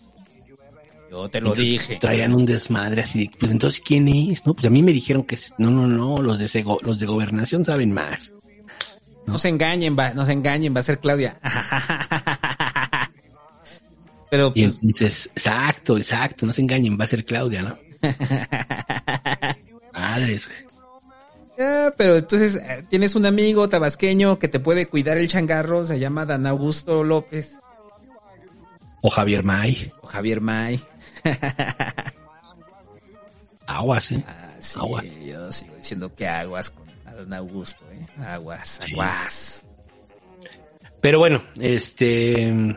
[1.11, 1.97] Yo te lo dije.
[1.97, 3.31] Traían un desmadre así.
[3.39, 4.45] Pues entonces, ¿quién es?
[4.47, 7.07] No, pues a mí me dijeron que no, no, no, los de Sego- los de
[7.07, 8.33] gobernación saben más.
[9.27, 11.39] No se engañen, va, no se engañen, va a ser Claudia.
[14.31, 17.79] Pero Y pues, entonces, exacto, exacto, no se engañen, va a ser Claudia, ¿no?
[20.21, 20.59] Madres, güey.
[21.67, 25.99] ah, pero entonces eh, tienes un amigo tabasqueño que te puede cuidar el changarro, se
[25.99, 27.59] llama Dan Augusto López
[29.03, 29.93] O Javier May.
[30.01, 30.81] o Javier May.
[33.67, 34.25] Aguas, ¿eh?
[34.27, 35.03] Ah, sí, Agua.
[35.05, 38.07] yo sigo diciendo que aguas con Dan Augusto, ¿eh?
[38.25, 39.69] Aguas, aguas.
[41.01, 42.77] Pero bueno, este.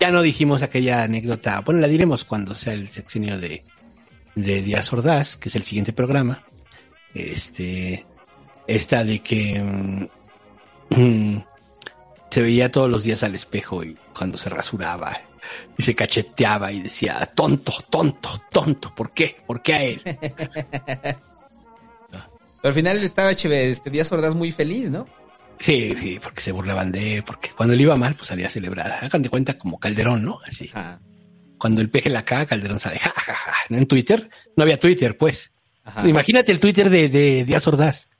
[0.00, 1.60] Ya no dijimos aquella anécdota.
[1.60, 3.64] Bueno, la diremos cuando sea el sexenio de,
[4.34, 6.44] de Díaz Ordaz, que es el siguiente programa.
[7.14, 8.06] Este.
[8.66, 10.08] Esta de que.
[10.90, 11.38] mm,
[12.30, 15.16] se veía todos los días al espejo y cuando se rasuraba
[15.78, 19.36] y se cacheteaba y decía, tonto, tonto, tonto, ¿por qué?
[19.46, 20.02] ¿Por qué a él?
[22.10, 25.06] Pero al final estaba chévere, este Díaz Ordaz muy feliz, ¿no?
[25.58, 28.50] Sí, sí, porque se burlaban de él, porque cuando le iba mal, pues salía a
[28.50, 29.04] celebrar.
[29.04, 30.40] Hagan de cuenta como Calderón, ¿no?
[30.44, 30.70] Así.
[30.74, 30.98] Ajá.
[31.64, 33.52] Cuando el peje la caga, Calderón sale, ja, ja, ja.
[33.70, 35.54] En Twitter, no había Twitter, pues.
[35.82, 36.06] Ajá.
[36.06, 38.10] Imagínate el Twitter de, de Díaz Ordaz.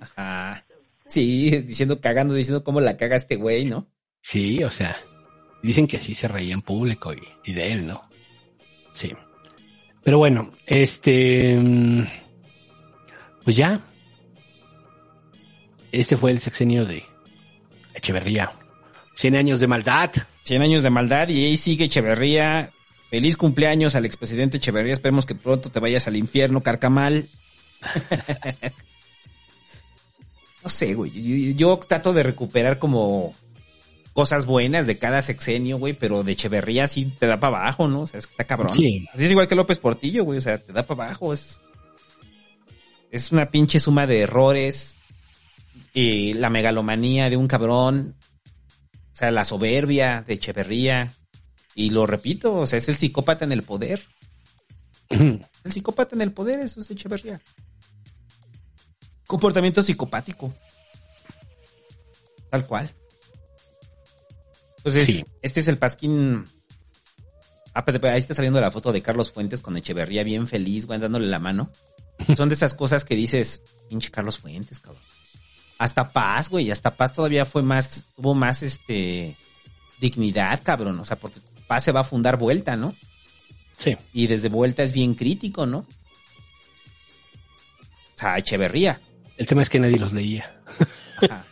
[0.00, 0.64] Ajá.
[1.04, 3.90] Sí, diciendo, cagando, diciendo cómo la caga este güey, ¿no?
[4.22, 4.96] Sí, o sea,
[5.62, 8.08] dicen que así se reía en público y, y de él, ¿no?
[8.92, 9.12] Sí.
[10.02, 12.06] Pero bueno, este, mm,
[13.44, 13.84] pues ya.
[15.92, 17.04] Este fue el sexenio de
[17.92, 18.54] Echeverría.
[19.14, 20.10] Cien años de maldad.
[20.46, 22.70] 100 años de maldad y ahí sigue Echeverría.
[23.10, 24.92] Feliz cumpleaños al expresidente Echeverría.
[24.92, 27.26] Esperemos que pronto te vayas al infierno, carcamal.
[30.62, 31.10] no sé, güey.
[31.50, 33.34] Yo, yo trato de recuperar como
[34.12, 38.02] cosas buenas de cada sexenio, güey, pero de Echeverría sí te da para abajo, ¿no?
[38.02, 38.72] O sea, está cabrón.
[38.72, 39.04] Sí.
[39.12, 40.38] Así es igual que López Portillo, güey.
[40.38, 41.32] O sea, te da para abajo.
[41.32, 41.60] Es,
[43.10, 44.96] es una pinche suma de errores.
[45.92, 48.14] Y la megalomanía de un cabrón.
[49.16, 51.14] O sea, la soberbia de Echeverría.
[51.74, 54.02] Y lo repito, o sea, es el psicópata en el poder.
[55.08, 57.40] El psicópata en el poder, eso es Echeverría.
[59.26, 60.54] Comportamiento psicopático.
[62.50, 62.92] Tal cual.
[64.76, 65.24] Entonces, Sí.
[65.40, 66.44] este es el pasquín.
[67.72, 70.86] Ah, pero, pero ahí está saliendo la foto de Carlos Fuentes con Echeverría bien feliz,
[70.86, 71.72] güey, dándole la mano.
[72.36, 75.02] Son de esas cosas que dices, pinche Carlos Fuentes, cabrón.
[75.78, 79.36] Hasta Paz, güey, hasta Paz todavía fue más, tuvo más, este,
[80.00, 80.98] dignidad, cabrón.
[81.00, 82.94] O sea, porque Paz se va a fundar Vuelta, ¿no?
[83.76, 83.96] Sí.
[84.12, 85.78] Y desde Vuelta es bien crítico, ¿no?
[85.78, 89.00] O sea, Echeverría.
[89.36, 90.62] El tema es que nadie los leía.
[91.22, 91.46] Ajá.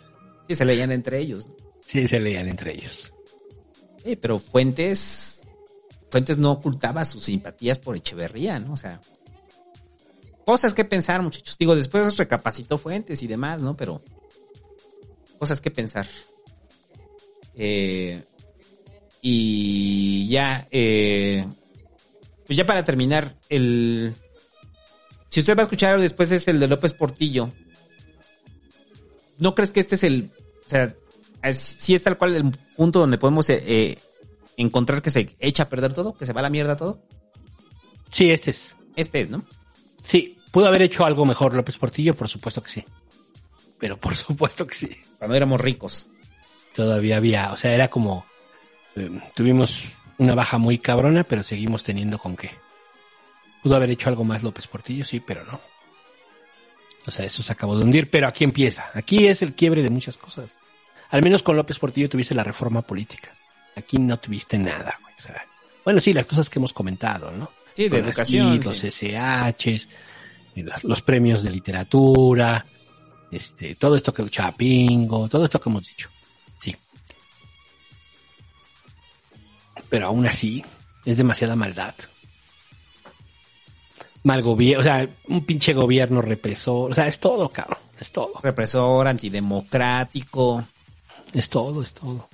[0.49, 1.49] Sí, se leían entre ellos.
[1.87, 3.13] Sí, se leían entre ellos.
[4.05, 5.47] Sí, pero Fuentes,
[6.11, 8.73] Fuentes no ocultaba sus simpatías por Echeverría, ¿no?
[8.73, 9.01] O sea,
[10.45, 11.59] cosas que pensar, muchachos.
[11.59, 13.77] Digo, después recapacitó Fuentes y demás, ¿no?
[13.77, 14.03] Pero
[15.39, 16.07] cosas que pensar.
[17.55, 18.23] Eh,
[19.21, 21.47] y ya, eh,
[22.47, 24.15] pues ya para terminar, el...
[25.29, 27.51] Si usted va a escuchar después es el de López Portillo.
[29.39, 30.31] ¿No crees que este es el...
[30.66, 30.95] O sea,
[31.43, 33.99] es, sí es tal cual el punto donde podemos eh, eh,
[34.57, 37.03] encontrar que se echa a perder todo, que se va a la mierda todo?
[38.11, 38.77] Sí, este es.
[38.95, 39.45] Este es, ¿no?
[40.05, 42.85] Sí, pudo haber hecho algo mejor López Portillo, por supuesto que sí.
[43.76, 44.97] Pero por supuesto que sí.
[45.18, 46.06] Cuando éramos ricos.
[46.72, 48.24] Todavía había, o sea, era como
[48.94, 49.85] eh, tuvimos
[50.18, 52.52] una baja muy cabrona, pero seguimos teniendo con qué.
[53.64, 55.60] Pudo haber hecho algo más López Portillo, sí, pero no.
[57.05, 58.90] O sea, eso se acabó de hundir, pero aquí empieza.
[58.94, 60.55] Aquí es el quiebre de muchas cosas.
[61.10, 63.31] Al menos con López Portillo tuviste la reforma política.
[63.74, 65.14] Aquí no tuviste nada, güey.
[65.18, 65.44] O sea,
[65.85, 67.51] bueno, sí, las cosas que hemos comentado, ¿no?
[67.74, 68.89] Sí, de Con educación, Los sí.
[68.89, 69.89] SHs, y
[70.62, 72.64] los, los premios de literatura,
[73.31, 76.09] este, todo esto que Chapingo, todo esto que hemos dicho.
[76.59, 76.74] Sí.
[79.89, 80.64] Pero aún así,
[81.05, 81.94] es demasiada maldad.
[84.22, 88.32] Mal gobierno, o sea, un pinche gobierno represor, o sea, es todo, cabrón, es todo.
[88.43, 90.64] Represor, antidemocrático.
[91.32, 92.28] Es todo, es todo.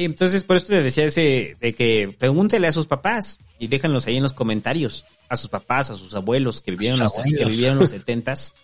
[0.00, 3.38] Sí, entonces por eso te decía ese de que pregúntele a sus papás.
[3.58, 5.04] Y déjenlos ahí en los comentarios.
[5.28, 7.38] A sus papás, a sus abuelos que vivieron, los, abuelos.
[7.38, 8.54] que vivieron los setentas.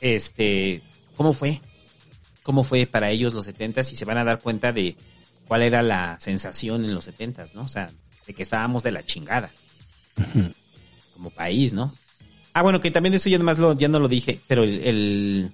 [0.00, 0.80] Este,
[1.14, 1.60] ¿cómo fue?
[2.42, 3.92] ¿Cómo fue para ellos los setentas?
[3.92, 4.96] Y se van a dar cuenta de
[5.46, 7.60] cuál era la sensación en los setentas, ¿no?
[7.64, 7.92] O sea,
[8.26, 9.50] de que estábamos de la chingada
[11.12, 11.94] como país, ¿no?
[12.54, 15.52] Ah, bueno, que también eso ya nomás lo, ya no lo dije, pero el, el-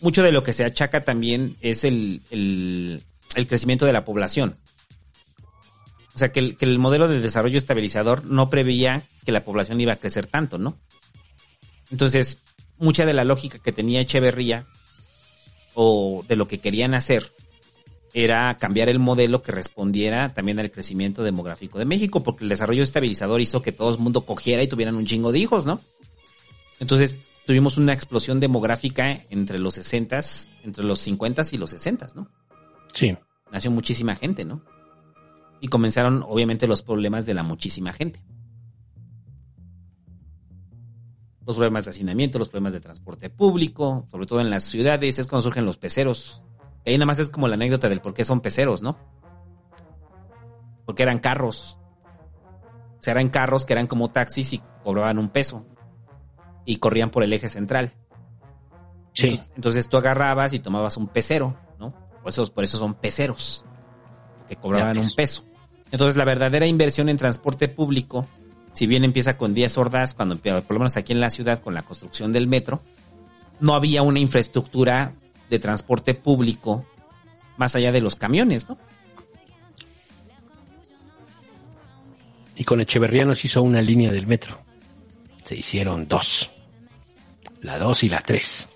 [0.00, 3.02] mucho de lo que se achaca también es el, el,
[3.46, 4.56] crecimiento de la población.
[6.14, 9.80] O sea, que el, que el modelo de desarrollo estabilizador no preveía que la población
[9.80, 10.76] iba a crecer tanto, ¿no?
[11.90, 12.38] Entonces,
[12.78, 14.66] mucha de la lógica que tenía Echeverría
[15.74, 17.30] o de lo que querían hacer
[18.14, 22.82] era cambiar el modelo que respondiera también al crecimiento demográfico de México, porque el desarrollo
[22.82, 25.80] estabilizador hizo que todo el mundo cogiera y tuvieran un chingo de hijos, ¿no?
[26.80, 27.18] Entonces
[27.48, 30.20] tuvimos una explosión demográfica entre los 60,
[30.64, 32.28] entre los 50 y los 60, ¿no?
[32.92, 33.16] Sí.
[33.50, 34.62] Nació muchísima gente, ¿no?
[35.62, 38.22] Y comenzaron obviamente los problemas de la muchísima gente.
[41.46, 45.26] Los problemas de hacinamiento, los problemas de transporte público, sobre todo en las ciudades, es
[45.26, 46.42] cuando surgen los peceros.
[46.84, 48.98] Ahí nada más es como la anécdota del por qué son peceros, ¿no?
[50.84, 51.78] Porque eran carros.
[52.98, 55.64] O sea, eran carros que eran como taxis y cobraban un peso.
[56.68, 57.92] Y corrían por el eje central.
[59.14, 59.28] Sí.
[59.28, 61.94] Entonces, entonces tú agarrabas y tomabas un pecero, ¿no?
[62.22, 63.64] Por eso, por eso son peceros.
[64.46, 65.44] Que cobraban un peso.
[65.90, 68.26] Entonces la verdadera inversión en transporte público,
[68.72, 71.60] si bien empieza con 10 hordas, cuando empieza, por lo menos aquí en la ciudad
[71.60, 72.82] con la construcción del metro,
[73.60, 75.14] no había una infraestructura
[75.48, 76.84] de transporte público
[77.56, 78.76] más allá de los camiones, ¿no?
[82.56, 84.58] Y con Echeverría nos hizo una línea del metro.
[85.44, 86.50] Se hicieron dos.
[87.62, 88.68] La dos y la tres.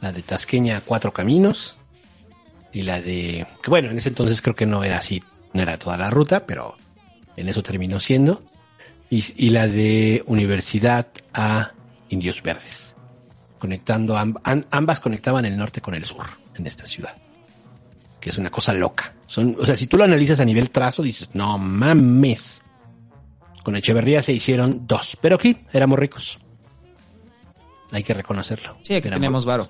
[0.00, 1.76] La de Tasqueña cuatro caminos.
[2.72, 3.46] Y la de...
[3.62, 5.22] Que bueno, en ese entonces creo que no era así.
[5.52, 6.76] No era toda la ruta, pero
[7.36, 8.42] en eso terminó siendo.
[9.10, 11.72] Y, y la de Universidad a
[12.08, 12.94] Indios Verdes.
[13.58, 14.16] Conectando...
[14.16, 17.16] amb- am- ambas conectaban el norte con el sur en esta ciudad.
[18.20, 19.14] Que es una cosa loca.
[19.26, 22.62] Son, o sea, si tú lo analizas a nivel trazo, dices, no mames.
[23.64, 25.16] Con Echeverría se hicieron dos.
[25.20, 26.38] Pero aquí éramos ricos.
[27.92, 28.76] Hay que reconocerlo.
[28.82, 29.68] Sí, aquí tenemos varo.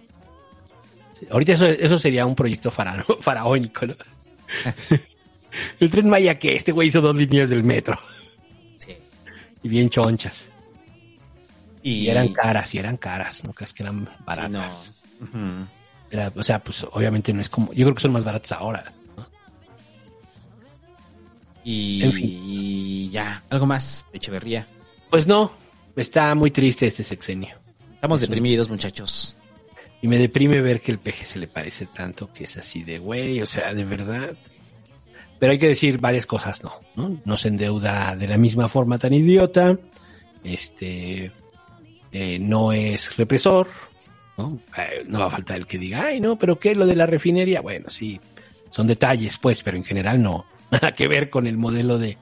[1.19, 3.95] Sí, Ahorita eso, eso sería un proyecto fara- faraónico, ¿no?
[5.81, 7.99] El tren Maya que este güey hizo dos líneas del metro.
[8.79, 8.97] Sí.
[9.63, 10.49] Y bien chonchas.
[11.83, 13.43] Y, Y eran caras, y eran caras.
[13.45, 14.93] No crees que eran baratas.
[15.19, 15.69] Sí, no.
[16.11, 17.73] Era, o sea, pues obviamente no es como.
[17.73, 18.93] Yo creo que son más baratas ahora.
[21.65, 22.25] Y, En fin.
[22.45, 24.67] y ya, algo más de Echeverría.
[25.11, 25.53] Pues no,
[25.97, 27.57] está muy triste este sexenio.
[28.01, 29.37] Estamos deprimidos, muchachos.
[30.01, 32.99] Y me deprime ver que el peje se le parece tanto que es así de
[32.99, 34.35] güey, o sea, de verdad.
[35.39, 37.21] Pero hay que decir varias cosas, no, ¿no?
[37.27, 39.79] No se endeuda de la misma forma tan idiota.
[40.43, 41.31] Este
[42.11, 43.69] eh, no es represor,
[44.39, 44.59] ¿no?
[44.79, 46.75] Eh, no va a faltar el que diga, ay, no, pero ¿qué?
[46.75, 47.61] Lo de la refinería.
[47.61, 48.19] Bueno, sí,
[48.71, 50.47] son detalles, pues, pero en general no.
[50.71, 52.17] Nada que ver con el modelo de,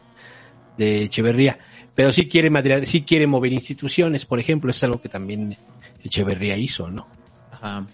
[0.77, 1.57] de Echeverría.
[1.99, 5.57] Pero sí quiere madrear, sí quiere mover instituciones, por ejemplo, es algo que también
[6.01, 7.09] Echeverría hizo, ¿no?
[7.51, 7.85] Ajá.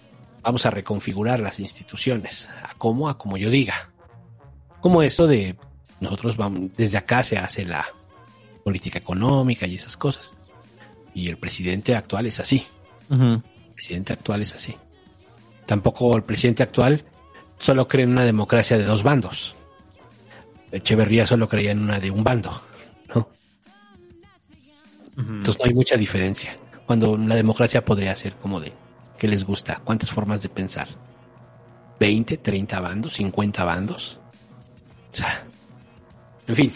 [0.43, 3.89] vamos a reconfigurar las instituciones, a como, a como yo diga.
[4.79, 5.55] Como esto de
[6.01, 7.83] nosotros vamos, desde acá se hace la
[8.63, 10.33] política económica y esas cosas.
[11.15, 12.63] Y el presidente actual es así.
[13.09, 13.41] El
[13.73, 14.75] presidente actual es así.
[15.65, 17.05] Tampoco el presidente actual
[17.57, 19.55] solo cree en una democracia de dos bandos.
[20.71, 22.61] Echeverría solo creía en una de un bando,
[23.15, 23.29] ¿no?
[25.17, 26.57] Entonces no hay mucha diferencia.
[26.85, 28.73] Cuando la democracia podría ser como de,
[29.17, 29.81] ¿qué les gusta?
[29.83, 30.87] ¿Cuántas formas de pensar?
[31.99, 34.19] ¿20, 30 bandos, 50 bandos?
[35.13, 35.45] O sea,
[36.47, 36.73] en fin.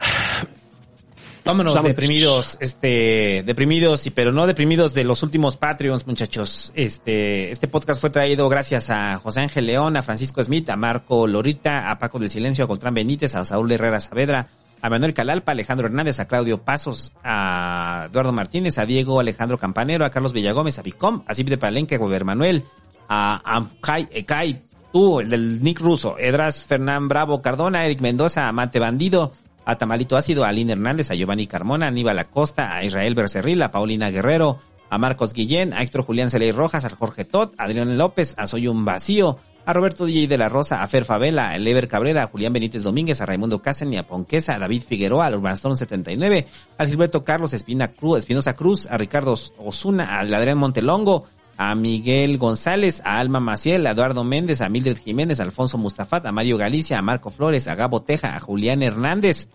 [1.44, 1.96] Vámonos Vámonos.
[1.96, 6.72] deprimidos, este, deprimidos, y pero no deprimidos de los últimos Patreons, muchachos.
[6.76, 11.26] Este, este podcast fue traído gracias a José Ángel León, a Francisco Smith, a Marco
[11.26, 14.48] Lorita, a Paco del Silencio, a Coltrán Benítez, a Saúl Herrera Saavedra,
[14.82, 20.04] a Manuel Calalpa, Alejandro Hernández, a Claudio Pasos, a Eduardo Martínez, a Diego Alejandro Campanero,
[20.04, 22.64] a Carlos Villagómez, a Vicom, a Cip de Palenque, a Gober Manuel,
[23.08, 24.60] a Amkai Ekai,
[24.92, 29.32] tú, el del Nick Russo, Edras Fernán Bravo Cardona, Eric Mendoza, Amante Bandido,
[29.64, 33.62] a Tamalito Ácido, a Aline Hernández, a Giovanni Carmona, a Aníbal Acosta, a Israel Bercerril,
[33.62, 34.58] a Paulina Guerrero,
[34.90, 38.48] a Marcos Guillén, a Héctor Julián Celey Rojas, a Jorge Tot, a Adrián López, a
[38.48, 42.24] Soy un Vacío, a Roberto DJ de la Rosa, a Fer Favela, a Lever Cabrera,
[42.24, 46.46] a Julián Benítez Domínguez, a Raimundo y a Ponquesa, a David Figueroa, al Urbanstone 79,
[46.78, 51.24] a Gilberto Carlos Espinosa Cruz, a Ricardo Osuna, a Adrián Montelongo,
[51.56, 56.26] a Miguel González, a Alma Maciel, a Eduardo Méndez, a Mildred Jiménez, a Alfonso Mustafat,
[56.26, 59.48] a Mario Galicia, a Marco Flores, a Gabo Teja, a Julián Hernández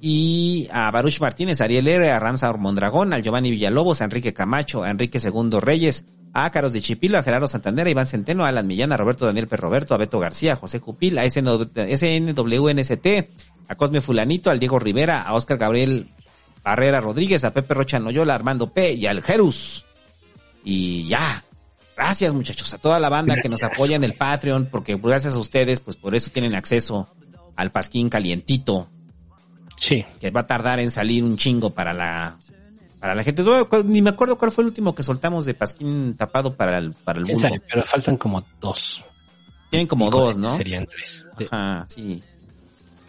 [0.00, 4.34] y a Baruch Martínez, a Ariel R, a Ramsa Mondragón, a Giovanni Villalobos, a Enrique
[4.34, 6.04] Camacho, a Enrique Segundo Reyes,
[6.38, 9.24] a Caros de Chipilo, a Gerardo Santander, a Iván Centeno, a Alan Millán, a Roberto
[9.24, 13.06] Daniel Perroberto, a Beto García, a José Cupil, a SN SNWNST,
[13.68, 16.10] a Cosme Fulanito, al Diego Rivera, a Oscar Gabriel
[16.62, 19.86] Barrera Rodríguez, a Pepe Rocha Noyola, a Armando P y al Jerus.
[20.62, 21.42] Y ya.
[21.96, 25.38] Gracias muchachos, a toda la banda que nos apoya en el Patreon, porque gracias a
[25.38, 27.08] ustedes, pues por eso tienen acceso
[27.56, 28.90] al pasquín calientito.
[29.78, 30.04] Sí.
[30.20, 32.36] Que va a tardar en salir un chingo para la
[33.06, 33.44] para la gente.
[33.44, 36.92] No, Ni me acuerdo cuál fue el último que soltamos de pasquín tapado para el
[36.92, 37.48] para el ¿Quién vulgo.
[37.48, 37.62] sabe?
[37.70, 39.04] Pero faltan como dos.
[39.70, 40.50] Tienen como dos, ¿no?
[40.50, 41.24] Serían tres.
[41.48, 42.20] Ajá, sí.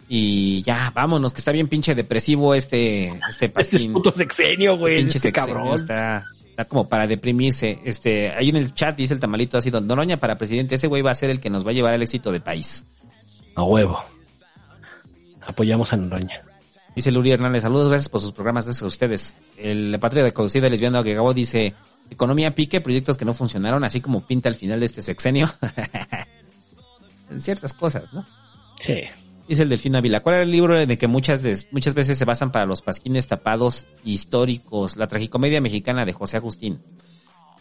[0.08, 3.92] Y ya, vámonos, que está bien pinche depresivo este, este Este pasquín.
[3.92, 4.98] puto sexenio, güey.
[4.98, 5.74] pinche Este sexenio cabrón.
[5.74, 7.80] Está, está como para deprimirse.
[7.84, 11.02] Este, ahí en el chat dice el tamalito así, don Noroña para presidente, ese güey
[11.02, 12.86] va a ser el que nos va a llevar al éxito de país.
[13.56, 14.00] A huevo.
[15.44, 16.40] Apoyamos a Noroña.
[16.98, 19.36] Dice Luri Hernández, saludos, gracias por sus programas, gracias a ustedes.
[19.56, 21.74] El, la patria de cocida lesbiana que Gabo dice,
[22.10, 25.48] economía pique, proyectos que no funcionaron, así como pinta al final de este sexenio.
[27.30, 28.26] en ciertas cosas, ¿no?
[28.80, 28.94] Sí.
[29.46, 32.50] Dice el Delfín Ávila, ¿cuál era el libro de que muchas, muchas veces se basan
[32.50, 34.96] para los pasquines tapados históricos?
[34.96, 36.80] La tragicomedia mexicana de José Agustín.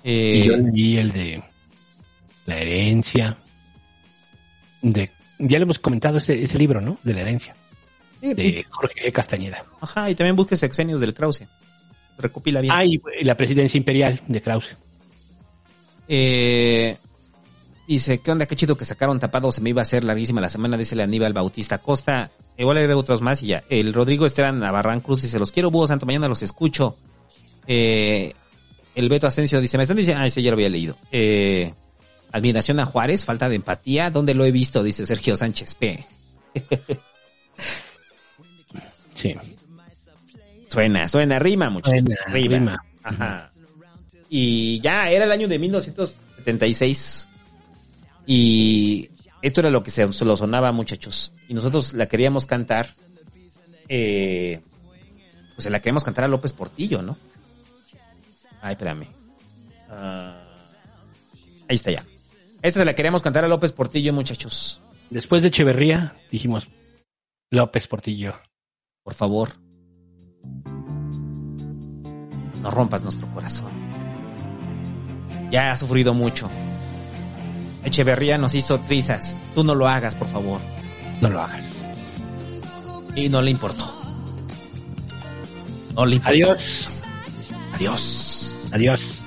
[0.03, 1.43] Eh, Y yo leí el de
[2.47, 3.37] la herencia.
[4.81, 6.97] De, ya le hemos comentado ese, ese libro, ¿no?
[7.03, 7.55] De la herencia.
[8.21, 9.11] De Jorge G.
[9.11, 9.63] Castañeda.
[9.81, 11.43] Ajá, y también busque Sexenios del Krause.
[12.17, 12.73] Recopila bien.
[12.75, 14.75] Ah, y la presidencia imperial de Krause.
[16.07, 16.97] Eh,
[17.87, 18.45] dice, ¿qué onda?
[18.45, 19.51] Qué chido que sacaron tapado.
[19.51, 22.31] Se me iba a hacer larguísima la semana, dice el Aníbal Bautista Costa.
[22.57, 23.63] Igual hay otros más y ya.
[23.69, 26.97] El Rodrigo Esteban Navarrán Cruz dice, los quiero, Búho Santo, mañana los escucho.
[27.67, 28.33] Eh,
[28.95, 30.97] el Beto Asensio dice, me están diciendo, ah, ese ya lo había leído.
[31.11, 31.73] Eh,
[32.31, 34.09] admiración a Juárez, falta de empatía.
[34.09, 34.81] ¿Dónde lo he visto?
[34.81, 36.05] Dice Sergio Sánchez P.
[39.17, 39.35] Sí.
[40.67, 42.01] Suena, suena, rima, muchachos.
[42.01, 42.57] Suena, rima.
[42.57, 42.85] rima.
[43.03, 43.49] Ajá.
[44.29, 47.27] Y ya era el año de 1976.
[48.25, 49.09] Y
[49.41, 51.33] esto era lo que se, se lo sonaba, muchachos.
[51.47, 52.89] Y nosotros la queríamos cantar.
[53.89, 54.59] Eh,
[55.55, 57.17] pues se la queríamos cantar a López Portillo, ¿no?
[58.61, 59.07] Ay, espérame.
[59.89, 60.43] Ah,
[61.67, 62.05] ahí está ya.
[62.61, 64.81] Esta se la queríamos cantar a López Portillo, muchachos.
[65.09, 66.67] Después de Echeverría, dijimos
[67.49, 68.35] López Portillo.
[69.07, 69.49] Por favor,
[72.61, 73.71] no rompas nuestro corazón.
[75.49, 76.49] Ya ha sufrido mucho.
[77.85, 79.39] Echeverría nos hizo trizas.
[79.55, 80.59] Tú no lo hagas, por favor.
[81.21, 81.85] No lo hagas.
[83.15, 83.89] Y no le importó.
[85.95, 86.33] No le importó.
[86.33, 87.03] Adiós.
[87.75, 88.69] Adiós.
[88.73, 88.97] Adiós.
[88.97, 89.23] Adiós.